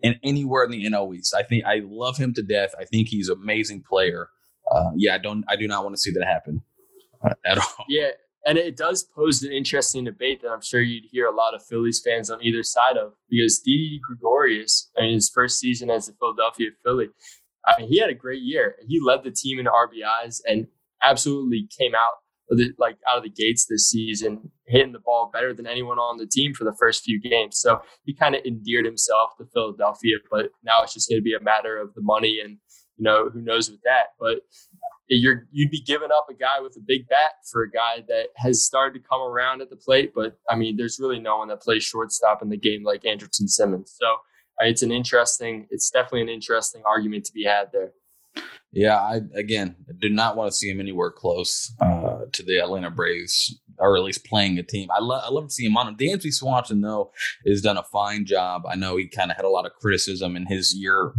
in 0.00 0.16
anywhere 0.22 0.64
in 0.64 0.70
the 0.70 0.84
NL 0.84 1.14
East. 1.14 1.34
I 1.34 1.42
think 1.42 1.64
I 1.64 1.82
love 1.84 2.16
him 2.16 2.32
to 2.34 2.42
death. 2.42 2.74
I 2.78 2.84
think 2.84 3.08
he's 3.08 3.28
an 3.28 3.38
amazing 3.42 3.82
player. 3.88 4.28
Uh, 4.70 4.90
yeah, 4.96 5.14
I 5.14 5.18
don't. 5.18 5.44
I 5.48 5.56
do 5.56 5.66
not 5.66 5.82
want 5.82 5.96
to 5.96 6.00
see 6.00 6.12
that 6.12 6.24
happen 6.24 6.62
uh, 7.22 7.34
at 7.44 7.58
all. 7.58 7.84
Yeah, 7.88 8.10
and 8.46 8.56
it 8.56 8.76
does 8.76 9.04
pose 9.14 9.42
an 9.42 9.52
interesting 9.52 10.04
debate 10.04 10.42
that 10.42 10.50
I'm 10.50 10.62
sure 10.62 10.80
you'd 10.80 11.04
hear 11.10 11.26
a 11.26 11.34
lot 11.34 11.54
of 11.54 11.64
Phillies 11.64 12.00
fans 12.04 12.30
on 12.30 12.42
either 12.42 12.62
side 12.62 12.96
of 12.96 13.12
because 13.28 13.58
Didi 13.58 14.00
Gregorius, 14.06 14.90
in 14.96 15.12
his 15.12 15.28
first 15.28 15.58
season 15.58 15.90
as 15.90 16.08
a 16.08 16.12
Philadelphia 16.14 16.70
Philly, 16.84 17.08
I 17.66 17.80
mean, 17.80 17.88
he 17.88 17.98
had 17.98 18.10
a 18.10 18.14
great 18.14 18.42
year. 18.42 18.76
He 18.86 19.00
led 19.00 19.24
the 19.24 19.30
team 19.30 19.58
in 19.58 19.66
RBIs 19.66 20.40
and 20.46 20.68
absolutely 21.02 21.68
came 21.76 21.94
out 21.94 22.14
the, 22.50 22.72
like 22.78 22.96
out 23.08 23.18
of 23.18 23.22
the 23.24 23.30
gates 23.30 23.66
this 23.66 23.88
season, 23.88 24.50
hitting 24.66 24.92
the 24.92 24.98
ball 24.98 25.30
better 25.32 25.52
than 25.52 25.66
anyone 25.66 25.98
on 25.98 26.16
the 26.16 26.26
team 26.26 26.54
for 26.54 26.64
the 26.64 26.74
first 26.78 27.04
few 27.04 27.20
games. 27.20 27.58
So 27.58 27.82
he 28.04 28.14
kind 28.14 28.34
of 28.34 28.44
endeared 28.44 28.86
himself 28.86 29.32
to 29.38 29.46
Philadelphia, 29.52 30.16
but 30.30 30.50
now 30.64 30.82
it's 30.82 30.94
just 30.94 31.08
going 31.08 31.20
to 31.20 31.24
be 31.24 31.34
a 31.34 31.42
matter 31.42 31.78
of 31.78 31.94
the 31.94 32.00
money 32.00 32.40
and 32.42 32.58
you 32.96 33.04
know 33.04 33.28
who 33.28 33.42
knows 33.42 33.70
with 33.70 33.80
that. 33.82 34.08
But 34.18 34.40
you're 35.08 35.46
you'd 35.50 35.70
be 35.70 35.80
giving 35.80 36.10
up 36.16 36.26
a 36.30 36.34
guy 36.34 36.60
with 36.60 36.76
a 36.76 36.80
big 36.86 37.08
bat 37.08 37.32
for 37.50 37.62
a 37.62 37.70
guy 37.70 38.04
that 38.08 38.28
has 38.36 38.64
started 38.64 39.00
to 39.00 39.08
come 39.08 39.22
around 39.22 39.62
at 39.62 39.70
the 39.70 39.76
plate. 39.76 40.12
But 40.14 40.38
I 40.48 40.56
mean, 40.56 40.76
there's 40.76 40.98
really 41.00 41.18
no 41.18 41.38
one 41.38 41.48
that 41.48 41.62
plays 41.62 41.84
shortstop 41.84 42.42
in 42.42 42.48
the 42.48 42.56
game 42.56 42.84
like 42.84 43.02
Andrelton 43.02 43.48
Simmons. 43.48 43.94
So 43.98 44.06
uh, 44.60 44.66
it's 44.66 44.82
an 44.82 44.92
interesting, 44.92 45.66
it's 45.70 45.90
definitely 45.90 46.22
an 46.22 46.28
interesting 46.28 46.82
argument 46.84 47.24
to 47.26 47.32
be 47.32 47.44
had 47.44 47.70
there. 47.72 47.92
Yeah, 48.70 48.96
I 48.96 49.20
again 49.34 49.76
do 49.98 50.10
not 50.10 50.36
want 50.36 50.50
to 50.50 50.56
see 50.56 50.68
him 50.68 50.78
anywhere 50.78 51.10
close 51.10 51.72
uh, 51.80 52.26
to 52.30 52.42
the 52.42 52.58
Atlanta 52.58 52.90
Braves, 52.90 53.58
or 53.78 53.96
at 53.96 54.02
least 54.02 54.26
playing 54.26 54.58
a 54.58 54.62
team. 54.62 54.90
I 54.90 55.00
love 55.00 55.22
I 55.24 55.30
love 55.30 55.44
to 55.44 55.50
see 55.50 55.64
him 55.64 55.76
on. 55.78 55.96
Dansby 55.96 56.32
Swanson 56.32 56.82
though 56.82 57.10
has 57.46 57.62
done 57.62 57.78
a 57.78 57.82
fine 57.82 58.26
job. 58.26 58.64
I 58.68 58.74
know 58.74 58.96
he 58.96 59.08
kind 59.08 59.30
of 59.30 59.36
had 59.36 59.46
a 59.46 59.50
lot 59.50 59.64
of 59.64 59.72
criticism 59.72 60.36
in 60.36 60.44
his 60.44 60.74
year 60.74 61.14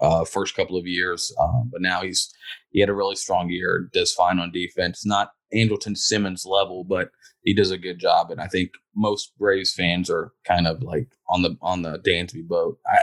uh, 0.00 0.24
first 0.24 0.54
couple 0.56 0.76
of 0.76 0.86
years. 0.86 1.34
Um, 1.40 1.70
but 1.72 1.80
now 1.82 2.02
he's 2.02 2.32
he 2.70 2.80
had 2.80 2.88
a 2.88 2.94
really 2.94 3.16
strong 3.16 3.50
year, 3.50 3.88
does 3.92 4.12
fine 4.12 4.38
on 4.38 4.50
defense. 4.50 5.06
Not 5.06 5.30
Andrelton 5.54 5.96
Simmons 5.96 6.44
level, 6.44 6.84
but 6.84 7.10
he 7.42 7.54
does 7.54 7.70
a 7.70 7.78
good 7.78 7.98
job. 7.98 8.30
And 8.30 8.40
I 8.40 8.48
think 8.48 8.72
most 8.96 9.36
Braves 9.38 9.72
fans 9.72 10.10
are 10.10 10.32
kind 10.44 10.66
of 10.66 10.82
like 10.82 11.08
on 11.28 11.42
the 11.42 11.56
on 11.62 11.82
the 11.82 11.98
Dansby 11.98 12.46
boat. 12.46 12.78
I, 12.86 12.98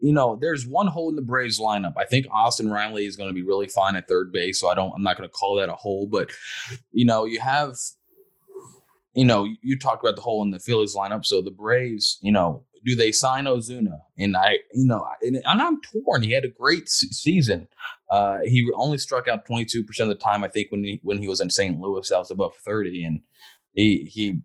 you 0.00 0.12
know, 0.12 0.38
there's 0.40 0.66
one 0.66 0.86
hole 0.86 1.10
in 1.10 1.16
the 1.16 1.22
Braves 1.22 1.60
lineup. 1.60 1.92
I 1.96 2.06
think 2.06 2.26
Austin 2.32 2.70
Riley 2.70 3.04
is 3.04 3.16
going 3.16 3.28
to 3.28 3.34
be 3.34 3.42
really 3.42 3.68
fine 3.68 3.96
at 3.96 4.08
third 4.08 4.32
base, 4.32 4.58
so 4.58 4.68
I 4.68 4.74
don't. 4.74 4.92
I'm 4.94 5.02
not 5.02 5.16
going 5.16 5.28
to 5.28 5.32
call 5.32 5.56
that 5.56 5.68
a 5.68 5.74
hole, 5.74 6.08
but 6.10 6.30
you 6.92 7.04
know, 7.04 7.24
you 7.24 7.40
have. 7.40 7.76
You 9.12 9.24
know, 9.24 9.44
you 9.60 9.76
talked 9.76 10.04
about 10.04 10.14
the 10.14 10.22
hole 10.22 10.40
in 10.44 10.52
the 10.52 10.60
Phillies 10.60 10.94
lineup. 10.94 11.26
So 11.26 11.42
the 11.42 11.50
Braves, 11.50 12.18
you 12.22 12.30
know, 12.30 12.62
do 12.84 12.94
they 12.94 13.12
sign 13.12 13.44
Ozuna? 13.44 14.00
And 14.18 14.36
I, 14.36 14.58
you 14.72 14.86
know, 14.86 15.06
and, 15.22 15.42
I'm 15.46 15.80
torn. 15.82 16.22
He 16.22 16.32
had 16.32 16.44
a 16.44 16.48
great 16.48 16.88
season. 16.88 17.68
Uh, 18.10 18.38
he 18.44 18.68
only 18.74 18.98
struck 18.98 19.28
out 19.28 19.46
22% 19.46 19.84
of 20.00 20.08
the 20.08 20.14
time. 20.14 20.44
I 20.44 20.48
think 20.48 20.70
when 20.70 20.84
he 20.84 21.00
when 21.02 21.18
he 21.18 21.28
was 21.28 21.40
in 21.40 21.50
St. 21.50 21.78
Louis, 21.78 22.08
that 22.08 22.18
was 22.18 22.30
above 22.30 22.54
30, 22.56 23.04
and 23.04 23.20
he 23.72 24.08
he 24.10 24.40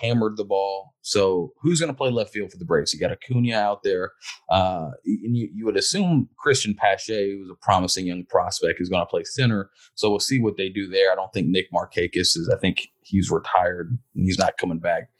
hammered 0.00 0.36
the 0.36 0.44
ball. 0.44 0.94
So 1.02 1.52
who's 1.60 1.80
going 1.80 1.92
to 1.92 1.96
play 1.96 2.10
left 2.10 2.32
field 2.32 2.50
for 2.50 2.58
the 2.58 2.64
Braves? 2.64 2.92
You 2.92 3.00
got 3.00 3.12
Acuna 3.12 3.54
out 3.54 3.82
there, 3.82 4.12
uh, 4.48 4.90
and 5.04 5.36
you, 5.36 5.50
you 5.54 5.64
would 5.66 5.76
assume 5.76 6.28
Christian 6.38 6.74
Pache, 6.74 7.36
who's 7.36 7.50
a 7.50 7.54
promising 7.56 8.06
young 8.06 8.24
prospect, 8.24 8.80
is 8.80 8.88
going 8.88 9.02
to 9.02 9.10
play 9.10 9.24
center. 9.24 9.70
So 9.94 10.08
we'll 10.08 10.20
see 10.20 10.40
what 10.40 10.56
they 10.56 10.68
do 10.68 10.88
there. 10.88 11.12
I 11.12 11.14
don't 11.14 11.32
think 11.32 11.48
Nick 11.48 11.70
Markakis 11.72 12.36
is. 12.36 12.50
I 12.54 12.58
think 12.58 12.88
he's 13.02 13.30
retired. 13.30 13.98
he's 14.14 14.38
not 14.38 14.56
coming 14.58 14.78
back. 14.78 15.10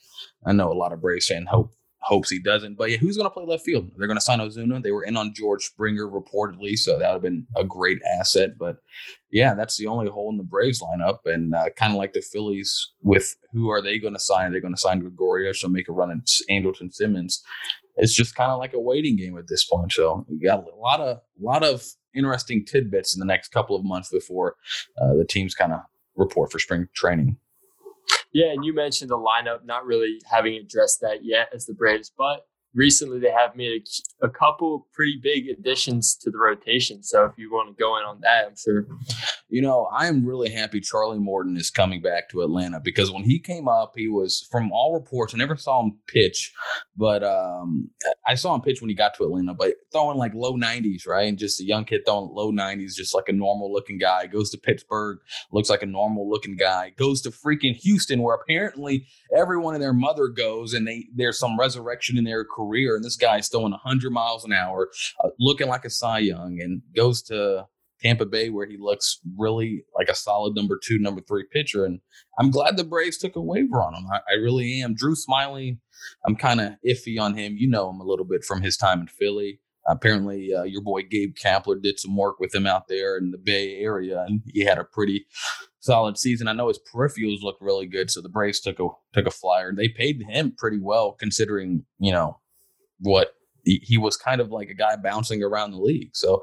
I 0.46 0.52
know 0.52 0.72
a 0.72 0.74
lot 0.74 0.92
of 0.92 1.00
Braves 1.00 1.26
fans 1.26 1.48
hope 1.50 1.74
hopes 2.02 2.30
he 2.30 2.38
doesn't. 2.38 2.76
But 2.76 2.90
yeah, 2.90 2.96
who's 2.96 3.16
going 3.16 3.26
to 3.26 3.30
play 3.30 3.44
left 3.44 3.64
field? 3.64 3.90
They're 3.96 4.06
going 4.06 4.18
to 4.18 4.24
sign 4.24 4.40
Ozuna. 4.40 4.82
They 4.82 4.92
were 4.92 5.04
in 5.04 5.16
on 5.16 5.32
George 5.34 5.64
Springer 5.64 6.06
reportedly, 6.06 6.76
so 6.76 6.98
that 6.98 7.08
would 7.08 7.14
have 7.14 7.22
been 7.22 7.46
a 7.56 7.64
great 7.64 8.00
asset. 8.18 8.58
But 8.58 8.76
yeah, 9.30 9.54
that's 9.54 9.76
the 9.76 9.86
only 9.86 10.10
hole 10.10 10.30
in 10.30 10.36
the 10.36 10.42
Braves 10.42 10.82
lineup. 10.82 11.18
And 11.26 11.54
uh, 11.54 11.70
kind 11.76 11.92
of 11.92 11.98
like 11.98 12.12
the 12.12 12.20
Phillies, 12.22 12.92
with 13.02 13.36
who 13.52 13.70
are 13.70 13.82
they 13.82 13.98
going 13.98 14.14
to 14.14 14.20
sign? 14.20 14.50
Are 14.50 14.52
they 14.52 14.60
going 14.60 14.74
to 14.74 14.80
sign 14.80 15.00
Gregorius 15.00 15.64
or 15.64 15.68
make 15.68 15.88
a 15.88 15.92
run 15.92 16.10
at 16.10 16.26
Andrelton 16.50 16.92
Simmons? 16.92 17.42
It's 17.96 18.14
just 18.14 18.34
kind 18.34 18.50
of 18.50 18.58
like 18.58 18.72
a 18.72 18.80
waiting 18.80 19.16
game 19.16 19.36
at 19.38 19.48
this 19.48 19.64
point. 19.64 19.92
So 19.92 20.24
we 20.28 20.38
got 20.38 20.64
a 20.66 20.76
lot 20.76 21.00
of 21.00 21.20
lot 21.40 21.62
of 21.62 21.84
interesting 22.14 22.64
tidbits 22.64 23.14
in 23.14 23.20
the 23.20 23.26
next 23.26 23.48
couple 23.48 23.76
of 23.76 23.84
months 23.84 24.10
before 24.10 24.56
uh, 25.00 25.14
the 25.14 25.24
teams 25.24 25.54
kind 25.54 25.72
of 25.72 25.80
report 26.16 26.50
for 26.50 26.58
spring 26.58 26.88
training. 26.94 27.36
Yeah, 28.32 28.52
and 28.52 28.64
you 28.64 28.74
mentioned 28.74 29.10
the 29.10 29.18
lineup 29.18 29.64
not 29.64 29.84
really 29.84 30.20
having 30.30 30.54
addressed 30.54 31.00
that 31.02 31.24
yet 31.24 31.48
as 31.54 31.66
the 31.66 31.74
Braves, 31.74 32.10
but 32.16 32.46
recently 32.74 33.18
they 33.18 33.30
have 33.30 33.56
made 33.56 33.82
a, 34.22 34.26
a, 34.26 34.30
couple 34.30 34.86
pretty 34.92 35.20
big 35.22 35.48
additions 35.48 36.16
to 36.16 36.30
the 36.30 36.38
rotation. 36.38 37.02
So 37.02 37.24
if 37.24 37.32
you 37.36 37.50
want 37.52 37.76
to 37.76 37.80
go 37.80 37.98
in 37.98 38.04
on 38.04 38.20
that, 38.22 38.46
I'm 38.46 38.56
sure. 38.56 38.86
You 39.48 39.60
know, 39.60 39.88
I 39.92 40.06
am 40.06 40.24
really 40.24 40.50
happy 40.50 40.80
Charlie 40.80 41.18
Morton 41.18 41.56
is 41.56 41.70
coming 41.70 42.00
back 42.00 42.30
to 42.30 42.42
Atlanta 42.42 42.80
because 42.80 43.10
when 43.10 43.24
he 43.24 43.38
came 43.38 43.68
up, 43.68 43.92
he 43.96 44.08
was 44.08 44.46
from 44.50 44.72
all 44.72 44.94
reports. 44.94 45.34
I 45.34 45.38
never 45.38 45.56
saw 45.56 45.82
him 45.82 45.98
pitch, 46.06 46.52
but 46.96 47.24
um, 47.24 47.90
I 48.26 48.34
saw 48.34 48.54
him 48.54 48.60
pitch 48.60 48.80
when 48.80 48.88
he 48.88 48.94
got 48.94 49.14
to 49.14 49.24
Atlanta, 49.24 49.54
but 49.54 49.74
throwing 49.92 50.18
like 50.18 50.34
low 50.34 50.54
90s, 50.54 51.06
right? 51.06 51.28
And 51.28 51.38
just 51.38 51.60
a 51.60 51.64
young 51.64 51.84
kid 51.84 52.02
throwing 52.06 52.30
low 52.32 52.52
90s, 52.52 52.94
just 52.94 53.14
like 53.14 53.28
a 53.28 53.32
normal 53.32 53.72
looking 53.72 53.98
guy. 53.98 54.26
Goes 54.26 54.50
to 54.50 54.58
Pittsburgh, 54.58 55.18
looks 55.52 55.70
like 55.70 55.82
a 55.82 55.86
normal 55.86 56.28
looking 56.28 56.56
guy. 56.56 56.92
Goes 56.96 57.22
to 57.22 57.30
freaking 57.30 57.74
Houston, 57.76 58.22
where 58.22 58.36
apparently 58.36 59.06
everyone 59.36 59.74
and 59.74 59.82
their 59.82 59.92
mother 59.92 60.28
goes, 60.28 60.74
and 60.74 60.86
they 60.86 61.06
there's 61.14 61.38
some 61.38 61.58
resurrection 61.58 62.18
in 62.18 62.24
their 62.24 62.44
career 62.44 62.96
and 62.96 63.04
this 63.04 63.16
guy's 63.16 63.48
throwing 63.48 63.72
100 63.72 64.10
miles 64.10 64.44
an 64.44 64.52
hour, 64.52 64.90
uh, 65.24 65.28
looking 65.38 65.68
like 65.68 65.84
a 65.84 65.90
Cy 65.90 66.18
Young, 66.18 66.60
and 66.60 66.82
goes 66.94 67.22
to 67.22 67.66
Tampa 68.02 68.26
Bay 68.26 68.50
where 68.50 68.66
he 68.66 68.76
looks 68.78 69.20
really 69.38 69.84
like 69.96 70.08
a 70.08 70.14
solid 70.14 70.54
number 70.54 70.78
two, 70.82 70.98
number 70.98 71.20
three 71.20 71.44
pitcher. 71.52 71.84
And 71.84 72.00
I'm 72.38 72.50
glad 72.50 72.76
the 72.76 72.84
Braves 72.84 73.18
took 73.18 73.36
a 73.36 73.40
waiver 73.40 73.82
on 73.82 73.94
him. 73.94 74.06
I, 74.12 74.18
I 74.30 74.34
really 74.34 74.80
am. 74.80 74.94
Drew 74.94 75.14
Smyly, 75.14 75.78
I'm 76.26 76.36
kind 76.36 76.60
of 76.60 76.72
iffy 76.86 77.20
on 77.20 77.34
him. 77.34 77.56
You 77.56 77.68
know 77.68 77.90
him 77.90 78.00
a 78.00 78.04
little 78.04 78.24
bit 78.24 78.44
from 78.44 78.62
his 78.62 78.76
time 78.76 79.00
in 79.00 79.06
Philly. 79.06 79.60
apparently, 79.86 80.52
uh, 80.54 80.64
your 80.64 80.82
boy 80.82 81.02
Gabe 81.02 81.34
Kapler 81.34 81.80
did 81.80 81.98
some 81.98 82.16
work 82.16 82.40
with 82.40 82.54
him 82.54 82.66
out 82.66 82.88
there 82.88 83.16
in 83.16 83.30
the 83.30 83.38
Bay 83.38 83.76
Area, 83.76 84.24
and 84.26 84.42
he 84.46 84.64
had 84.64 84.78
a 84.78 84.84
pretty 84.84 85.26
solid 85.80 86.18
season. 86.18 86.48
I 86.48 86.52
know 86.52 86.68
his 86.68 86.80
peripherals 86.92 87.42
looked 87.42 87.62
really 87.62 87.86
good, 87.86 88.10
so 88.10 88.20
the 88.20 88.28
Braves 88.28 88.60
took 88.60 88.78
a 88.80 88.88
took 89.12 89.26
a 89.26 89.30
flyer. 89.30 89.72
They 89.74 89.88
paid 89.88 90.22
him 90.28 90.54
pretty 90.56 90.78
well, 90.80 91.12
considering 91.12 91.84
you 91.98 92.12
know 92.12 92.38
what 93.00 93.34
he, 93.64 93.80
he 93.82 93.98
was 93.98 94.16
kind 94.16 94.40
of 94.40 94.50
like 94.50 94.68
a 94.68 94.74
guy 94.74 94.96
bouncing 94.96 95.42
around 95.42 95.72
the 95.72 95.78
league. 95.78 96.14
So 96.14 96.42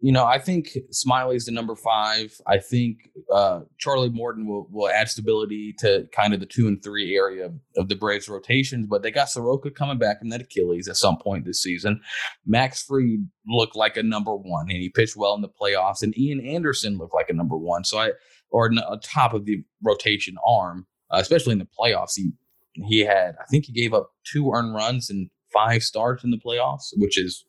you 0.00 0.12
know, 0.12 0.24
I 0.24 0.38
think 0.38 0.76
Smyly's 0.92 1.46
the 1.46 1.52
number 1.52 1.74
five. 1.74 2.40
I 2.46 2.58
think 2.58 3.10
uh, 3.32 3.60
Charlie 3.78 4.10
Morton 4.10 4.46
will, 4.46 4.68
will 4.70 4.88
add 4.88 5.08
stability 5.08 5.74
to 5.80 6.08
kind 6.12 6.32
of 6.32 6.38
the 6.38 6.46
two 6.46 6.68
and 6.68 6.82
three 6.82 7.16
area 7.16 7.50
of 7.76 7.88
the 7.88 7.96
Braves 7.96 8.28
rotations, 8.28 8.86
but 8.86 9.02
they 9.02 9.10
got 9.10 9.28
Soroka 9.28 9.70
coming 9.72 9.98
back 9.98 10.20
from 10.20 10.28
that 10.28 10.40
Achilles 10.40 10.86
at 10.88 10.96
some 10.96 11.18
point 11.18 11.44
this 11.44 11.60
season. 11.60 12.00
Max 12.46 12.82
Fried 12.82 13.26
looked 13.48 13.74
like 13.74 13.96
a 13.96 14.02
number 14.02 14.36
one, 14.36 14.70
and 14.70 14.78
he 14.78 14.88
pitched 14.88 15.16
well 15.16 15.34
in 15.34 15.42
the 15.42 15.48
playoffs, 15.48 16.02
and 16.02 16.16
Ian 16.16 16.46
Anderson 16.46 16.96
looked 16.96 17.14
like 17.14 17.28
a 17.28 17.34
number 17.34 17.56
one. 17.56 17.82
So 17.82 17.98
I, 17.98 18.12
or 18.50 18.66
a 18.66 18.98
top 19.02 19.34
of 19.34 19.46
the 19.46 19.64
rotation 19.82 20.36
arm, 20.46 20.86
uh, 21.10 21.18
especially 21.18 21.52
in 21.52 21.58
the 21.58 21.68
playoffs. 21.78 22.12
He 22.14 22.32
he 22.86 23.00
had, 23.00 23.34
I 23.40 23.44
think 23.50 23.64
he 23.64 23.72
gave 23.72 23.92
up 23.92 24.12
two 24.24 24.52
earned 24.52 24.74
runs 24.74 25.10
and 25.10 25.30
five 25.52 25.82
starts 25.82 26.22
in 26.22 26.30
the 26.30 26.38
playoffs, 26.38 26.90
which 26.96 27.18
is 27.18 27.44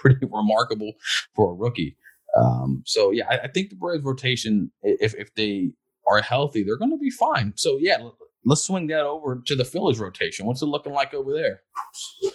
pretty 0.00 0.26
remarkable 0.30 0.92
for 1.34 1.52
a 1.52 1.54
rookie. 1.54 1.96
Um, 2.36 2.82
so 2.84 3.10
yeah, 3.10 3.26
I, 3.30 3.38
I, 3.40 3.48
think 3.48 3.70
the 3.70 3.76
Braves 3.76 4.04
rotation, 4.04 4.72
if 4.82 5.14
if 5.14 5.32
they 5.34 5.70
are 6.08 6.20
healthy, 6.20 6.64
they're 6.64 6.76
going 6.76 6.90
to 6.90 6.98
be 6.98 7.10
fine. 7.10 7.52
So 7.56 7.78
yeah, 7.80 7.98
let's 8.44 8.62
swing 8.62 8.88
that 8.88 9.04
over 9.04 9.40
to 9.46 9.54
the 9.54 9.64
Phillies 9.64 10.00
rotation. 10.00 10.46
What's 10.46 10.62
it 10.62 10.66
looking 10.66 10.92
like 10.92 11.14
over 11.14 11.32
there? 11.32 11.60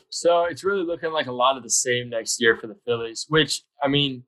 So 0.10 0.46
it's 0.46 0.64
really 0.64 0.84
looking 0.84 1.12
like 1.12 1.28
a 1.28 1.34
lot 1.34 1.58
of 1.58 1.64
the 1.64 1.70
same 1.70 2.10
next 2.10 2.42
year 2.42 2.56
for 2.58 2.68
the 2.68 2.78
Phillies, 2.86 3.26
which 3.30 3.62
I 3.84 3.90
mean 3.90 4.24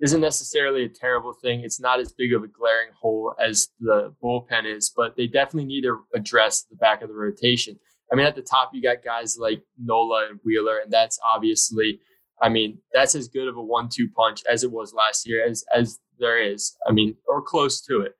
isn't 0.00 0.20
necessarily 0.20 0.84
a 0.84 0.88
terrible 0.88 1.32
thing. 1.32 1.60
It's 1.60 1.80
not 1.80 2.00
as 2.00 2.12
big 2.12 2.32
of 2.32 2.42
a 2.42 2.48
glaring 2.48 2.90
hole 3.00 3.34
as 3.42 3.68
the 3.80 4.14
bullpen 4.22 4.64
is, 4.66 4.92
but 4.94 5.16
they 5.16 5.26
definitely 5.26 5.66
need 5.66 5.82
to 5.82 6.00
address 6.14 6.62
the 6.62 6.76
back 6.76 7.02
of 7.02 7.08
the 7.08 7.14
rotation. 7.14 7.78
I 8.12 8.16
mean, 8.16 8.26
at 8.26 8.36
the 8.36 8.42
top, 8.42 8.70
you 8.72 8.82
got 8.82 9.02
guys 9.02 9.36
like 9.38 9.62
Nola 9.82 10.28
and 10.30 10.38
Wheeler, 10.44 10.78
and 10.78 10.92
that's 10.92 11.18
obviously 11.24 12.00
I 12.44 12.50
mean, 12.50 12.76
that's 12.92 13.14
as 13.14 13.28
good 13.28 13.48
of 13.48 13.56
a 13.56 13.62
one-two 13.62 14.10
punch 14.14 14.42
as 14.50 14.64
it 14.64 14.70
was 14.70 14.92
last 14.92 15.26
year, 15.26 15.46
as 15.48 15.64
as 15.74 15.98
there 16.18 16.38
is. 16.38 16.76
I 16.86 16.92
mean, 16.92 17.16
or 17.26 17.40
close 17.40 17.80
to 17.86 18.02
it. 18.02 18.12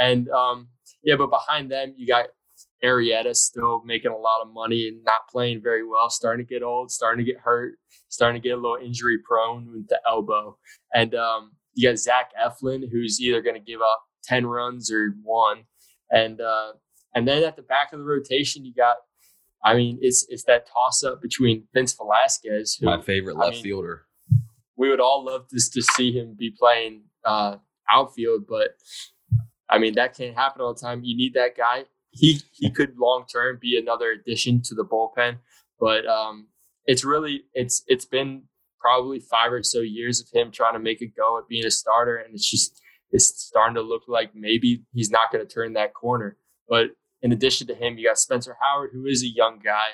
And 0.00 0.28
um, 0.30 0.66
yeah, 1.04 1.14
but 1.14 1.30
behind 1.30 1.70
them, 1.70 1.94
you 1.96 2.04
got 2.04 2.26
Arrieta 2.84 3.36
still 3.36 3.80
making 3.84 4.10
a 4.10 4.16
lot 4.16 4.42
of 4.42 4.52
money 4.52 4.88
and 4.88 5.04
not 5.04 5.28
playing 5.30 5.62
very 5.62 5.86
well, 5.86 6.10
starting 6.10 6.44
to 6.44 6.52
get 6.52 6.64
old, 6.64 6.90
starting 6.90 7.24
to 7.24 7.32
get 7.32 7.40
hurt, 7.40 7.74
starting 8.08 8.42
to 8.42 8.48
get 8.48 8.58
a 8.58 8.60
little 8.60 8.84
injury 8.84 9.18
prone 9.18 9.70
with 9.70 9.86
the 9.86 10.00
elbow. 10.08 10.58
And 10.92 11.14
um, 11.14 11.52
you 11.74 11.88
got 11.88 11.98
Zach 11.98 12.32
Eflin, 12.36 12.82
who's 12.90 13.20
either 13.20 13.42
going 13.42 13.54
to 13.54 13.60
give 13.60 13.80
up 13.80 14.02
10 14.24 14.44
runs 14.44 14.90
or 14.90 15.14
one. 15.22 15.62
And 16.10 16.40
uh, 16.40 16.72
and 17.14 17.28
then 17.28 17.44
at 17.44 17.54
the 17.54 17.62
back 17.62 17.92
of 17.92 18.00
the 18.00 18.04
rotation, 18.04 18.64
you 18.64 18.74
got 18.74 18.96
I 19.64 19.74
mean, 19.74 19.98
it's 20.00 20.26
it's 20.28 20.44
that 20.44 20.66
toss 20.66 21.02
up 21.02 21.20
between 21.20 21.64
Vince 21.74 21.94
Velasquez, 21.94 22.78
who, 22.80 22.86
my 22.86 23.02
favorite 23.02 23.36
left 23.36 23.48
I 23.48 23.54
mean, 23.54 23.62
fielder. 23.62 24.06
We 24.76 24.88
would 24.90 25.00
all 25.00 25.24
love 25.24 25.48
to, 25.48 25.56
to 25.56 25.82
see 25.82 26.12
him 26.12 26.36
be 26.38 26.54
playing 26.56 27.02
uh, 27.24 27.56
outfield, 27.90 28.44
but 28.48 28.70
I 29.68 29.78
mean 29.78 29.94
that 29.94 30.16
can't 30.16 30.36
happen 30.36 30.62
all 30.62 30.74
the 30.74 30.80
time. 30.80 31.02
You 31.02 31.16
need 31.16 31.34
that 31.34 31.56
guy. 31.56 31.84
He 32.10 32.40
he 32.52 32.70
could 32.70 32.96
long 32.96 33.24
term 33.32 33.58
be 33.60 33.78
another 33.78 34.10
addition 34.10 34.62
to 34.62 34.74
the 34.74 34.84
bullpen, 34.84 35.38
but 35.80 36.06
um, 36.06 36.48
it's 36.86 37.04
really 37.04 37.42
it's 37.52 37.82
it's 37.86 38.06
been 38.06 38.44
probably 38.80 39.20
five 39.20 39.52
or 39.52 39.62
so 39.62 39.80
years 39.80 40.20
of 40.20 40.28
him 40.32 40.50
trying 40.52 40.74
to 40.74 40.78
make 40.78 41.02
a 41.02 41.06
go 41.06 41.38
at 41.38 41.48
being 41.48 41.66
a 41.66 41.70
starter, 41.70 42.16
and 42.16 42.34
it's 42.34 42.48
just 42.48 42.80
it's 43.10 43.26
starting 43.26 43.74
to 43.74 43.82
look 43.82 44.02
like 44.06 44.30
maybe 44.34 44.84
he's 44.92 45.10
not 45.10 45.32
going 45.32 45.44
to 45.44 45.52
turn 45.52 45.72
that 45.72 45.94
corner. 45.94 46.36
But 46.68 46.90
in 47.22 47.32
addition 47.32 47.66
to 47.66 47.74
him, 47.74 47.98
you 47.98 48.08
got 48.08 48.18
Spencer 48.18 48.56
Howard, 48.60 48.90
who 48.92 49.06
is 49.06 49.22
a 49.22 49.28
young 49.28 49.58
guy 49.58 49.88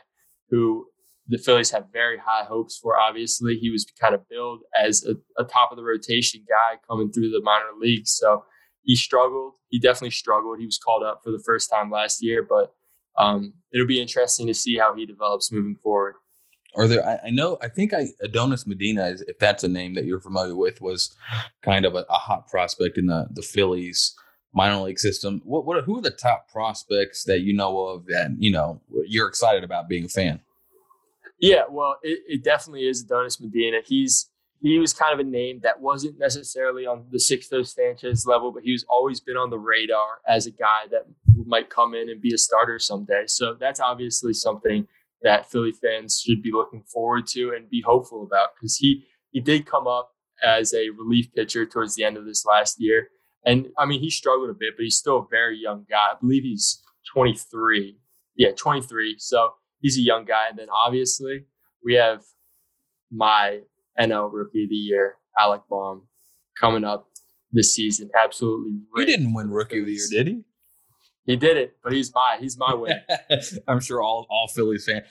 who 0.50 0.86
the 1.26 1.38
Phillies 1.38 1.70
have 1.70 1.86
very 1.92 2.18
high 2.18 2.44
hopes 2.44 2.78
for. 2.78 2.98
Obviously, 2.98 3.56
he 3.56 3.70
was 3.70 3.86
kind 3.98 4.14
of 4.14 4.28
billed 4.28 4.60
as 4.78 5.04
a, 5.04 5.14
a 5.42 5.44
top 5.44 5.70
of 5.70 5.76
the 5.76 5.84
rotation 5.84 6.44
guy 6.46 6.78
coming 6.88 7.10
through 7.10 7.30
the 7.30 7.40
minor 7.42 7.72
leagues. 7.78 8.10
So 8.12 8.44
he 8.82 8.94
struggled. 8.94 9.54
He 9.70 9.78
definitely 9.78 10.10
struggled. 10.10 10.58
He 10.58 10.66
was 10.66 10.78
called 10.78 11.02
up 11.02 11.20
for 11.24 11.30
the 11.30 11.42
first 11.44 11.70
time 11.70 11.90
last 11.90 12.22
year, 12.22 12.46
but 12.46 12.74
um, 13.18 13.54
it'll 13.72 13.86
be 13.86 14.00
interesting 14.00 14.46
to 14.48 14.54
see 14.54 14.76
how 14.76 14.94
he 14.94 15.06
develops 15.06 15.50
moving 15.50 15.76
forward. 15.82 16.16
Are 16.76 16.88
there? 16.88 17.06
I, 17.06 17.28
I, 17.28 17.30
know. 17.30 17.56
I 17.62 17.68
think 17.68 17.94
I 17.94 18.08
Adonis 18.20 18.66
Medina, 18.66 19.06
is, 19.06 19.22
if 19.22 19.38
that's 19.38 19.62
a 19.62 19.68
name 19.68 19.94
that 19.94 20.04
you're 20.04 20.20
familiar 20.20 20.56
with, 20.56 20.80
was 20.80 21.14
kind 21.62 21.84
of 21.84 21.94
a, 21.94 22.04
a 22.10 22.14
hot 22.14 22.48
prospect 22.48 22.98
in 22.98 23.06
the 23.06 23.28
the 23.30 23.42
Phillies 23.42 24.14
minor 24.54 24.80
league 24.82 24.98
system. 24.98 25.42
What, 25.44 25.66
what 25.66 25.84
who 25.84 25.98
are 25.98 26.02
the 26.02 26.10
top 26.10 26.48
prospects 26.48 27.24
that 27.24 27.40
you 27.40 27.52
know 27.52 27.78
of 27.86 28.06
that 28.06 28.30
you 28.38 28.50
know 28.50 28.80
you're 29.06 29.28
excited 29.28 29.64
about 29.64 29.88
being 29.88 30.04
a 30.04 30.08
fan? 30.08 30.40
Yeah, 31.40 31.64
well, 31.68 31.96
it, 32.02 32.20
it 32.26 32.44
definitely 32.44 32.86
is 32.86 33.02
Adonis 33.02 33.40
Medina. 33.40 33.78
He's 33.84 34.30
he 34.62 34.78
was 34.78 34.94
kind 34.94 35.12
of 35.12 35.24
a 35.24 35.28
name 35.28 35.60
that 35.62 35.80
wasn't 35.80 36.18
necessarily 36.18 36.86
on 36.86 37.04
the 37.10 37.18
Sixto 37.18 37.66
Sanchez 37.66 38.26
level, 38.26 38.50
but 38.50 38.62
he's 38.62 38.84
always 38.88 39.20
been 39.20 39.36
on 39.36 39.50
the 39.50 39.58
radar 39.58 40.20
as 40.26 40.46
a 40.46 40.50
guy 40.50 40.84
that 40.90 41.06
might 41.44 41.68
come 41.68 41.94
in 41.94 42.08
and 42.08 42.20
be 42.20 42.32
a 42.32 42.38
starter 42.38 42.78
someday. 42.78 43.24
So 43.26 43.54
that's 43.60 43.80
obviously 43.80 44.32
something 44.32 44.86
that 45.22 45.50
Philly 45.50 45.72
fans 45.72 46.18
should 46.24 46.42
be 46.42 46.52
looking 46.52 46.82
forward 46.82 47.26
to 47.28 47.52
and 47.54 47.68
be 47.68 47.82
hopeful 47.82 48.22
about 48.22 48.50
because 48.54 48.76
he 48.76 49.04
he 49.32 49.40
did 49.40 49.66
come 49.66 49.86
up 49.86 50.12
as 50.42 50.72
a 50.72 50.90
relief 50.90 51.32
pitcher 51.34 51.66
towards 51.66 51.94
the 51.94 52.04
end 52.04 52.16
of 52.16 52.24
this 52.24 52.46
last 52.46 52.80
year. 52.80 53.08
And 53.46 53.68
I 53.78 53.86
mean, 53.86 54.00
he 54.00 54.10
struggled 54.10 54.50
a 54.50 54.54
bit, 54.54 54.74
but 54.76 54.84
he's 54.84 54.96
still 54.96 55.18
a 55.18 55.26
very 55.30 55.58
young 55.58 55.84
guy. 55.88 56.12
I 56.12 56.14
believe 56.20 56.44
he's 56.44 56.82
23. 57.12 57.98
Yeah, 58.36 58.52
23. 58.56 59.16
So 59.18 59.50
he's 59.80 59.98
a 59.98 60.02
young 60.02 60.24
guy. 60.24 60.48
And 60.48 60.58
then 60.58 60.68
obviously 60.70 61.44
we 61.84 61.94
have 61.94 62.22
my 63.12 63.60
NL 64.00 64.30
rookie 64.32 64.64
of 64.64 64.70
the 64.70 64.76
year, 64.76 65.16
Alec 65.38 65.62
Bohm, 65.68 66.08
coming 66.58 66.84
up 66.84 67.08
this 67.52 67.74
season. 67.74 68.10
Absolutely. 68.20 68.80
He 68.96 69.04
didn't 69.04 69.34
win 69.34 69.50
rookie 69.50 69.80
of 69.80 69.86
the 69.86 69.92
year, 69.92 70.06
did 70.10 70.26
he? 70.26 70.42
He 71.26 71.36
did 71.36 71.56
it, 71.56 71.78
but 71.82 71.92
he's 71.92 72.12
my 72.14 72.36
he's 72.38 72.58
my 72.58 72.74
win. 72.74 73.00
I'm 73.68 73.80
sure 73.80 74.02
all 74.02 74.26
all 74.28 74.48
Phillies 74.48 74.84
fans, 74.84 75.04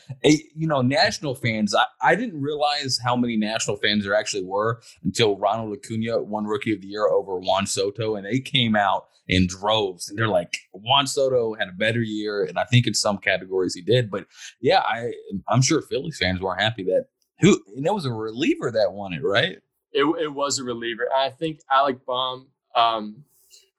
you 0.56 0.67
know, 0.67 0.82
national 0.82 1.34
fans. 1.34 1.73
I, 1.73 1.86
I 2.02 2.15
didn't 2.15 2.39
realize 2.39 2.99
how 3.04 3.15
many 3.15 3.36
national 3.36 3.78
fans 3.78 4.04
there 4.04 4.15
actually 4.15 4.43
were 4.43 4.82
until 5.04 5.38
Ronald 5.38 5.76
Acuna 5.76 6.21
won 6.21 6.45
Rookie 6.45 6.73
of 6.73 6.82
the 6.82 6.88
Year 6.88 7.08
over 7.08 7.39
Juan 7.39 7.65
Soto, 7.65 8.15
and 8.15 8.28
they 8.28 8.39
came 8.39 8.76
out 8.76 9.08
in 9.28 9.47
droves, 9.47 10.08
and 10.08 10.17
they're 10.17 10.28
like, 10.28 10.58
Juan 10.71 11.08
Soto 11.08 11.56
had 11.56 11.69
a 11.69 11.73
better 11.73 12.02
year, 12.02 12.43
and 12.43 12.60
I 12.60 12.65
think 12.65 12.86
in 12.86 12.93
some 12.93 13.17
categories 13.17 13.73
he 13.73 13.82
did. 13.82 14.12
But 14.12 14.28
yeah, 14.62 14.82
I 14.82 15.13
I'm 15.47 15.63
sure 15.63 15.82
Phillies 15.82 16.19
fans 16.19 16.41
were 16.41 16.56
happy 16.56 16.84
that 16.84 17.06
who 17.39 17.60
and 17.76 17.88
it 17.88 17.93
was 17.93 18.06
a 18.06 18.13
reliever 18.13 18.69
that 18.69 18.93
won 18.93 19.13
it, 19.13 19.23
right? 19.23 19.58
It 19.91 20.04
it 20.21 20.32
was 20.32 20.60
a 20.60 20.63
reliever. 20.63 21.08
I 21.15 21.32
think 21.32 21.62
Alec 21.71 22.06
Bohm. 22.06 22.49
Um, 22.76 23.23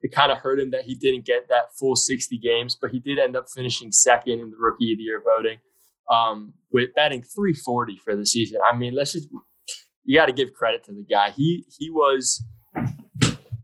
it 0.04 0.12
kind 0.12 0.30
of 0.30 0.36
hurt 0.36 0.60
him 0.60 0.70
that 0.70 0.84
he 0.84 0.94
didn't 0.94 1.24
get 1.24 1.48
that 1.48 1.74
full 1.80 1.96
60 1.96 2.36
games, 2.36 2.76
but 2.78 2.90
he 2.90 3.00
did 3.00 3.18
end 3.18 3.34
up 3.34 3.46
finishing 3.48 3.90
second 3.90 4.38
in 4.38 4.50
the 4.50 4.56
rookie 4.58 4.92
of 4.92 4.98
the 4.98 5.02
year 5.02 5.22
voting 5.24 5.58
um, 6.12 6.52
with 6.70 6.94
batting 6.94 7.22
340 7.22 7.98
for 8.04 8.14
the 8.14 8.26
season. 8.26 8.60
I 8.70 8.76
mean, 8.76 8.94
let's 8.94 9.14
just, 9.14 9.28
you 10.04 10.18
got 10.18 10.26
to 10.26 10.34
give 10.34 10.52
credit 10.52 10.84
to 10.84 10.92
the 10.92 11.06
guy. 11.10 11.30
He, 11.30 11.64
he 11.78 11.88
was 11.88 12.44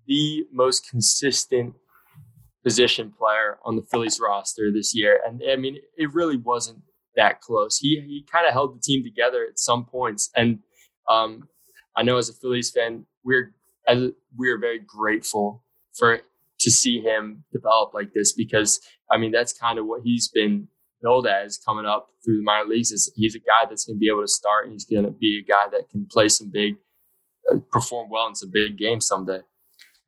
the 0.07 0.47
most 0.51 0.89
consistent 0.89 1.75
position 2.65 3.13
player 3.13 3.59
on 3.67 3.77
the 3.77 3.83
Phillies 3.83 4.19
roster 4.19 4.73
this 4.73 4.95
year. 4.95 5.21
And 5.27 5.43
I 5.47 5.57
mean, 5.57 5.77
it 5.99 6.15
really 6.15 6.39
wasn't 6.39 6.79
that 7.17 7.43
close. 7.43 7.77
He, 7.77 8.01
he 8.01 8.27
kind 8.33 8.47
of 8.47 8.55
held 8.55 8.79
the 8.79 8.81
team 8.81 9.05
together 9.05 9.47
at 9.47 9.59
some 9.59 9.85
points. 9.85 10.31
And 10.35 10.61
um, 11.07 11.49
I 11.95 12.03
know 12.03 12.17
as 12.17 12.31
a 12.31 12.33
Phillies 12.33 12.71
fan, 12.71 13.05
we're, 13.23 13.53
as 13.87 14.11
we're 14.35 14.59
very 14.59 14.79
grateful 14.79 15.65
for 15.99 16.23
to 16.61 16.71
see 16.71 17.01
him 17.01 17.45
develop 17.53 17.95
like 17.95 18.13
this 18.15 18.33
because 18.33 18.81
I 19.11 19.19
mean 19.19 19.33
that's 19.33 19.53
kind 19.53 19.79
of 19.79 19.87
what 19.87 20.03
he's 20.05 20.29
been 20.29 20.69
billed 21.03 21.27
as 21.27 21.59
coming 21.59 21.87
up 21.87 22.09
through 22.25 22.39
the 22.39 22.43
minor 22.43 22.69
leagues. 22.69 22.91
Is 22.91 23.13
he's 23.15 23.35
a 23.35 23.41
guy 23.41 23.69
that's 23.69 23.85
going 23.85 23.97
to 23.97 24.01
be 24.01 24.09
able 24.09 24.23
to 24.23 24.29
start 24.29 24.65
and 24.65 24.73
he's 24.73 24.85
going 24.85 25.05
to 25.05 25.11
be 25.11 25.43
a 25.45 25.49
guy 25.49 25.69
that 25.71 25.89
can 25.91 26.07
play 26.11 26.29
some 26.29 26.51
big, 26.51 26.77
uh, 27.51 27.59
perform 27.71 28.11
well 28.11 28.27
in 28.29 28.35
some 28.35 28.51
big 28.51 28.77
games 28.79 29.07
someday. 29.07 29.41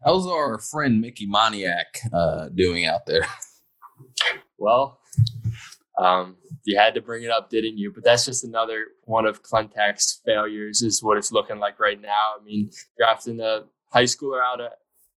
How's 0.05 0.27
our 0.27 0.59
friend 0.59 1.01
Mickey 1.01 1.29
Moniak 1.29 2.13
uh, 2.13 2.49
doing 2.49 2.87
out 2.87 3.07
there? 3.07 3.27
Well, 4.59 5.01
um, 5.99 6.37
you 6.65 6.79
had 6.79 6.95
to 6.95 7.03
bring 7.03 7.25
it 7.25 7.31
up, 7.31 7.51
didn't 7.51 7.79
you? 7.79 7.93
But 7.93 8.05
that's 8.05 8.25
just 8.25 8.45
another 8.45 8.87
one 9.07 9.27
of 9.27 9.43
Klentak's 9.43 10.21
failures, 10.25 10.83
is 10.83 11.03
what 11.03 11.19
it's 11.19 11.33
looking 11.33 11.59
like 11.59 11.81
right 11.81 12.01
now. 12.01 12.35
I 12.41 12.45
mean, 12.45 12.71
drafting 12.97 13.41
a 13.41 13.65
high 13.93 14.05
schooler 14.05 14.41
out 14.41 14.61
of 14.61 14.73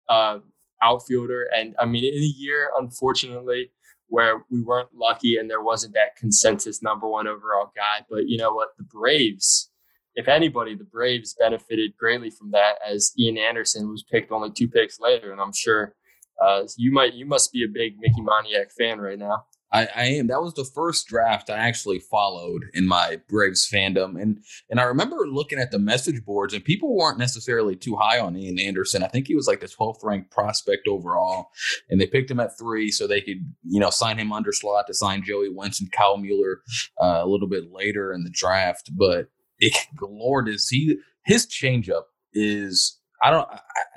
uh, 0.10 0.40
outfielder. 0.82 1.48
And 1.56 1.76
I 1.80 1.86
mean, 1.86 2.04
in 2.04 2.22
a 2.22 2.34
year, 2.38 2.72
unfortunately, 2.78 3.72
where 4.08 4.44
we 4.52 4.62
weren't 4.62 4.90
lucky 4.94 5.38
and 5.38 5.50
there 5.50 5.64
wasn't 5.64 5.94
that 5.96 6.16
consensus 6.16 6.84
number 6.84 7.08
one 7.08 7.28
overall 7.28 7.72
guy. 7.76 8.06
But 8.10 8.28
you 8.28 8.38
know 8.38 8.54
what? 8.54 8.70
The 8.78 8.84
Braves 8.84 9.72
if 10.16 10.28
anybody, 10.30 10.76
the 10.76 10.86
Braves 10.86 11.36
benefited 11.38 11.96
greatly 11.98 12.30
from 12.30 12.52
that, 12.52 12.76
as 12.88 13.12
Ian 13.20 13.38
Anderson 13.38 13.90
was 13.90 14.04
picked 14.04 14.32
only 14.32 14.50
two 14.50 14.68
picks 14.68 15.00
later, 15.00 15.32
and 15.32 15.42
I'm 15.42 15.54
sure 15.54 15.94
uh, 16.42 16.64
you 16.78 16.92
might 16.92 17.14
you 17.14 17.26
must 17.26 17.52
be 17.52 17.64
a 17.64 17.68
big 17.68 17.98
Mickey 18.00 18.22
Moniak 18.22 18.72
fan 18.78 19.00
right 19.00 19.20
now. 19.20 19.46
I, 19.76 19.90
I, 19.94 20.04
am. 20.06 20.28
That 20.28 20.42
was 20.42 20.54
the 20.54 20.64
first 20.64 21.08
draft 21.08 21.50
I 21.50 21.58
actually 21.58 22.00
followed 22.00 22.64
in 22.74 22.88
my 22.88 23.20
Braves 23.28 23.70
fandom, 23.70 24.20
and 24.20 24.40
and 24.70 24.80
I 24.80 24.84
remember 24.84 25.28
looking 25.28 25.60
at 25.60 25.72
the 25.72 25.80
message 25.80 26.24
boards, 26.24 26.54
and 26.54 26.64
people 26.64 26.96
weren't 26.96 27.20
necessarily 27.20 27.76
too 27.76 27.98
high 27.98 28.18
on 28.18 28.38
Ian 28.38 28.58
Anderson. 28.58 29.04
I 29.04 29.10
think 29.10 29.28
he 29.28 29.36
was 29.36 29.48
like 29.48 29.60
the 29.60 29.68
12th 29.68 30.02
ranked 30.02 30.32
prospect 30.32 30.88
overall, 30.88 31.50
and 31.90 32.00
they 32.00 32.08
picked 32.08 32.32
him 32.32 32.40
at 32.40 32.58
three 32.58 32.90
so 32.90 33.06
they 33.06 33.20
could 33.20 33.54
you 33.64 33.82
know 33.82 33.90
sign 33.90 34.18
him 34.18 34.32
under 34.32 34.54
slot 34.54 34.88
to 34.88 34.94
sign 34.94 35.24
Joey 35.26 35.50
Wentz 35.50 35.82
and 35.82 35.92
Kyle 35.92 36.18
Muller 36.18 36.62
uh, 37.02 37.20
a 37.22 37.28
little 37.28 37.50
bit 37.50 37.72
later 37.72 38.14
in 38.14 38.24
the 38.24 38.32
draft. 38.32 38.92
But 38.98 39.28
it, 39.60 39.76
Lord, 40.02 40.48
is 40.48 40.70
he 40.70 41.00
his 41.26 41.46
changeup 41.46 42.04
is 42.34 42.98
I 43.24 43.32
don't. 43.32 43.48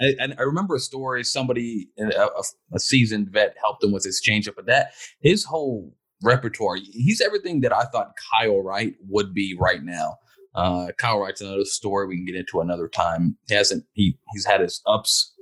I, 0.01 0.15
I, 0.21 0.29
I, 0.39 0.43
remember 0.43 0.77
a 0.77 0.81
story. 0.81 1.25
Somebody, 1.25 1.89
a, 1.99 2.29
a, 2.73 2.79
seasoned 2.79 3.31
vet, 3.31 3.57
helped 3.61 3.83
him 3.83 3.93
with 3.93 4.05
his 4.05 4.23
changeup, 4.27 4.57
but 4.57 4.67
that 4.67 4.93
his 5.21 5.45
whole 5.45 5.95
repertoire. 6.23 6.77
He's 6.77 7.21
everything 7.21 7.61
that 7.61 7.73
I 7.73 7.85
thought 7.85 8.15
Kyle 8.31 8.63
Wright 8.63 8.95
would 9.09 9.35
be 9.35 9.57
right 9.59 9.83
now. 9.83 10.17
Uh, 10.55 10.89
Kyle 10.99 11.21
Wright's 11.21 11.41
another 11.41 11.65
story 11.65 12.07
we 12.07 12.17
can 12.17 12.27
get 12.27 12.37
into 12.37 12.61
another 12.61 12.89
time. 12.89 13.37
He 13.49 13.55
hasn't. 13.55 13.85
He 13.93 14.19
he's 14.33 14.47
had 14.47 14.61
his 14.61 14.81
ups, 14.87 15.35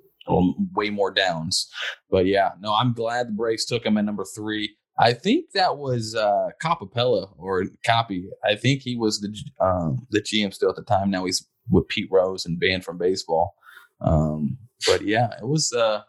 way 0.74 0.90
more 0.90 1.12
downs. 1.12 1.68
But 2.10 2.26
yeah, 2.26 2.50
no, 2.60 2.74
I'm 2.74 2.92
glad 2.92 3.28
the 3.28 3.32
Braves 3.32 3.64
took 3.64 3.84
him 3.84 3.98
at 3.98 4.04
number 4.04 4.24
three. 4.24 4.76
I 4.98 5.12
think 5.12 5.52
that 5.52 5.76
was 5.76 6.14
uh, 6.14 6.48
Coppolella 6.62 7.30
or 7.36 7.64
Copy. 7.84 8.28
I 8.44 8.56
think 8.56 8.82
he 8.82 8.96
was 8.96 9.20
the 9.20 9.36
um, 9.60 10.06
the 10.10 10.20
GM 10.20 10.52
still 10.52 10.70
at 10.70 10.76
the 10.76 10.82
time. 10.82 11.10
Now 11.10 11.24
he's 11.24 11.46
with 11.70 11.88
Pete 11.88 12.08
Rose 12.10 12.46
and 12.46 12.58
banned 12.58 12.84
from 12.84 12.98
baseball. 12.98 13.54
Um, 14.00 14.58
but 14.86 15.02
yeah, 15.02 15.30
it 15.40 15.46
was 15.46 15.72
uh, 15.72 16.02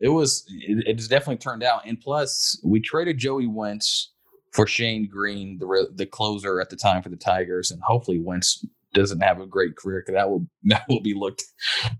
it 0.00 0.08
was 0.08 0.44
it, 0.48 0.96
has 0.96 1.08
definitely 1.08 1.38
turned 1.38 1.62
out. 1.62 1.86
And 1.86 2.00
plus, 2.00 2.60
we 2.64 2.80
traded 2.80 3.18
Joey 3.18 3.46
Wentz 3.46 4.12
for 4.52 4.66
Shane 4.66 5.08
Greene, 5.08 5.58
the 5.58 5.88
the 5.94 6.06
closer 6.06 6.60
at 6.60 6.70
the 6.70 6.76
time 6.76 7.02
for 7.02 7.08
the 7.08 7.16
Tigers, 7.16 7.70
and 7.70 7.80
hopefully 7.82 8.20
Wentz 8.20 8.64
doesn't 8.94 9.20
have 9.20 9.40
a 9.40 9.46
great 9.46 9.76
career 9.76 10.02
because 10.04 10.18
that 10.18 10.30
will 10.30 10.46
that 10.64 10.84
will 10.88 11.02
be 11.02 11.14
looked 11.14 11.44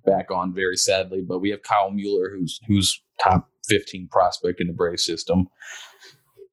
back 0.04 0.30
on 0.30 0.54
very 0.54 0.76
sadly. 0.76 1.22
But 1.26 1.40
we 1.40 1.50
have 1.50 1.62
Kyle 1.62 1.90
Muller, 1.90 2.30
who's 2.30 2.60
who's 2.66 3.02
top 3.22 3.48
fifteen 3.68 4.08
prospect 4.10 4.60
in 4.60 4.66
the 4.66 4.72
Brave 4.72 5.00
system. 5.00 5.48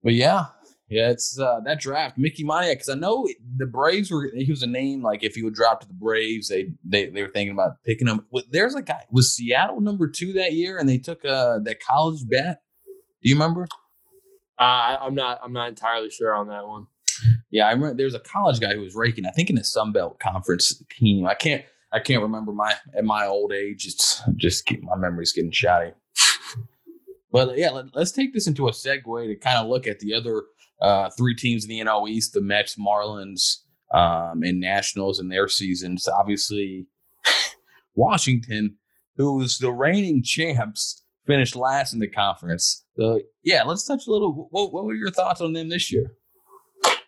But 0.03 0.13
yeah, 0.13 0.45
yeah, 0.87 1.09
it's 1.09 1.39
uh, 1.39 1.61
that 1.65 1.79
draft, 1.79 2.17
Mickey 2.17 2.43
Moniak, 2.43 2.73
because 2.73 2.89
I 2.89 2.95
know 2.95 3.27
the 3.57 3.65
Braves 3.65 4.11
were 4.11 4.29
he 4.35 4.51
was 4.51 4.61
a 4.61 4.67
name 4.67 5.01
like 5.01 5.23
if 5.23 5.33
he 5.33 5.41
would 5.41 5.55
drop 5.55 5.81
to 5.81 5.87
the 5.87 5.93
Braves, 5.93 6.47
they 6.47 6.73
they 6.83 7.07
they 7.07 7.23
were 7.23 7.31
thinking 7.31 7.53
about 7.53 7.81
picking 7.83 8.07
him. 8.07 8.25
There's 8.51 8.75
a 8.75 8.83
guy 8.83 9.03
was 9.09 9.33
Seattle 9.33 9.81
number 9.81 10.07
two 10.07 10.33
that 10.33 10.53
year, 10.53 10.77
and 10.77 10.87
they 10.87 10.99
took 10.99 11.25
uh 11.25 11.59
that 11.63 11.79
college 11.79 12.27
bat. 12.27 12.61
Do 13.23 13.29
you 13.29 13.35
remember? 13.35 13.67
Uh, 14.59 14.97
I'm 15.01 15.15
not 15.15 15.39
I'm 15.43 15.53
not 15.53 15.69
entirely 15.69 16.11
sure 16.11 16.35
on 16.35 16.49
that 16.49 16.67
one. 16.67 16.85
Yeah, 17.49 17.67
I 17.67 17.71
remember 17.71 17.95
there's 17.95 18.13
a 18.13 18.19
college 18.19 18.59
guy 18.59 18.73
who 18.73 18.81
was 18.81 18.93
raking. 18.93 19.25
I 19.25 19.31
think 19.31 19.49
in 19.49 19.55
the 19.55 19.63
Sun 19.63 19.91
Belt 19.91 20.19
Conference 20.19 20.83
team. 20.91 21.25
I 21.25 21.33
can't 21.33 21.65
I 21.91 21.99
can't 21.99 22.21
remember 22.21 22.51
my 22.51 22.75
at 22.95 23.05
my 23.05 23.25
old 23.25 23.53
age. 23.53 23.87
It's 23.87 24.21
just 24.35 24.69
my 24.83 24.95
memory's 24.97 25.33
getting 25.33 25.51
shoddy. 25.51 25.93
But 27.31 27.57
yeah, 27.57 27.69
let, 27.71 27.93
us 27.97 28.13
take 28.13 28.33
this 28.33 28.47
into 28.47 28.69
a 28.69 28.71
segue 28.71 29.27
to 29.27 29.35
kind 29.35 29.57
of 29.57 29.67
look 29.67 29.87
at 29.87 29.99
the 29.99 30.13
other 30.13 30.43
uh, 30.81 31.09
three 31.17 31.35
teams 31.35 31.65
in 31.65 31.69
the 31.69 31.79
NL 31.79 32.09
East: 32.09 32.33
the 32.33 32.41
Mets, 32.41 32.75
Marlins, 32.75 33.59
um, 33.93 34.43
and 34.43 34.59
Nationals 34.59 35.19
in 35.19 35.29
their 35.29 35.47
seasons. 35.47 36.07
Obviously, 36.07 36.87
Washington, 37.95 38.77
who 39.17 39.37
was 39.37 39.57
the 39.57 39.71
reigning 39.71 40.23
champs, 40.23 41.03
finished 41.25 41.55
last 41.55 41.93
in 41.93 41.99
the 41.99 42.07
conference. 42.07 42.85
So 42.97 43.21
yeah, 43.43 43.63
let's 43.63 43.85
touch 43.85 44.07
a 44.07 44.11
little. 44.11 44.47
What, 44.51 44.73
what 44.73 44.85
were 44.85 44.93
your 44.93 45.11
thoughts 45.11 45.41
on 45.41 45.53
them 45.53 45.69
this 45.69 45.91
year? 45.91 46.13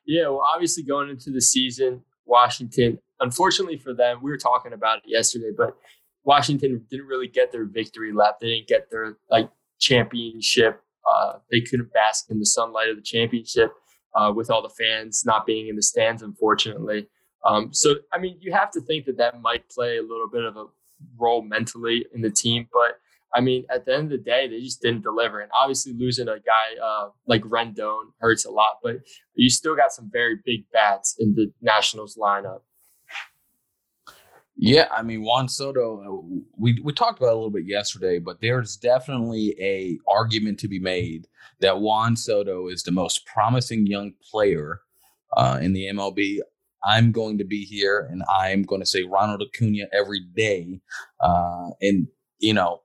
Yeah, 0.05 0.29
well, 0.29 0.43
obviously 0.53 0.83
going 0.83 1.09
into 1.09 1.31
the 1.31 1.41
season, 1.41 2.01
Washington. 2.25 2.99
Unfortunately 3.19 3.77
for 3.77 3.93
them, 3.93 4.19
we 4.21 4.31
were 4.31 4.37
talking 4.37 4.73
about 4.73 4.99
it 4.99 5.03
yesterday, 5.07 5.51
but 5.55 5.75
Washington 6.23 6.85
didn't 6.89 7.07
really 7.07 7.27
get 7.27 7.51
their 7.51 7.65
victory 7.65 8.13
lap. 8.13 8.37
They 8.39 8.47
didn't 8.47 8.67
get 8.67 8.89
their 8.89 9.17
like 9.29 9.49
championship 9.79 10.81
uh, 11.07 11.33
they 11.51 11.61
couldn't 11.61 11.93
bask 11.93 12.29
in 12.29 12.39
the 12.39 12.45
sunlight 12.45 12.89
of 12.89 12.95
the 12.95 13.01
championship 13.01 13.71
uh, 14.15 14.31
with 14.35 14.49
all 14.49 14.61
the 14.61 14.69
fans 14.69 15.23
not 15.25 15.45
being 15.45 15.67
in 15.67 15.75
the 15.75 15.81
stands, 15.81 16.21
unfortunately. 16.21 17.07
Um, 17.45 17.73
so, 17.73 17.95
I 18.11 18.17
mean, 18.17 18.37
you 18.41 18.51
have 18.51 18.71
to 18.71 18.81
think 18.81 19.05
that 19.05 19.17
that 19.17 19.41
might 19.41 19.69
play 19.69 19.97
a 19.97 20.01
little 20.01 20.29
bit 20.29 20.43
of 20.43 20.57
a 20.57 20.65
role 21.17 21.41
mentally 21.41 22.05
in 22.13 22.21
the 22.21 22.29
team. 22.29 22.67
But 22.73 22.99
I 23.33 23.41
mean, 23.41 23.65
at 23.69 23.85
the 23.85 23.93
end 23.93 24.05
of 24.05 24.09
the 24.09 24.17
day, 24.17 24.47
they 24.47 24.59
just 24.59 24.81
didn't 24.81 25.03
deliver. 25.03 25.39
And 25.39 25.51
obviously, 25.57 25.93
losing 25.93 26.27
a 26.27 26.39
guy 26.39 26.83
uh, 26.83 27.09
like 27.27 27.43
Rendon 27.43 28.05
hurts 28.19 28.45
a 28.45 28.51
lot, 28.51 28.79
but 28.81 28.97
you 29.35 29.49
still 29.49 29.75
got 29.75 29.91
some 29.91 30.09
very 30.11 30.37
big 30.45 30.69
bats 30.71 31.15
in 31.19 31.35
the 31.35 31.51
Nationals 31.61 32.17
lineup. 32.17 32.61
Yeah, 34.57 34.87
I 34.91 35.03
mean 35.03 35.23
Juan 35.23 35.49
Soto. 35.49 36.01
Uh, 36.01 36.39
we 36.57 36.81
we 36.83 36.93
talked 36.93 37.19
about 37.19 37.33
a 37.33 37.35
little 37.35 37.51
bit 37.51 37.65
yesterday, 37.67 38.19
but 38.19 38.41
there's 38.41 38.75
definitely 38.77 39.55
a 39.59 39.99
argument 40.07 40.59
to 40.59 40.67
be 40.67 40.79
made 40.79 41.27
that 41.61 41.79
Juan 41.79 42.15
Soto 42.15 42.67
is 42.67 42.83
the 42.83 42.91
most 42.91 43.25
promising 43.27 43.87
young 43.87 44.13
player 44.31 44.81
uh, 45.37 45.59
in 45.61 45.73
the 45.73 45.85
MLB. 45.87 46.39
I'm 46.83 47.11
going 47.11 47.37
to 47.39 47.43
be 47.43 47.65
here, 47.65 48.07
and 48.11 48.23
I'm 48.31 48.63
going 48.63 48.81
to 48.81 48.87
say 48.87 49.03
Ronald 49.03 49.43
Acuna 49.43 49.85
every 49.93 50.21
day. 50.21 50.81
Uh, 51.19 51.69
and 51.81 52.07
you 52.39 52.53
know, 52.53 52.81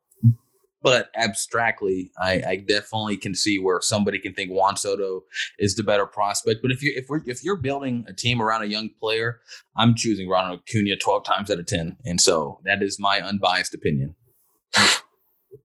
but 0.82 1.10
abstractly, 1.16 2.10
I, 2.20 2.38
hmm. 2.38 2.48
I, 2.48 2.56
definitely 2.56 3.16
can 3.16 3.34
see 3.34 3.58
where 3.58 3.80
somebody 3.80 4.18
can 4.18 4.34
think 4.34 4.50
Juan 4.50 4.76
Soto 4.76 5.24
is 5.58 5.76
the 5.76 5.82
better 5.82 6.06
prospect. 6.06 6.60
But 6.62 6.72
if 6.72 6.82
you 6.82 6.92
if 6.96 7.06
we're 7.08 7.22
if 7.26 7.44
you're 7.44 7.56
building 7.56 8.04
a 8.08 8.12
team 8.12 8.42
around 8.42 8.62
a 8.62 8.66
young 8.66 8.90
player, 9.00 9.40
I'm 9.76 9.94
choosing 9.94 10.28
Ronald 10.28 10.60
Acuna 10.60 10.96
12 10.96 11.24
times 11.24 11.50
out 11.50 11.58
of 11.58 11.66
10, 11.66 11.98
and 12.04 12.20
so 12.20 12.60
that 12.64 12.82
is 12.82 12.98
my 12.98 13.20
unbiased 13.20 13.74
opinion. 13.74 14.14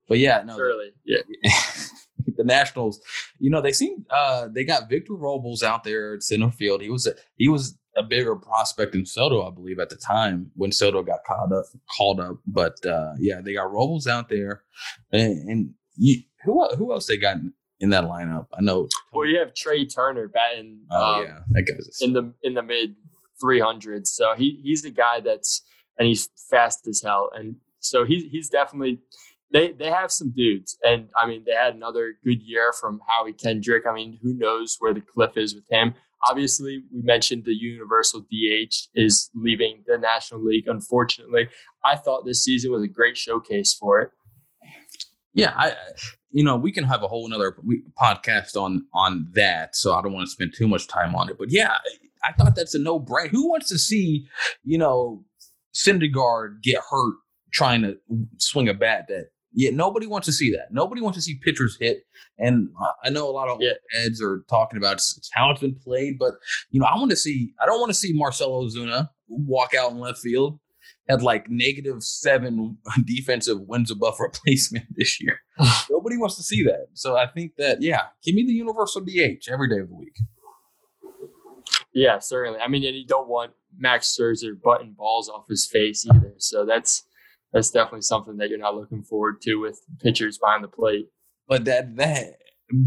but 0.08 0.20
yeah, 0.20 0.44
no, 0.46 0.56
Surely. 0.56 0.92
yeah. 1.06 1.22
the 2.38 2.44
Nationals, 2.44 3.00
you 3.40 3.50
know, 3.50 3.62
they 3.62 3.72
seem 3.72 4.06
uh 4.10 4.48
they 4.52 4.64
got 4.64 4.90
Victor 4.90 5.14
Robles 5.14 5.64
out 5.64 5.84
there 5.84 6.16
at 6.16 6.24
center 6.24 6.52
field. 6.52 6.82
He 6.82 6.90
was 6.90 7.08
a, 7.08 7.14
he 7.36 7.48
was 7.48 7.78
a 7.98 8.04
bigger 8.04 8.36
prospect 8.36 8.94
than 8.94 9.06
Soto, 9.06 9.46
I 9.46 9.50
believe, 9.50 9.80
at 9.80 9.90
the 9.90 9.96
time 9.96 10.52
when 10.56 10.72
Soto 10.72 11.02
got 11.04 11.24
called 11.26 11.52
up. 11.52 11.66
Called 11.96 12.20
up, 12.20 12.38
but 12.46 12.86
uh, 12.86 13.14
yeah, 13.18 13.42
they 13.42 13.54
got 13.54 13.72
Robles 13.72 14.08
out 14.08 14.30
there, 14.30 14.64
and, 15.12 15.50
and 15.50 15.74
you, 15.96 16.22
who 16.44 16.68
who 16.76 16.94
else 16.94 17.08
they 17.08 17.18
got 17.18 17.38
in 17.80 17.90
that 17.90 18.06
lineup? 18.06 18.48
I 18.54 18.62
know. 18.62 18.88
Well, 19.12 19.28
you 19.28 19.40
have 19.40 19.54
Trea 19.54 19.86
Turner 19.86 20.28
batting. 20.28 20.80
Oh 20.92 21.16
um, 21.16 21.24
yeah, 21.24 21.40
that 21.50 21.64
guy's 21.64 21.98
in 22.02 22.14
the 22.14 22.34
in 22.44 22.54
the 22.54 22.64
mid 22.64 22.96
three 23.42 23.60
hundreds. 23.60 24.12
So 24.12 24.34
he 24.36 24.60
he's 24.64 24.86
a 24.86 24.92
guy 24.92 25.20
that's 25.20 25.64
and 25.98 26.08
he's 26.08 26.30
fast 26.50 26.88
as 26.88 27.02
hell, 27.02 27.32
and 27.36 27.56
so 27.80 28.06
he's 28.06 28.24
he's 28.32 28.50
definitely. 28.50 29.00
They, 29.52 29.72
they 29.72 29.90
have 29.90 30.12
some 30.12 30.34
dudes, 30.36 30.78
and 30.84 31.08
I 31.16 31.26
mean 31.28 31.44
they 31.46 31.54
had 31.54 31.74
another 31.74 32.16
good 32.24 32.42
year 32.42 32.74
from 32.74 33.00
Howie 33.08 33.34
Kendrick. 33.34 33.84
I 33.90 33.94
mean, 33.94 34.20
who 34.22 34.34
knows 34.34 34.76
where 34.80 34.94
the 34.94 35.02
cliff 35.02 35.38
is 35.38 35.56
with 35.56 35.64
him? 35.70 35.94
Obviously, 36.30 36.84
we 36.94 37.02
mentioned 37.02 37.44
the 37.46 37.54
universal 37.54 38.22
DH 38.22 38.74
is 38.96 39.30
leaving 39.36 39.84
the 39.86 39.98
National 39.98 40.44
League. 40.44 40.68
Unfortunately, 40.68 41.48
I 41.86 41.96
thought 41.96 42.26
this 42.26 42.44
season 42.44 42.72
was 42.72 42.84
a 42.84 42.88
great 42.88 43.16
showcase 43.16 43.74
for 43.74 44.02
it. 44.02 44.10
Yeah, 45.34 45.54
I, 45.56 45.74
you 46.32 46.44
know, 46.44 46.58
we 46.58 46.72
can 46.72 46.84
have 46.84 47.04
a 47.04 47.08
whole 47.08 47.26
another 47.26 47.56
podcast 48.02 48.60
on 48.60 48.86
on 48.94 49.30
that. 49.34 49.76
So 49.76 49.94
I 49.94 50.02
don't 50.02 50.14
want 50.14 50.26
to 50.26 50.32
spend 50.32 50.54
too 50.58 50.68
much 50.68 50.88
time 50.88 51.16
on 51.16 51.30
it. 51.30 51.38
But 51.38 51.52
yeah, 51.52 51.76
I 52.24 52.34
thought 52.34 52.56
that's 52.56 52.76
a 52.76 52.80
no 52.80 53.00
brainer. 53.00 53.30
Who 53.30 53.50
wants 53.50 53.70
to 53.70 53.78
see, 53.78 54.28
you 54.64 54.78
know, 54.78 55.24
Syndergaard 55.74 56.62
get 56.64 56.82
hurt 56.90 57.16
trying 57.54 57.82
to 57.84 57.98
swing 58.38 58.68
a 58.68 58.74
bat 58.74 59.06
that 59.08 59.28
yeah, 59.58 59.72
nobody 59.72 60.06
wants 60.06 60.28
to 60.28 60.32
see 60.32 60.52
that. 60.52 60.68
Nobody 60.72 61.02
wants 61.02 61.18
to 61.18 61.22
see 61.22 61.40
pitchers 61.44 61.78
hit. 61.80 62.04
And 62.38 62.70
I 63.04 63.10
know 63.10 63.28
a 63.28 63.32
lot 63.32 63.50
of 63.50 63.58
yeah. 63.60 63.72
heads 63.92 64.22
are 64.22 64.46
talking 64.48 64.78
about 64.78 65.02
how 65.34 65.50
it's 65.50 65.62
been 65.62 65.74
played, 65.74 66.20
but 66.20 66.36
you 66.70 66.80
know, 66.80 66.86
I 66.86 66.96
want 66.96 67.10
to 67.10 67.18
see. 67.18 67.54
I 67.60 67.66
don't 67.66 67.80
want 67.80 67.90
to 67.90 67.96
see 67.96 68.14
Marcell 68.14 68.52
Ozuna 68.52 69.10
walk 69.28 69.74
out 69.74 69.92
in 69.92 70.00
left 70.00 70.20
field 70.20 70.60
had 71.10 71.24
like 71.24 71.50
negative 71.50 72.04
seven 72.04 72.78
defensive 73.06 73.62
wins 73.62 73.90
above 73.90 74.18
replacement 74.20 74.86
this 74.96 75.20
year. 75.20 75.42
Nobody 75.90 76.18
wants 76.18 76.36
to 76.36 76.44
see 76.44 76.64
that. 76.66 76.90
So 76.94 77.18
I 77.18 77.26
think 77.26 77.54
that 77.58 77.82
yeah, 77.82 78.04
give 78.24 78.36
me 78.36 78.46
the 78.46 78.54
universal 78.54 79.02
DH 79.02 79.50
every 79.50 79.70
day 79.70 79.80
of 79.80 79.90
the 79.90 79.96
week. 79.96 80.18
Yeah, 81.94 82.20
certainly. 82.20 82.60
I 82.60 82.68
mean, 82.68 82.86
and 82.86 82.96
you 82.96 83.08
don't 83.08 83.28
want 83.28 83.54
Max 83.76 84.16
Scherzer 84.16 84.52
butting 84.62 84.94
balls 84.94 85.30
off 85.30 85.46
his 85.50 85.66
face 85.66 86.06
either. 86.06 86.36
So 86.38 86.64
that's 86.64 87.06
that's 87.54 87.72
definitely 87.72 88.02
something 88.02 88.38
that 88.38 88.50
you're 88.50 88.58
not 88.58 88.76
looking 88.76 89.04
forward 89.04 89.42
to 89.44 89.56
with 89.56 89.82
pitchers 90.00 90.38
behind 90.38 90.64
the 90.64 90.68
plate. 90.68 91.08
But 91.48 91.66
that 91.66 91.96
that 91.98 92.38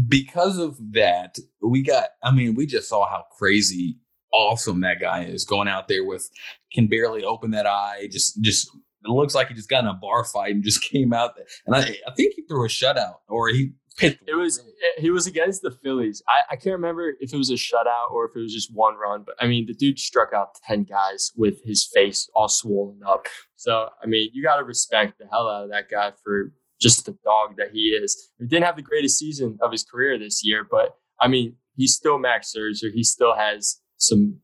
because 0.07 0.57
of 0.57 0.77
that, 0.93 1.37
we 1.61 1.81
got. 1.81 2.09
I 2.23 2.31
mean, 2.31 2.55
we 2.55 2.65
just 2.65 2.89
saw 2.89 3.09
how 3.09 3.25
crazy 3.37 3.97
awesome 4.33 4.81
that 4.81 4.99
guy 5.01 5.23
is 5.23 5.43
going 5.43 5.67
out 5.67 5.87
there 5.87 6.05
with 6.05 6.29
can 6.73 6.87
barely 6.87 7.23
open 7.23 7.51
that 7.51 7.65
eye. 7.65 8.07
Just 8.11 8.41
just 8.41 8.69
it 9.03 9.09
looks 9.09 9.33
like 9.33 9.47
he 9.47 9.53
just 9.55 9.69
got 9.69 9.83
in 9.83 9.89
a 9.89 9.93
bar 9.93 10.23
fight 10.23 10.53
and 10.53 10.63
just 10.63 10.81
came 10.91 11.13
out. 11.13 11.35
There. 11.35 11.45
And 11.65 11.75
I, 11.75 11.79
I 12.07 12.13
think 12.15 12.33
he 12.35 12.43
threw 12.43 12.65
a 12.65 12.69
shutout 12.69 13.15
or 13.27 13.49
he. 13.49 13.71
It 13.99 14.35
was 14.35 14.59
eh, 14.59 15.01
he 15.01 15.09
was 15.09 15.27
against 15.27 15.61
the 15.61 15.71
Phillies. 15.71 16.23
I, 16.27 16.53
I 16.53 16.55
can't 16.55 16.73
remember 16.75 17.13
if 17.19 17.33
it 17.33 17.37
was 17.37 17.49
a 17.49 17.55
shutout 17.55 18.11
or 18.11 18.25
if 18.25 18.35
it 18.35 18.39
was 18.39 18.53
just 18.53 18.73
one 18.73 18.95
run, 18.95 19.23
but 19.25 19.35
I 19.39 19.47
mean 19.47 19.65
the 19.67 19.73
dude 19.73 19.99
struck 19.99 20.29
out 20.33 20.55
ten 20.65 20.83
guys 20.83 21.31
with 21.35 21.63
his 21.63 21.89
face 21.93 22.29
all 22.35 22.47
swollen 22.47 23.01
up. 23.07 23.27
So 23.55 23.89
I 24.01 24.07
mean 24.07 24.29
you 24.33 24.43
got 24.43 24.57
to 24.57 24.63
respect 24.63 25.19
the 25.19 25.27
hell 25.27 25.47
out 25.47 25.65
of 25.65 25.69
that 25.71 25.89
guy 25.89 26.13
for 26.23 26.53
just 26.79 27.05
the 27.05 27.17
dog 27.23 27.57
that 27.57 27.71
he 27.73 27.89
is. 27.89 28.31
He 28.39 28.47
didn't 28.47 28.65
have 28.65 28.75
the 28.75 28.81
greatest 28.81 29.19
season 29.19 29.57
of 29.61 29.71
his 29.71 29.83
career 29.83 30.17
this 30.17 30.41
year, 30.43 30.65
but 30.69 30.95
I 31.19 31.27
mean 31.27 31.57
he's 31.75 31.93
still 31.93 32.17
Max 32.17 32.53
Scherzer. 32.55 32.91
He 32.93 33.03
still 33.03 33.35
has 33.35 33.81
some 33.97 34.39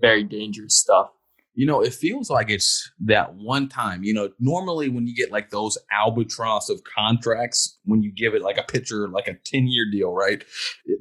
very 0.00 0.22
dangerous 0.22 0.76
stuff. 0.76 1.10
You 1.54 1.66
know, 1.66 1.82
it 1.82 1.92
feels 1.92 2.30
like 2.30 2.48
it's 2.48 2.90
that 3.00 3.34
one 3.34 3.68
time. 3.68 4.04
You 4.04 4.14
know, 4.14 4.30
normally 4.40 4.88
when 4.88 5.06
you 5.06 5.14
get 5.14 5.30
like 5.30 5.50
those 5.50 5.76
albatross 5.90 6.70
of 6.70 6.82
contracts, 6.84 7.78
when 7.84 8.02
you 8.02 8.10
give 8.10 8.34
it 8.34 8.42
like 8.42 8.56
a 8.56 8.62
pitcher 8.62 9.08
like 9.08 9.28
a 9.28 9.34
10 9.34 9.66
year 9.66 9.84
deal, 9.90 10.12
right? 10.12 10.44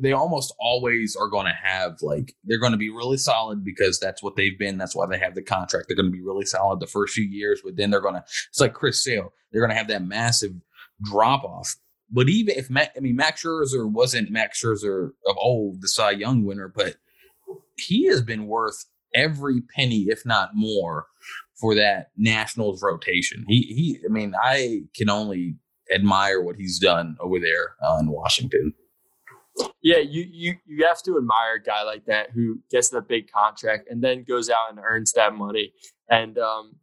They 0.01 0.11
almost 0.11 0.53
always 0.59 1.15
are 1.15 1.29
going 1.29 1.45
to 1.45 1.53
have 1.53 1.97
like, 2.01 2.35
they're 2.43 2.59
going 2.59 2.73
to 2.73 2.77
be 2.77 2.89
really 2.89 3.17
solid 3.17 3.63
because 3.63 3.99
that's 3.99 4.21
what 4.21 4.35
they've 4.35 4.59
been. 4.59 4.77
That's 4.77 4.95
why 4.95 5.05
they 5.07 5.19
have 5.19 5.35
the 5.35 5.41
contract. 5.41 5.85
They're 5.87 5.95
going 5.95 6.11
to 6.11 6.17
be 6.17 6.21
really 6.21 6.45
solid 6.45 6.79
the 6.79 6.87
first 6.87 7.13
few 7.13 7.23
years, 7.25 7.61
but 7.63 7.77
then 7.77 7.89
they're 7.89 8.01
going 8.01 8.15
to, 8.15 8.23
it's 8.49 8.59
like 8.59 8.73
Chris 8.73 9.03
Sale. 9.03 9.33
They're 9.51 9.61
going 9.61 9.71
to 9.71 9.77
have 9.77 9.87
that 9.87 10.03
massive 10.03 10.51
drop 11.01 11.43
off. 11.43 11.75
But 12.11 12.27
even 12.27 12.57
if, 12.57 12.69
Matt, 12.69 12.91
I 12.97 12.99
mean, 12.99 13.15
Max 13.15 13.43
Scherzer 13.43 13.89
wasn't 13.89 14.31
Max 14.31 14.61
Scherzer 14.61 15.11
of 15.27 15.37
old, 15.37 15.81
the 15.81 15.87
Cy 15.87 16.11
Young 16.11 16.43
winner, 16.43 16.67
but 16.67 16.97
he 17.77 18.07
has 18.07 18.21
been 18.21 18.47
worth 18.47 18.85
every 19.13 19.61
penny, 19.75 20.05
if 20.07 20.25
not 20.25 20.49
more, 20.53 21.07
for 21.59 21.75
that 21.75 22.07
Nationals 22.17 22.81
rotation. 22.81 23.45
He 23.47 23.61
he. 23.61 23.99
I 24.05 24.11
mean, 24.11 24.33
I 24.41 24.81
can 24.95 25.09
only 25.09 25.55
admire 25.93 26.41
what 26.41 26.55
he's 26.55 26.79
done 26.79 27.17
over 27.19 27.39
there 27.39 27.75
uh, 27.83 27.97
in 27.99 28.11
Washington. 28.11 28.73
Yeah, 29.83 29.97
you, 29.97 30.25
you 30.31 30.55
you 30.65 30.85
have 30.87 31.03
to 31.03 31.17
admire 31.17 31.55
a 31.55 31.63
guy 31.63 31.83
like 31.83 32.05
that 32.05 32.31
who 32.33 32.59
gets 32.71 32.89
the 32.89 33.01
big 33.01 33.29
contract 33.31 33.87
and 33.89 34.03
then 34.03 34.23
goes 34.27 34.49
out 34.49 34.69
and 34.69 34.79
earns 34.79 35.11
that 35.13 35.33
money. 35.33 35.73
And 36.09 36.37
um, 36.37 36.75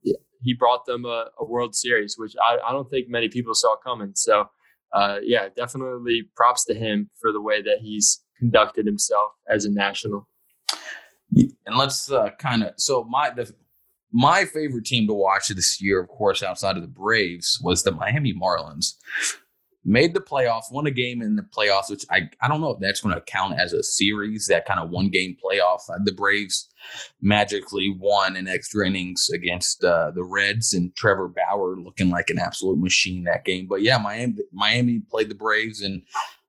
he 0.42 0.54
brought 0.54 0.86
them 0.86 1.04
a, 1.04 1.26
a 1.38 1.44
World 1.44 1.74
Series, 1.74 2.16
which 2.18 2.34
I, 2.42 2.58
I, 2.66 2.72
don't 2.72 2.88
think 2.88 3.08
many 3.08 3.28
people 3.28 3.54
saw 3.54 3.76
coming. 3.76 4.12
So, 4.14 4.46
uh, 4.92 5.18
yeah, 5.22 5.48
definitely 5.54 6.30
props 6.36 6.64
to 6.66 6.74
him 6.74 7.10
for 7.20 7.32
the 7.32 7.40
way 7.40 7.62
that 7.62 7.78
he's 7.80 8.22
conducted 8.38 8.86
himself 8.86 9.32
as 9.48 9.64
a 9.64 9.70
national. 9.70 10.26
And 11.34 11.76
let's 11.76 12.10
uh, 12.10 12.30
kind 12.38 12.62
of 12.64 12.74
so 12.76 13.04
my 13.04 13.30
the, 13.30 13.52
my 14.12 14.44
favorite 14.44 14.86
team 14.86 15.06
to 15.06 15.14
watch 15.14 15.48
this 15.48 15.80
year, 15.80 16.00
of 16.00 16.08
course, 16.08 16.42
outside 16.42 16.76
of 16.76 16.82
the 16.82 16.88
Braves, 16.88 17.60
was 17.62 17.82
the 17.82 17.92
Miami 17.92 18.32
Marlins. 18.34 18.94
Made 19.84 20.12
the 20.12 20.20
playoffs, 20.20 20.70
won 20.70 20.86
a 20.86 20.90
game 20.90 21.22
in 21.22 21.36
the 21.36 21.42
playoffs, 21.56 21.88
which 21.88 22.04
I, 22.10 22.28
I 22.42 22.48
don't 22.48 22.60
know 22.60 22.70
if 22.70 22.80
that's 22.80 23.00
going 23.00 23.14
to 23.14 23.22
count 23.22 23.58
as 23.58 23.72
a 23.72 23.82
series, 23.82 24.46
that 24.48 24.66
kind 24.66 24.80
of 24.80 24.90
one 24.90 25.08
game 25.08 25.36
playoff. 25.42 25.88
Uh, 25.88 25.98
the 26.04 26.12
Braves 26.12 26.68
magically 27.22 27.94
won 27.98 28.36
in 28.36 28.48
extra 28.48 28.86
innings 28.86 29.30
against 29.32 29.84
uh, 29.84 30.10
the 30.10 30.24
Reds 30.24 30.74
and 30.74 30.94
Trevor 30.94 31.28
Bauer 31.28 31.76
looking 31.76 32.10
like 32.10 32.28
an 32.28 32.38
absolute 32.38 32.78
machine 32.78 33.24
that 33.24 33.44
game. 33.44 33.66
But 33.66 33.80
yeah, 33.82 33.96
Miami, 33.98 34.34
Miami 34.52 35.00
played 35.10 35.30
the 35.30 35.34
Braves 35.34 35.80
in 35.80 36.02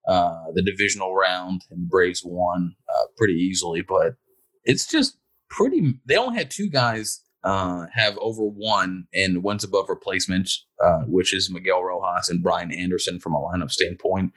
uh, 0.07 0.45
the 0.53 0.63
divisional 0.63 1.15
round 1.15 1.61
and 1.69 1.83
the 1.83 1.89
Braves 1.89 2.23
won 2.25 2.75
uh, 2.89 3.05
pretty 3.15 3.35
easily. 3.35 3.81
But 3.81 4.15
it's 4.63 4.87
just 4.87 5.17
pretty. 5.49 5.95
They 6.05 6.17
only 6.17 6.37
had 6.37 6.51
two 6.51 6.69
guys 6.69 7.21
uh, 7.43 7.85
have 7.93 8.17
over 8.19 8.43
one 8.43 9.05
and 9.13 9.43
one's 9.43 9.63
above 9.63 9.87
replacement, 9.87 10.51
uh, 10.83 11.03
which 11.07 11.33
is 11.33 11.49
Miguel 11.49 11.83
Rojas 11.83 12.29
and 12.29 12.43
Brian 12.43 12.71
Anderson 12.71 13.19
from 13.19 13.33
a 13.33 13.39
lineup 13.39 13.71
standpoint. 13.71 14.33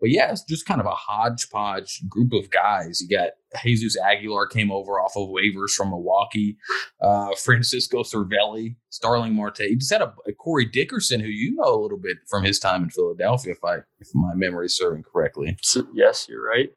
But 0.00 0.10
yeah, 0.10 0.30
it's 0.30 0.44
just 0.44 0.66
kind 0.66 0.80
of 0.80 0.86
a 0.86 0.90
hodgepodge 0.90 2.02
group 2.08 2.32
of 2.32 2.50
guys. 2.50 3.00
You 3.00 3.08
got 3.08 3.30
Jesus 3.62 3.96
Aguilar 3.98 4.46
came 4.48 4.70
over 4.70 5.00
off 5.00 5.16
of 5.16 5.30
waivers 5.30 5.70
from 5.70 5.90
Milwaukee, 5.90 6.56
uh, 7.00 7.34
Francisco 7.36 8.02
Cervelli, 8.02 8.76
Starling 8.90 9.34
Marte. 9.34 9.60
You 9.60 9.76
just 9.76 9.92
had 9.92 10.02
a, 10.02 10.14
a, 10.26 10.32
Corey 10.32 10.66
Dickerson, 10.66 11.20
who 11.20 11.28
you 11.28 11.54
know 11.54 11.74
a 11.74 11.80
little 11.80 11.98
bit 11.98 12.18
from 12.28 12.44
his 12.44 12.58
time 12.58 12.84
in 12.84 12.90
Philadelphia, 12.90 13.52
if 13.52 13.64
I 13.64 13.78
if 13.98 14.08
my 14.14 14.34
memory 14.34 14.66
is 14.66 14.76
serving 14.76 15.02
correctly. 15.02 15.56
Yes, 15.92 16.26
you're 16.28 16.44
right. 16.44 16.70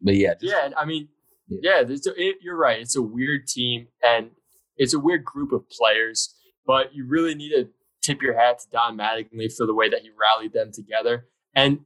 But 0.00 0.14
yeah, 0.14 0.34
just, 0.34 0.44
yeah. 0.44 0.70
I 0.76 0.84
mean, 0.84 1.08
yeah, 1.60 1.82
it, 1.84 2.36
you're 2.40 2.56
right. 2.56 2.80
It's 2.80 2.96
a 2.96 3.02
weird 3.02 3.46
team 3.46 3.88
and 4.02 4.30
it's 4.76 4.94
a 4.94 4.98
weird 4.98 5.24
group 5.24 5.52
of 5.52 5.68
players, 5.68 6.34
but 6.66 6.94
you 6.94 7.06
really 7.06 7.34
need 7.34 7.50
to 7.50 7.68
tip 8.02 8.22
your 8.22 8.38
hat 8.38 8.60
to 8.60 8.66
Don 8.72 8.96
Mattingly 8.96 9.52
for 9.56 9.66
the 9.66 9.74
way 9.74 9.88
that 9.88 10.00
he 10.02 10.10
rallied 10.10 10.52
them 10.52 10.70
together. 10.72 11.26
And 11.54 11.80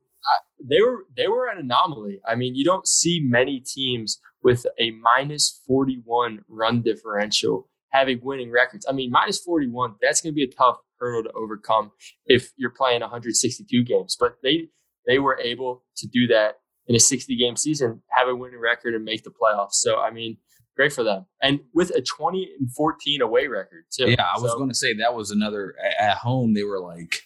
they 0.62 0.80
were 0.80 1.06
they 1.16 1.28
were 1.28 1.48
an 1.48 1.58
anomaly. 1.58 2.20
I 2.26 2.34
mean, 2.34 2.54
you 2.54 2.64
don't 2.64 2.86
see 2.86 3.20
many 3.22 3.60
teams 3.60 4.20
with 4.42 4.66
a 4.78 4.90
minus 4.92 5.60
41 5.66 6.44
run 6.48 6.82
differential 6.82 7.68
having 7.90 8.20
winning 8.22 8.50
records. 8.50 8.86
I 8.88 8.92
mean, 8.92 9.10
minus 9.10 9.40
41, 9.40 9.96
that's 10.02 10.20
going 10.20 10.32
to 10.32 10.34
be 10.34 10.44
a 10.44 10.50
tough 10.50 10.76
hurdle 10.98 11.24
to 11.24 11.32
overcome 11.32 11.92
if 12.26 12.52
you're 12.56 12.70
playing 12.70 13.00
162 13.00 13.84
games. 13.84 14.16
But 14.18 14.36
they 14.42 14.68
they 15.06 15.18
were 15.18 15.38
able 15.38 15.84
to 15.98 16.08
do 16.08 16.26
that 16.28 16.56
in 16.86 16.94
a 16.94 17.00
60 17.00 17.36
game 17.36 17.56
season, 17.56 18.02
have 18.08 18.28
a 18.28 18.34
winning 18.34 18.60
record 18.60 18.94
and 18.94 19.04
make 19.04 19.24
the 19.24 19.30
playoffs. 19.30 19.74
So, 19.74 19.98
I 19.98 20.10
mean, 20.10 20.36
great 20.76 20.92
for 20.92 21.02
them. 21.02 21.26
And 21.42 21.60
with 21.74 21.90
a 21.90 22.02
20 22.02 22.48
and 22.58 22.70
14 22.72 23.22
away 23.22 23.46
record, 23.46 23.84
too. 23.90 24.10
Yeah, 24.10 24.24
I 24.24 24.40
was 24.40 24.54
going 24.54 24.68
to 24.68 24.74
say 24.74 24.94
that 24.94 25.14
was 25.14 25.30
another 25.30 25.74
at 25.98 26.18
home, 26.18 26.54
they 26.54 26.62
were 26.62 26.80
like 26.80 27.22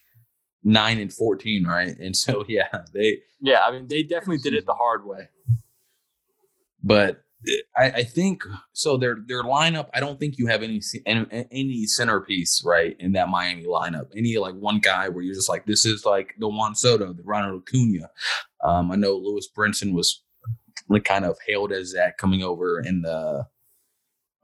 nine 0.63 0.99
and 0.99 1.13
14, 1.13 1.67
right? 1.67 1.97
And 1.99 2.17
so, 2.17 2.45
yeah, 2.49 2.69
they. 2.93 3.19
Yeah, 3.41 3.63
I 3.67 3.73
mean, 3.73 3.89
they 3.89 4.03
definitely 4.03 4.39
did 4.39 4.55
it 4.55 4.67
the 4.67 4.75
hard 4.75 5.05
way. 5.05 5.29
But 6.83 7.23
I, 7.77 7.85
I, 7.91 8.03
think 8.05 8.43
so. 8.73 8.97
Their 8.97 9.17
their 9.27 9.43
lineup. 9.43 9.89
I 9.95 10.01
don't 10.01 10.21
think 10.21 10.37
you 10.37 10.47
have 10.49 10.63
any 10.63 10.81
any 11.07 11.87
centerpiece 11.87 12.63
right 12.65 12.97
in 12.99 13.13
that 13.13 13.29
Miami 13.29 13.65
lineup. 13.65 14.09
Any 14.15 14.37
like 14.37 14.55
one 14.55 14.79
guy 14.79 15.09
where 15.09 15.23
you're 15.23 15.35
just 15.35 15.49
like, 15.49 15.65
this 15.65 15.87
is 15.87 16.05
like 16.05 16.35
the 16.39 16.49
Juan 16.49 16.75
Soto, 16.75 17.13
the 17.13 17.23
Ronald 17.23 17.63
Acuna. 17.63 18.11
Um, 18.63 18.91
I 18.91 18.97
know 18.97 19.17
Lewis 19.17 19.49
Brinson 19.57 19.95
was 19.95 20.23
like 20.89 21.05
kind 21.05 21.25
of 21.25 21.39
hailed 21.47 21.73
as 21.73 21.93
that 21.93 22.19
coming 22.19 22.43
over 22.43 22.81
in 22.81 23.03
the 23.03 23.47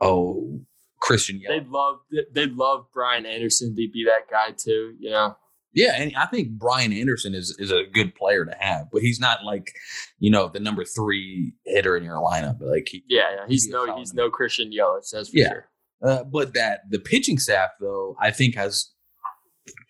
oh 0.00 0.60
Christian. 1.00 1.38
Yelich. 1.38 1.48
They'd 1.48 1.68
love 1.68 1.98
they'd 2.32 2.52
love 2.52 2.86
Brian 2.94 3.26
Anderson 3.26 3.70
to 3.70 3.74
be 3.74 4.06
that 4.06 4.30
guy 4.30 4.54
too. 4.56 4.94
Know. 5.00 5.36
Yeah, 5.76 5.92
and 5.94 6.16
I 6.16 6.24
think 6.24 6.52
Brian 6.52 6.90
Anderson 6.90 7.34
is 7.34 7.54
is 7.58 7.70
a 7.70 7.82
good 7.92 8.14
player 8.14 8.46
to 8.46 8.56
have, 8.58 8.86
but 8.90 9.02
he's 9.02 9.20
not 9.20 9.44
like, 9.44 9.74
you 10.18 10.30
know, 10.30 10.48
the 10.48 10.58
number 10.58 10.84
three 10.84 11.52
hitter 11.66 11.98
in 11.98 12.02
your 12.02 12.16
lineup. 12.16 12.62
Like, 12.62 12.88
he, 12.90 13.04
yeah, 13.08 13.36
yeah, 13.36 13.44
he's 13.46 13.68
no 13.68 13.94
he's 13.98 14.14
no 14.14 14.30
Christian 14.30 14.70
Yelich, 14.70 15.10
that's 15.12 15.28
for 15.28 15.36
yeah. 15.36 15.48
sure. 15.48 15.68
Uh, 16.02 16.24
but 16.24 16.54
that 16.54 16.80
the 16.90 16.98
pitching 16.98 17.38
staff 17.38 17.70
though, 17.78 18.16
I 18.18 18.30
think 18.30 18.54
has 18.54 18.90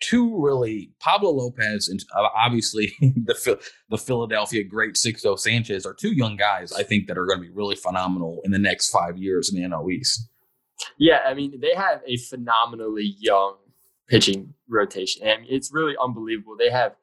two 0.01 0.41
really 0.43 0.91
Pablo 0.99 1.31
Lopez 1.31 1.87
and 1.87 2.03
uh, 2.15 2.27
obviously 2.35 2.93
the 3.01 3.59
the 3.89 3.97
Philadelphia 3.97 4.63
great 4.63 4.95
Sixto 4.95 5.37
Sanchez 5.37 5.85
are 5.85 5.93
two 5.93 6.13
young 6.13 6.35
guys 6.35 6.73
I 6.73 6.83
think 6.83 7.07
that 7.07 7.17
are 7.17 7.25
going 7.25 7.39
to 7.39 7.43
be 7.43 7.53
really 7.53 7.75
phenomenal 7.75 8.41
in 8.43 8.51
the 8.51 8.59
next 8.59 8.89
five 8.89 9.17
years 9.17 9.53
in 9.53 9.61
the 9.61 9.67
NL 9.67 9.91
East. 9.91 10.27
Yeah, 10.97 11.19
I 11.25 11.33
mean 11.33 11.59
they 11.61 11.75
have 11.75 12.01
a 12.07 12.17
phenomenally 12.17 13.15
young 13.19 13.57
pitching 14.07 14.53
rotation. 14.69 15.27
I 15.27 15.37
mean, 15.37 15.47
it's 15.49 15.71
really 15.73 15.95
unbelievable. 16.01 16.55
They 16.57 16.69
have 16.69 16.95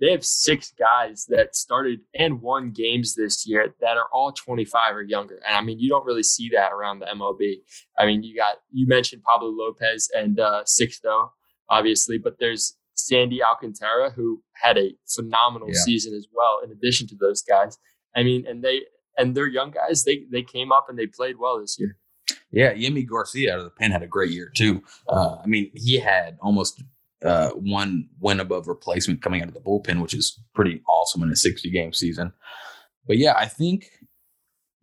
they 0.00 0.10
have 0.12 0.24
six 0.24 0.72
guys 0.78 1.26
that 1.28 1.54
started 1.54 2.00
and 2.14 2.40
won 2.40 2.70
games 2.70 3.14
this 3.14 3.46
year 3.46 3.74
that 3.82 3.98
are 3.98 4.06
all 4.14 4.32
25 4.32 4.96
or 4.96 5.02
younger. 5.02 5.40
And 5.46 5.56
I 5.56 5.60
mean, 5.60 5.78
you 5.78 5.90
don't 5.90 6.06
really 6.06 6.22
see 6.22 6.48
that 6.54 6.72
around 6.72 7.00
the 7.00 7.06
MLB. 7.06 7.56
I 7.98 8.06
mean, 8.06 8.22
you 8.22 8.34
got 8.34 8.56
you 8.72 8.86
mentioned 8.86 9.22
Pablo 9.22 9.50
Lopez 9.50 10.08
and 10.16 10.40
uh, 10.40 10.62
Sixto, 10.64 11.30
obviously, 11.68 12.18
but 12.18 12.36
there's 12.40 12.76
Sandy 12.94 13.42
Alcantara 13.42 14.10
who 14.10 14.42
had 14.54 14.78
a 14.78 14.94
phenomenal 15.14 15.68
yeah. 15.68 15.80
season 15.84 16.14
as 16.14 16.26
well. 16.32 16.60
In 16.64 16.70
addition 16.70 17.06
to 17.08 17.16
those 17.16 17.42
guys, 17.42 17.78
I 18.16 18.22
mean, 18.22 18.46
and 18.46 18.62
they 18.64 18.82
and 19.18 19.34
they're 19.34 19.46
young 19.46 19.70
guys. 19.70 20.04
They 20.04 20.24
they 20.30 20.42
came 20.42 20.72
up 20.72 20.86
and 20.88 20.98
they 20.98 21.06
played 21.06 21.36
well 21.38 21.60
this 21.60 21.76
year. 21.78 21.96
Yeah, 22.50 22.72
Yimi 22.72 23.06
Garcia 23.06 23.54
out 23.54 23.58
of 23.58 23.64
the 23.64 23.70
pen 23.70 23.90
had 23.90 24.02
a 24.02 24.06
great 24.06 24.30
year 24.30 24.50
too. 24.54 24.82
Uh, 25.08 25.36
I 25.42 25.46
mean, 25.46 25.70
he 25.74 25.98
had 25.98 26.38
almost 26.40 26.82
uh, 27.24 27.50
one 27.50 28.08
win 28.18 28.40
above 28.40 28.66
replacement 28.66 29.22
coming 29.22 29.42
out 29.42 29.48
of 29.48 29.54
the 29.54 29.60
bullpen, 29.60 30.00
which 30.00 30.14
is 30.14 30.40
pretty 30.54 30.82
awesome 30.88 31.22
in 31.22 31.30
a 31.30 31.36
60 31.36 31.70
game 31.70 31.92
season. 31.92 32.32
But 33.06 33.18
yeah, 33.18 33.34
I 33.36 33.46
think 33.46 33.90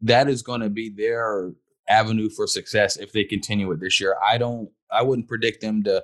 that 0.02 0.30
is 0.30 0.42
going 0.42 0.62
to 0.62 0.70
be 0.70 0.90
their 0.90 1.54
avenue 1.90 2.30
for 2.30 2.48
success 2.48 2.98
if 2.98 3.12
they 3.12 3.24
continue 3.24 3.72
it 3.72 3.80
this 3.80 4.00
year. 4.00 4.18
I 4.28 4.38
don't, 4.38 4.70
I 4.92 5.02
wouldn't 5.02 5.28
predict 5.28 5.62
them 5.62 5.84
to 5.84 6.04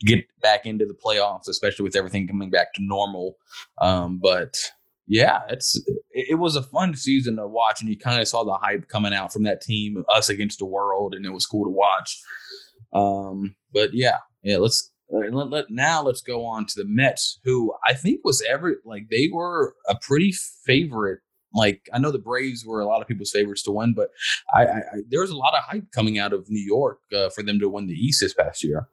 get 0.00 0.24
back 0.40 0.66
into 0.66 0.86
the 0.86 0.94
playoffs, 0.94 1.48
especially 1.48 1.84
with 1.84 1.96
everything 1.96 2.26
coming 2.26 2.50
back 2.50 2.74
to 2.74 2.82
normal. 2.82 3.36
Um, 3.80 4.18
but 4.22 4.70
Yeah, 5.06 5.40
it's 5.50 5.80
it, 6.10 6.38
was 6.38 6.56
a 6.56 6.62
fun 6.62 6.94
season 6.94 7.36
to 7.36 7.46
watch, 7.46 7.80
and 7.80 7.90
you 7.90 7.98
kind 7.98 8.20
of 8.20 8.28
saw 8.28 8.42
the 8.42 8.54
hype 8.54 8.88
coming 8.88 9.12
out 9.12 9.32
from 9.32 9.42
that 9.42 9.60
team, 9.60 10.02
us 10.08 10.30
against 10.30 10.60
the 10.60 10.64
world, 10.64 11.14
and 11.14 11.26
it 11.26 11.30
was 11.30 11.44
cool 11.44 11.64
to 11.64 11.70
watch. 11.70 12.22
Um, 12.94 13.54
but 13.72 13.90
yeah, 13.92 14.18
yeah, 14.42 14.56
let's 14.56 14.92
let, 15.10 15.50
let, 15.50 15.66
now 15.68 16.02
let's 16.02 16.22
go 16.22 16.46
on 16.46 16.64
to 16.66 16.74
the 16.76 16.86
Mets, 16.86 17.38
who 17.44 17.74
I 17.86 17.92
think 17.92 18.20
was 18.24 18.42
ever 18.48 18.76
like 18.84 19.08
they 19.10 19.28
were 19.32 19.74
a 19.88 19.96
pretty 20.00 20.32
favorite. 20.64 21.20
Like 21.52 21.88
I 21.92 21.98
know 21.98 22.10
the 22.10 22.18
Braves 22.18 22.64
were 22.66 22.80
a 22.80 22.86
lot 22.86 23.02
of 23.02 23.06
people's 23.06 23.30
favorites 23.30 23.62
to 23.64 23.72
win, 23.72 23.92
but 23.94 24.08
I, 24.54 24.64
I, 24.64 24.76
I 24.78 24.82
there 25.08 25.20
was 25.20 25.30
a 25.30 25.36
lot 25.36 25.54
of 25.54 25.64
hype 25.64 25.90
coming 25.94 26.18
out 26.18 26.32
of 26.32 26.48
New 26.48 26.64
York 26.64 27.00
uh, 27.14 27.28
for 27.28 27.42
them 27.42 27.60
to 27.60 27.68
win 27.68 27.88
the 27.88 27.92
East 27.92 28.20
this 28.22 28.34
past 28.34 28.64
year. 28.64 28.88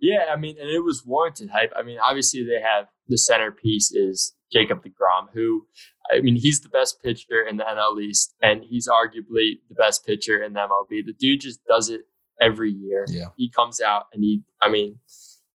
Yeah, 0.00 0.26
I 0.32 0.36
mean, 0.36 0.56
and 0.58 0.68
it 0.68 0.82
was 0.82 1.04
warranted 1.06 1.50
hype. 1.50 1.72
I 1.76 1.82
mean, 1.82 1.98
obviously 2.04 2.42
they 2.44 2.60
have 2.60 2.86
the 3.06 3.16
centerpiece 3.16 3.92
is 3.92 4.34
Jacob 4.52 4.82
DeGrom, 4.84 5.28
who 5.32 5.66
I 6.12 6.20
mean, 6.20 6.36
he's 6.36 6.60
the 6.60 6.68
best 6.68 7.02
pitcher 7.02 7.42
in 7.48 7.56
the 7.56 7.64
NL 7.64 8.02
East, 8.02 8.34
and 8.42 8.62
he's 8.64 8.88
arguably 8.88 9.60
the 9.68 9.74
best 9.76 10.04
pitcher 10.04 10.42
in 10.42 10.54
the 10.54 10.60
MLB. 10.60 11.04
The 11.06 11.14
dude 11.18 11.40
just 11.40 11.64
does 11.64 11.88
it 11.88 12.02
every 12.40 12.72
year. 12.72 13.06
Yeah. 13.08 13.26
He 13.36 13.50
comes 13.50 13.80
out 13.80 14.06
and 14.12 14.22
he, 14.24 14.42
I 14.62 14.68
mean, 14.68 14.98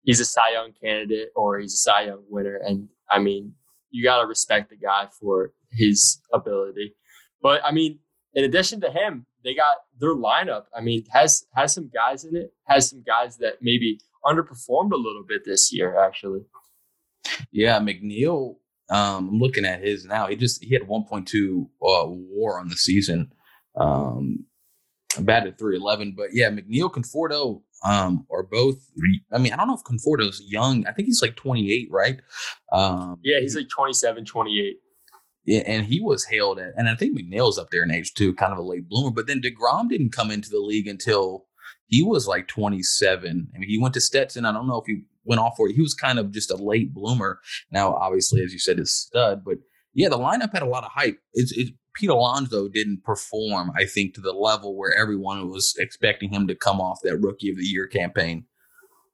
he's 0.03 0.19
a 0.19 0.25
Cy 0.25 0.51
Young 0.53 0.73
candidate 0.73 1.29
or 1.35 1.59
he's 1.59 1.73
a 1.73 1.77
Cy 1.77 2.05
Young 2.05 2.23
winner. 2.29 2.59
And 2.63 2.89
I 3.09 3.19
mean, 3.19 3.53
you 3.89 4.03
got 4.03 4.21
to 4.21 4.27
respect 4.27 4.69
the 4.69 4.75
guy 4.75 5.07
for 5.19 5.53
his 5.71 6.21
ability. 6.33 6.95
But 7.41 7.61
I 7.65 7.71
mean, 7.71 7.99
in 8.33 8.43
addition 8.43 8.81
to 8.81 8.91
him, 8.91 9.25
they 9.43 9.53
got 9.55 9.77
their 9.99 10.15
lineup. 10.15 10.65
I 10.75 10.81
mean, 10.81 11.05
has 11.11 11.45
has 11.53 11.73
some 11.73 11.89
guys 11.93 12.25
in 12.25 12.35
it. 12.35 12.53
Has 12.65 12.89
some 12.89 13.03
guys 13.03 13.37
that 13.37 13.55
maybe 13.61 13.99
underperformed 14.25 14.91
a 14.93 14.97
little 14.97 15.23
bit 15.27 15.43
this 15.45 15.71
year, 15.73 15.99
actually. 15.99 16.41
Yeah, 17.51 17.79
McNeil. 17.79 18.55
Um, 18.93 19.29
I'm 19.29 19.39
looking 19.39 19.65
at 19.65 19.81
his 19.81 20.05
now. 20.05 20.27
He 20.27 20.35
just 20.35 20.63
he 20.63 20.73
had 20.73 20.83
1.2 20.83 21.63
uh, 21.63 21.65
WAR 21.81 22.59
on 22.59 22.69
the 22.69 22.75
season. 22.75 23.31
Um, 23.75 24.45
batted 25.19 25.57
311, 25.57 26.13
but 26.15 26.29
yeah, 26.31 26.49
McNeil 26.49 26.91
Conforto 26.91 27.63
um, 27.83 28.27
are 28.31 28.43
both. 28.43 28.77
I 29.31 29.39
mean, 29.39 29.51
I 29.51 29.55
don't 29.55 29.67
know 29.67 29.75
if 29.75 29.83
Conforto's 29.83 30.43
young. 30.45 30.85
I 30.85 30.91
think 30.91 31.07
he's 31.07 31.23
like 31.23 31.35
28, 31.35 31.87
right? 31.91 32.19
Um, 32.71 33.17
yeah, 33.23 33.39
he's 33.39 33.55
like 33.55 33.69
27, 33.69 34.25
28. 34.25 34.75
Yeah, 35.45 35.63
and 35.65 35.85
he 35.85 35.99
was 35.99 36.25
hailed 36.25 36.59
at, 36.59 36.73
and 36.77 36.87
I 36.87 36.95
think 36.95 37.17
McNeil's 37.17 37.57
up 37.57 37.71
there 37.71 37.83
in 37.83 37.91
age 37.91 38.13
too, 38.13 38.33
kind 38.35 38.53
of 38.53 38.59
a 38.59 38.63
late 38.63 38.87
bloomer. 38.87 39.11
But 39.11 39.25
then 39.25 39.41
Degrom 39.41 39.89
didn't 39.89 40.11
come 40.11 40.29
into 40.29 40.49
the 40.49 40.59
league 40.59 40.87
until 40.87 41.47
he 41.87 42.03
was 42.03 42.27
like 42.27 42.47
27. 42.47 43.47
I 43.53 43.57
mean, 43.57 43.69
he 43.69 43.79
went 43.79 43.95
to 43.95 44.01
Stetson. 44.01 44.45
I 44.45 44.53
don't 44.53 44.67
know 44.67 44.79
if 44.79 44.85
he 44.85 45.01
went 45.25 45.39
off 45.39 45.53
for 45.57 45.69
it. 45.69 45.75
He 45.75 45.81
was 45.81 45.93
kind 45.93 46.19
of 46.19 46.31
just 46.31 46.51
a 46.51 46.55
late 46.55 46.93
bloomer. 46.93 47.39
Now, 47.71 47.93
obviously, 47.93 48.41
as 48.43 48.53
you 48.53 48.59
said, 48.59 48.79
is 48.79 48.93
stud, 48.93 49.43
but 49.45 49.57
yeah, 49.93 50.09
the 50.09 50.17
lineup 50.17 50.53
had 50.53 50.63
a 50.63 50.67
lot 50.67 50.83
of 50.83 50.91
hype. 50.91 51.19
It's, 51.33 51.51
it's 51.55 51.71
Pete 51.93 52.09
Alonso 52.09 52.67
didn't 52.67 53.03
perform, 53.03 53.71
I 53.77 53.85
think, 53.85 54.15
to 54.15 54.21
the 54.21 54.33
level 54.33 54.75
where 54.75 54.93
everyone 54.93 55.47
was 55.49 55.75
expecting 55.77 56.31
him 56.31 56.47
to 56.47 56.55
come 56.55 56.81
off 56.81 56.99
that 57.03 57.17
Rookie 57.17 57.51
of 57.51 57.57
the 57.57 57.63
Year 57.63 57.87
campaign. 57.87 58.45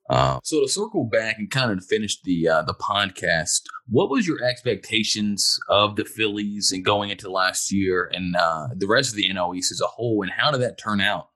Uh, 0.10 0.39
so 0.43 0.62
to 0.62 0.68
circle 0.68 1.03
back 1.03 1.38
and 1.38 1.51
kind 1.51 1.72
of 1.72 1.86
finish 1.86 2.20
the 2.24 2.47
uh, 2.47 2.64
the 2.64 2.74
podcast, 2.74 3.62
what 3.88 4.10
was 4.10 4.28
your 4.28 4.43
expectations 4.43 5.60
of 5.70 5.97
the 5.97 6.05
Phillies 6.05 6.72
and 6.72 6.84
going 6.84 7.12
into 7.12 7.30
last 7.30 7.72
year 7.72 8.10
and 8.12 8.36
uh, 8.36 8.70
the 8.76 8.88
rest 8.88 9.12
of 9.12 9.18
the 9.18 9.30
NL 9.30 9.55
East 9.55 9.72
as 9.72 9.82
a 9.82 9.86
whole, 9.88 10.24
and 10.24 10.32
how 10.32 10.49
did 10.49 10.62
that 10.62 10.80
turn 10.80 10.99
out? 10.99 11.30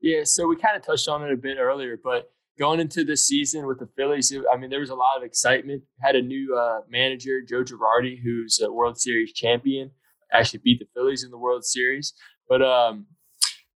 Yeah, 0.00 0.22
so 0.24 0.48
we 0.48 0.56
kind 0.56 0.74
of 0.76 0.82
touched 0.82 1.08
on 1.08 1.22
it 1.22 1.32
a 1.32 1.36
bit 1.36 1.58
earlier, 1.58 1.98
but 2.02 2.32
going 2.60 2.78
into 2.78 3.04
the 3.04 3.16
season 3.16 3.66
with 3.66 3.80
the 3.80 3.88
Phillies, 3.96 4.32
I 4.52 4.56
mean, 4.56 4.70
there 4.70 4.80
was 4.80 4.90
a 4.90 4.94
lot 4.94 5.16
of 5.16 5.24
excitement. 5.24 5.82
Had 6.00 6.14
a 6.14 6.22
new 6.22 6.56
uh, 6.56 6.82
manager, 6.88 7.40
Joe 7.40 7.64
Girardi, 7.64 8.20
who's 8.22 8.60
a 8.60 8.70
World 8.70 9.00
Series 9.00 9.32
champion 9.32 9.90
actually 10.32 10.60
beat 10.64 10.78
the 10.78 10.86
Phillies 10.94 11.24
in 11.24 11.30
the 11.30 11.38
World 11.38 11.64
Series. 11.64 12.14
But 12.48 12.62
um, 12.62 13.06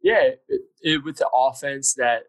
yeah, 0.03 0.31
it, 0.49 0.61
it, 0.83 1.05
with 1.05 1.17
the 1.17 1.29
offense 1.35 1.95
that 1.95 2.25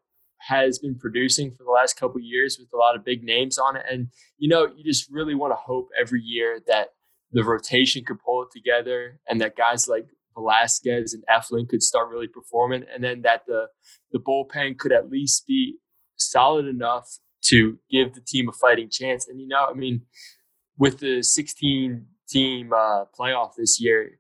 has 0.48 0.80
been 0.80 0.98
producing 0.98 1.52
for 1.52 1.64
the 1.64 1.72
last 1.72 2.00
couple 2.00 2.20
years 2.20 2.58
with 2.60 2.70
a 2.74 2.78
lot 2.78 2.96
of 2.96 3.06
big 3.06 3.24
names 3.24 3.58
on 3.58 3.76
it, 3.76 3.86
and 3.90 4.08
you 4.38 4.50
know, 4.50 4.68
you 4.76 4.84
just 4.84 5.10
really 5.12 5.36
want 5.36 5.52
to 5.52 5.56
hope 5.56 5.90
every 6.00 6.22
year 6.22 6.60
that 6.68 6.90
the 7.32 7.44
rotation 7.44 8.04
could 8.04 8.20
pull 8.20 8.44
it 8.44 8.50
together, 8.52 9.20
and 9.28 9.40
that 9.42 9.56
guys 9.56 9.88
like 9.88 10.08
Velasquez 10.36 11.14
and 11.14 11.24
Eflin 11.30 11.70
could 11.70 11.84
start 11.84 12.10
really 12.10 12.28
performing, 12.28 12.84
and 12.94 13.04
then 13.04 13.22
that 13.22 13.44
the 13.48 13.68
the 14.12 14.20
bullpen 14.20 14.78
could 14.78 14.92
at 14.92 15.10
least 15.10 15.46
be 15.48 15.76
solid 16.30 16.66
enough 16.66 17.20
to 17.46 17.80
give 17.90 18.14
the 18.14 18.22
team 18.22 18.50
a 18.50 18.52
fighting 18.52 18.90
chance. 18.90 19.28
And 19.28 19.40
you 19.40 19.48
know, 19.48 19.68
I 19.70 19.74
mean, 19.74 20.02
with 20.78 21.00
the 21.00 21.22
16 21.24 22.06
team 22.32 22.72
uh, 22.74 23.06
playoff 23.18 23.56
this 23.58 23.80
year. 23.80 24.12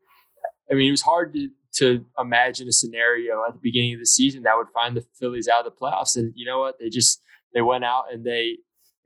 I 0.69 0.75
mean, 0.75 0.87
it 0.87 0.91
was 0.91 1.01
hard 1.01 1.33
to, 1.33 1.49
to 1.75 2.05
imagine 2.19 2.67
a 2.67 2.71
scenario 2.71 3.43
at 3.47 3.53
the 3.53 3.59
beginning 3.61 3.93
of 3.93 3.99
the 3.99 4.05
season 4.05 4.43
that 4.43 4.57
would 4.57 4.67
find 4.73 4.95
the 4.95 5.05
Phillies 5.19 5.47
out 5.47 5.65
of 5.65 5.73
the 5.73 5.79
playoffs. 5.79 6.15
And 6.15 6.33
you 6.35 6.45
know 6.45 6.59
what? 6.59 6.75
They 6.79 6.89
just 6.89 7.21
they 7.53 7.61
went 7.61 7.83
out 7.83 8.05
and 8.11 8.25
they 8.25 8.57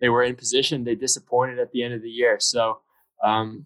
they 0.01 0.09
were 0.09 0.23
in 0.23 0.35
position. 0.35 0.83
They 0.83 0.95
disappointed 0.95 1.59
at 1.59 1.71
the 1.71 1.83
end 1.83 1.93
of 1.93 2.01
the 2.01 2.09
year. 2.09 2.37
So 2.39 2.79
um, 3.23 3.65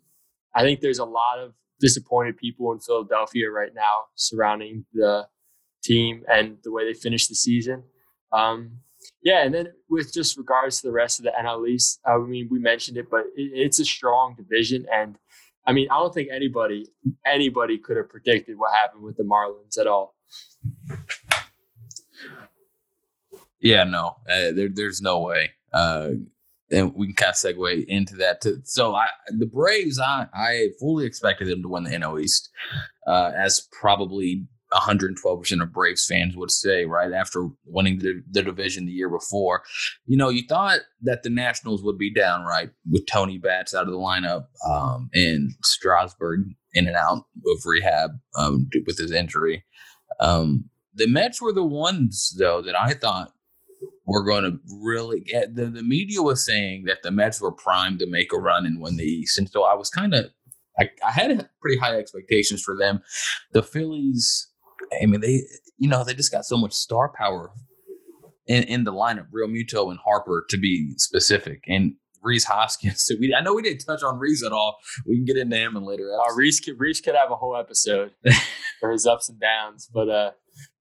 I 0.54 0.62
think 0.62 0.82
there's 0.82 1.00
a 1.00 1.06
lot 1.06 1.40
of 1.40 1.54
disappointed 1.80 2.38
people 2.38 2.72
in 2.74 2.80
Philadelphia 2.80 3.50
right 3.50 3.74
now 3.74 4.06
surrounding 4.16 4.86
the 4.94 5.28
team 5.84 6.24
and 6.32 6.58
the 6.64 6.72
way 6.72 6.86
they 6.86 6.94
finished 6.94 7.30
the 7.30 7.36
season. 7.36 7.84
Um, 8.32 8.80
yeah, 9.22 9.44
and 9.44 9.54
then 9.54 9.68
with 9.90 10.14
just 10.14 10.38
regards 10.38 10.82
to 10.82 10.88
the 10.88 10.94
rest 10.94 11.20
of 11.20 11.26
the 11.26 11.32
NL 11.32 11.68
East, 11.68 12.00
I 12.06 12.18
mean, 12.18 12.48
we 12.50 12.60
mentioned 12.60 12.98
it, 12.98 13.10
but 13.10 13.22
it, 13.36 13.52
it's 13.54 13.80
a 13.80 13.86
strong 13.86 14.36
division, 14.36 14.86
and 14.94 15.18
I 15.66 15.74
mean, 15.74 15.88
I 15.92 16.00
don't 16.00 16.14
think 16.14 16.30
anybody 16.32 16.88
anybody 17.26 17.78
could 17.78 17.98
have 17.98 18.10
predicted 18.10 18.58
what 18.58 18.74
happened 18.74 19.04
with 19.04 19.18
the 19.18 19.24
Marlins 19.24 19.78
at 19.80 19.88
all. 19.88 20.16
Yeah, 23.60 23.84
no, 23.84 24.16
uh, 24.30 24.52
there, 24.54 24.70
there's 24.70 25.02
no 25.02 25.20
way. 25.20 25.52
Uh, 25.74 26.12
and 26.72 26.94
we 26.96 27.08
can 27.08 27.16
kind 27.16 27.30
of 27.32 27.36
segue 27.36 27.86
into 27.88 28.16
that. 28.18 28.42
To, 28.42 28.62
so 28.64 28.96
I, 28.96 29.08
the 29.28 29.46
Braves, 29.46 30.00
I, 30.00 30.28
I 30.34 30.70
fully 30.80 31.06
expected 31.06 31.48
them 31.48 31.62
to 31.64 31.68
win 31.68 31.84
the 31.84 31.90
NL 31.90 32.22
East, 32.22 32.50
uh, 33.08 33.32
as 33.36 33.68
probably 33.72 34.46
112% 34.74 35.62
of 35.62 35.74
Braves 35.74 36.06
fans 36.06 36.36
would 36.36 36.52
say, 36.52 36.86
right 36.86 37.12
after 37.12 37.48
winning 37.66 38.00
the, 38.00 38.22
the, 38.30 38.44
division 38.44 38.86
the 38.86 38.92
year 38.92 39.10
before. 39.10 39.64
You 40.06 40.18
know, 40.18 40.30
you 40.30 40.44
thought 40.48 40.82
that 41.02 41.24
the 41.24 41.30
Nationals 41.30 41.84
would 41.84 41.98
be 41.98 42.14
down, 42.14 42.46
right, 42.46 42.70
with 42.90 43.08
Tony 43.08 43.38
Batts 43.38 43.74
out 43.74 43.88
of 43.88 43.92
the 43.92 43.98
lineup 43.98 44.46
um, 44.70 45.10
and 45.14 45.52
Strasburg 45.64 46.42
in 46.74 46.88
and 46.88 46.96
out 46.96 47.26
of 47.48 47.66
rehab 47.66 48.12
um, 48.38 48.70
with 48.86 48.98
his 48.98 49.12
injury. 49.12 49.66
Um, 50.20 50.66
the 50.94 51.08
Mets 51.08 51.42
were 51.42 51.54
the 51.54 51.64
ones, 51.64 52.36
though, 52.38 52.62
that 52.62 52.80
I 52.80 52.94
thought 52.94 53.34
were 54.06 54.24
going 54.24 54.44
to 54.44 54.60
really 54.82 55.22
get. 55.22 55.56
The, 55.56 55.66
the 55.68 55.84
media 55.84 56.22
was 56.22 56.44
saying 56.44 56.86
that 56.86 57.04
the 57.04 57.12
Mets 57.12 57.42
were 57.42 57.52
primed 57.52 58.00
to 58.00 58.08
make 58.08 58.34
a 58.34 58.38
run 58.38 58.66
and 58.66 58.82
win 58.82 58.98
the 58.98 59.04
East. 59.04 59.38
And 59.38 59.50
so 59.50 59.64
I 59.64 59.76
was 59.76 59.90
kind 59.90 60.14
of 60.14 60.26
I, 60.80 60.90
I, 61.06 61.12
had 61.12 61.50
pretty 61.62 61.78
high 61.78 61.98
expectations 61.98 62.62
for 62.62 62.76
them. 62.76 63.02
The 63.52 63.64
Phillies 63.64 64.49
I 64.92 65.06
mean, 65.06 65.22
they 65.22 65.44
you 65.78 65.90
know 65.90 66.04
they 66.04 66.14
just 66.14 66.32
got 66.32 66.46
so 66.46 66.58
much 66.58 66.74
star 66.74 67.12
power 67.18 67.52
in 68.48 68.64
in 68.64 68.84
the 68.84 68.94
lineup. 68.94 69.28
Realmuto 69.34 69.90
and 69.90 70.00
Harper 70.04 70.46
to 70.50 70.58
be 70.58 70.94
specific, 70.98 71.64
and 71.68 71.94
Rhys 72.22 72.46
Hoskins. 72.46 73.06
So 73.06 73.16
we 73.20 73.34
I 73.34 73.42
know 73.42 73.54
we 73.54 73.62
didn't 73.62 73.86
touch 73.86 74.04
on 74.04 74.20
Reese 74.20 74.44
at 74.44 74.52
all. 74.52 74.78
We 75.06 75.16
can 75.16 75.26
get 75.26 75.38
into 75.38 75.58
him 75.58 75.76
in 75.76 75.84
later. 75.84 76.10
Uh, 76.14 76.34
Rhys 76.36 76.60
could 76.60 76.80
Rhys 76.80 77.02
could 77.02 77.16
have 77.16 77.32
a 77.32 77.36
whole 77.36 77.56
episode 77.56 78.12
for 78.80 78.92
his 78.92 79.06
ups 79.06 79.30
and 79.30 79.40
downs, 79.40 79.90
but 79.94 80.10
uh, 80.10 80.32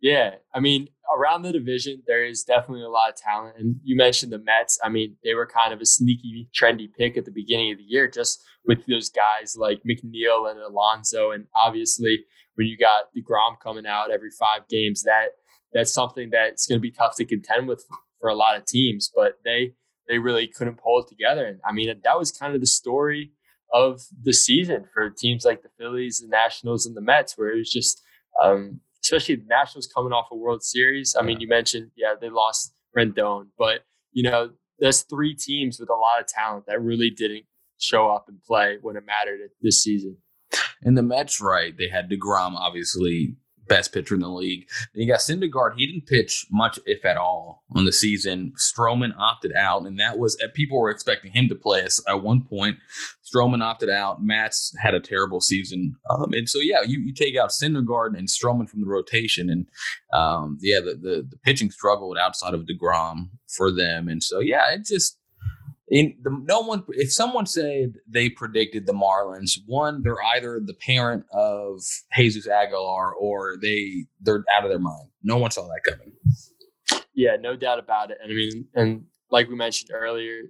yeah, 0.01 0.37
I 0.55 0.61
mean 0.61 0.89
around 1.17 1.41
the 1.43 1.53
division 1.53 2.03
there 2.07 2.25
is 2.25 2.43
definitely 2.43 2.83
a 2.83 2.89
lot 2.89 3.11
of 3.11 3.17
talent, 3.17 3.57
and 3.59 3.77
you 3.83 3.97
mentioned 3.97 4.33
the 4.33 4.39
Mets. 4.39 4.79
I 4.83 4.89
mean 4.89 5.17
they 5.25 5.35
were 5.35 5.47
kind 5.47 5.73
of 5.73 5.81
a 5.81 5.87
sneaky, 5.87 6.49
trendy 6.59 6.89
pick 6.93 7.17
at 7.17 7.25
the 7.25 7.31
beginning 7.31 7.73
of 7.73 7.79
the 7.79 7.85
year, 7.85 8.11
just 8.11 8.43
with 8.65 8.79
those 8.87 9.11
guys 9.11 9.57
like 9.57 9.81
McNeil 9.89 10.51
and 10.51 10.61
Alonso, 10.61 11.31
and 11.31 11.47
obviously 11.55 12.25
when 12.59 12.67
you 12.67 12.77
got 12.77 13.05
deGrom 13.17 13.61
coming 13.63 13.87
out 13.87 14.11
every 14.11 14.31
five 14.31 14.67
games, 14.69 15.05
that 15.05 15.29
that's 15.73 15.93
something 15.93 16.31
that's 16.31 16.67
going 16.67 16.79
to 16.79 16.83
be 16.83 16.91
tough 16.91 17.15
to 17.17 17.25
contend 17.25 17.69
with 17.69 17.85
for 18.21 18.29
a 18.29 18.35
lot 18.35 18.57
of 18.57 18.67
teams. 18.67 19.11
But 19.15 19.39
they 19.45 19.75
they 20.09 20.19
really 20.19 20.49
couldn't 20.49 20.83
pull 20.83 21.01
it 21.01 21.09
together, 21.09 21.47
and 21.47 21.61
I 21.65 21.73
mean 21.73 21.95
that 22.03 22.19
was 22.19 22.33
kind 22.33 22.55
of 22.55 22.61
the 22.61 22.67
story 22.67 23.31
of 23.73 24.01
the 24.21 24.33
season 24.33 24.87
for 24.93 25.09
teams 25.09 25.45
like 25.45 25.63
the 25.63 25.69
Phillies, 25.79 26.21
the 26.21 26.29
Nationals, 26.29 26.85
and 26.85 26.97
the 26.97 27.01
Mets, 27.01 27.39
where 27.39 27.53
it 27.53 27.59
was 27.59 27.71
just, 27.71 28.03
um, 28.43 28.81
especially 29.05 29.37
the 29.37 29.45
Nationals 29.47 29.89
coming 29.95 30.13
off 30.13 30.27
a 30.33 30.37
World 30.37 30.65
Series. 30.65 31.15
I 31.17 31.23
mean, 31.23 31.39
you 31.39 31.47
mentioned, 31.47 31.93
yeah, 31.95 32.15
they 32.21 32.31
lost 32.31 32.73
Rendon, 32.97 33.49
but 33.57 33.85
you 34.13 34.25
know, 34.25 34.51
there's 34.81 35.03
three 35.03 35.37
teams 35.37 35.79
with 35.79 35.91
a 35.91 35.95
lot 35.95 36.21
of 36.21 36.27
talent 36.27 36.65
that 36.67 36.83
really 36.83 37.11
didn't 37.11 37.45
show 37.79 38.09
up 38.11 38.25
and 38.27 38.43
play 38.43 38.79
when 38.83 38.97
it 38.97 39.05
mattered 39.07 39.39
this 39.61 39.81
season. 39.83 40.17
And 40.83 40.97
the 40.97 41.03
Mets, 41.03 41.41
right? 41.41 41.77
They 41.77 41.89
had 41.89 42.11
Degrom 42.11 42.55
obviously 42.55 43.37
best 43.69 43.93
pitcher 43.93 44.15
in 44.15 44.21
the 44.21 44.29
league. 44.29 44.67
Then 44.95 45.03
you 45.03 45.09
got 45.09 45.21
Syndergaard. 45.21 45.75
He 45.77 45.87
didn't 45.87 46.07
pitch 46.07 46.47
much, 46.51 46.81
if 46.87 47.05
at 47.05 47.17
all, 47.17 47.65
on 47.73 47.85
the 47.85 47.93
season. 47.93 48.53
Stroman 48.59 49.13
opted 49.17 49.53
out, 49.55 49.83
and 49.83 50.01
that 50.01 50.19
was 50.19 50.37
uh, 50.43 50.49
people 50.55 50.81
were 50.81 50.91
expecting 50.91 51.33
him 51.33 51.49
to 51.49 51.55
play 51.55 51.87
at 52.09 52.23
one 52.23 52.43
point. 52.43 52.79
Stroman 53.23 53.63
opted 53.63 53.91
out. 53.91 54.23
Matz 54.23 54.75
had 54.81 54.95
a 54.95 55.01
terrible 55.01 55.41
season, 55.41 55.97
um, 56.11 56.33
and 56.33 56.49
so 56.49 56.59
yeah, 56.59 56.83
you, 56.83 56.99
you 56.99 57.13
take 57.13 57.37
out 57.37 57.51
Syndergaard 57.51 58.17
and 58.17 58.29
Stroman 58.29 58.69
from 58.69 58.81
the 58.81 58.87
rotation, 58.89 59.51
and 59.51 59.69
um, 60.13 60.59
yeah, 60.61 60.81
the, 60.81 60.95
the 60.95 61.29
the 61.31 61.37
pitching 61.45 61.71
struggled 61.71 62.19
outside 62.19 62.55
of 62.55 62.67
Degrom 62.67 63.29
for 63.47 63.71
them, 63.71 64.09
and 64.09 64.23
so 64.23 64.41
yeah, 64.41 64.73
it 64.73 64.85
just 64.87 65.19
in 65.91 66.17
the, 66.23 66.31
no 66.45 66.61
one 66.61 66.85
if 66.89 67.13
someone 67.13 67.47
said 67.47 67.95
they 68.07 68.29
predicted 68.29 68.87
the 68.87 68.93
Marlins, 68.93 69.59
one 69.67 70.03
they're 70.03 70.23
either 70.35 70.61
the 70.65 70.75
parent 70.75 71.25
of 71.33 71.83
Jesus 72.17 72.47
Aguilar 72.47 73.15
or 73.15 73.57
they 73.61 74.07
they're 74.21 74.45
out 74.57 74.65
of 74.65 74.71
their 74.71 74.79
mind. 74.79 75.09
No 75.23 75.39
one 75.39 75.51
saw 75.51 75.67
that 75.69 75.81
coming. 75.85 76.13
Yeah, 77.15 77.37
no 77.41 77.57
doubt 77.57 77.79
about 77.79 78.11
it. 78.11 78.19
And 78.23 78.31
I 78.31 78.35
mean, 78.35 78.67
and 78.75 79.05
like 79.31 79.49
we 79.49 79.57
mentioned 79.57 79.91
earlier, 79.93 80.43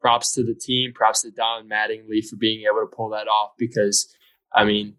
props 0.00 0.34
to 0.34 0.42
the 0.42 0.54
team, 0.54 0.92
props 0.94 1.22
to 1.22 1.30
Don 1.30 1.68
Mattingly 1.68 2.24
for 2.28 2.36
being 2.36 2.64
able 2.70 2.86
to 2.86 2.94
pull 2.94 3.10
that 3.10 3.28
off. 3.28 3.52
Because 3.58 4.14
I 4.54 4.64
mean, 4.64 4.96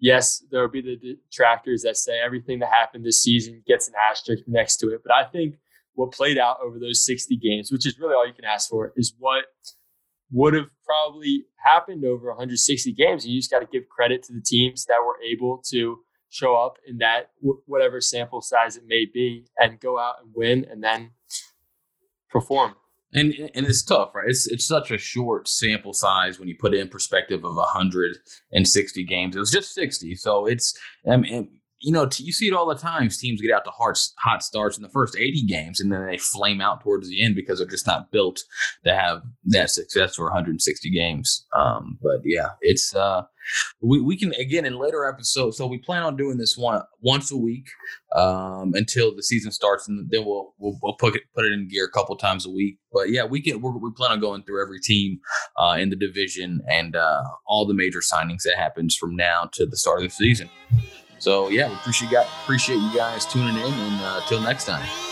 yes, 0.00 0.42
there 0.50 0.60
will 0.60 0.68
be 0.68 0.82
the 0.82 0.96
detractors 0.96 1.82
that 1.82 1.96
say 1.96 2.18
everything 2.20 2.58
that 2.60 2.70
happened 2.70 3.04
this 3.04 3.22
season 3.22 3.62
gets 3.66 3.86
an 3.86 3.94
asterisk 4.10 4.42
next 4.46 4.78
to 4.78 4.88
it, 4.88 5.02
but 5.04 5.12
I 5.12 5.24
think 5.24 5.56
what 6.00 6.12
played 6.12 6.38
out 6.38 6.56
over 6.64 6.78
those 6.78 7.04
60 7.04 7.36
games, 7.36 7.70
which 7.70 7.86
is 7.86 7.98
really 7.98 8.14
all 8.14 8.26
you 8.26 8.32
can 8.32 8.46
ask 8.46 8.70
for, 8.70 8.92
is 8.96 9.12
what 9.18 9.44
would 10.32 10.54
have 10.54 10.70
probably 10.84 11.44
happened 11.62 12.06
over 12.06 12.28
160 12.28 12.92
games. 12.94 13.26
You 13.26 13.38
just 13.38 13.50
got 13.50 13.58
to 13.58 13.68
give 13.70 13.86
credit 13.88 14.22
to 14.24 14.32
the 14.32 14.40
teams 14.40 14.86
that 14.86 15.02
were 15.06 15.18
able 15.22 15.62
to 15.70 15.98
show 16.30 16.56
up 16.56 16.78
in 16.86 16.98
that 16.98 17.32
whatever 17.66 18.00
sample 18.00 18.40
size 18.40 18.76
it 18.76 18.84
may 18.86 19.04
be 19.12 19.44
and 19.58 19.78
go 19.78 19.98
out 19.98 20.16
and 20.22 20.32
win 20.34 20.64
and 20.70 20.82
then 20.82 21.10
perform. 22.30 22.76
And 23.12 23.34
and 23.54 23.66
it's 23.66 23.82
tough, 23.82 24.14
right? 24.14 24.28
It's 24.28 24.46
it's 24.46 24.66
such 24.66 24.90
a 24.90 24.96
short 24.96 25.48
sample 25.48 25.92
size 25.92 26.38
when 26.38 26.48
you 26.48 26.56
put 26.58 26.72
it 26.72 26.80
in 26.80 26.88
perspective 26.88 27.44
of 27.44 27.56
160 27.56 29.04
games. 29.04 29.36
It 29.36 29.40
was 29.40 29.50
just 29.50 29.74
60, 29.74 30.14
so 30.14 30.46
it's 30.46 30.78
I 31.10 31.16
mean, 31.16 31.59
you 31.80 31.92
know, 31.92 32.08
you 32.18 32.32
see 32.32 32.48
it 32.48 32.52
all 32.52 32.66
the 32.66 32.74
times. 32.74 33.18
Teams 33.18 33.40
get 33.40 33.52
out 33.52 33.64
to 33.64 33.70
hard, 33.70 33.96
hot 34.18 34.42
starts 34.42 34.76
in 34.76 34.82
the 34.82 34.88
first 34.90 35.16
80 35.16 35.44
games, 35.46 35.80
and 35.80 35.90
then 35.90 36.06
they 36.06 36.18
flame 36.18 36.60
out 36.60 36.82
towards 36.82 37.08
the 37.08 37.24
end 37.24 37.34
because 37.34 37.58
they're 37.58 37.66
just 37.66 37.86
not 37.86 38.12
built 38.12 38.42
to 38.84 38.94
have 38.94 39.22
that 39.46 39.70
success 39.70 40.16
for 40.16 40.24
160 40.24 40.90
games. 40.90 41.46
Um, 41.56 41.98
but 42.02 42.20
yeah, 42.24 42.50
it's 42.60 42.94
uh, 42.94 43.22
we 43.80 44.00
we 44.00 44.18
can 44.18 44.34
again 44.34 44.66
in 44.66 44.78
later 44.78 45.08
episodes. 45.08 45.56
So 45.56 45.66
we 45.66 45.78
plan 45.78 46.02
on 46.02 46.16
doing 46.16 46.36
this 46.36 46.56
one 46.56 46.82
once 47.00 47.32
a 47.32 47.36
week 47.36 47.68
um, 48.14 48.72
until 48.74 49.14
the 49.14 49.22
season 49.22 49.50
starts, 49.50 49.88
and 49.88 50.10
then 50.10 50.24
we'll 50.26 50.54
we'll, 50.58 50.78
we'll 50.82 50.94
put 50.94 51.16
it 51.16 51.22
put 51.34 51.46
it 51.46 51.52
in 51.52 51.68
gear 51.68 51.86
a 51.86 51.90
couple 51.90 52.14
times 52.16 52.44
a 52.44 52.50
week. 52.50 52.78
But 52.92 53.10
yeah, 53.10 53.24
we 53.24 53.40
can 53.40 53.62
we 53.62 53.90
plan 53.96 54.12
on 54.12 54.20
going 54.20 54.42
through 54.42 54.62
every 54.62 54.80
team 54.80 55.20
uh, 55.56 55.76
in 55.78 55.88
the 55.88 55.96
division 55.96 56.60
and 56.68 56.94
uh, 56.94 57.22
all 57.46 57.66
the 57.66 57.74
major 57.74 58.00
signings 58.00 58.42
that 58.42 58.56
happens 58.56 58.94
from 58.94 59.16
now 59.16 59.48
to 59.52 59.64
the 59.64 59.78
start 59.78 60.02
of 60.02 60.04
the 60.04 60.10
season. 60.10 60.50
So 61.20 61.48
yeah, 61.48 61.68
we 61.68 61.74
appreciate 61.74 62.10
got 62.10 62.26
appreciate 62.42 62.76
you 62.78 62.94
guys 62.96 63.26
tuning 63.26 63.56
in, 63.56 63.72
and 63.72 64.00
uh, 64.02 64.20
next 64.40 64.64
time. 64.64 65.09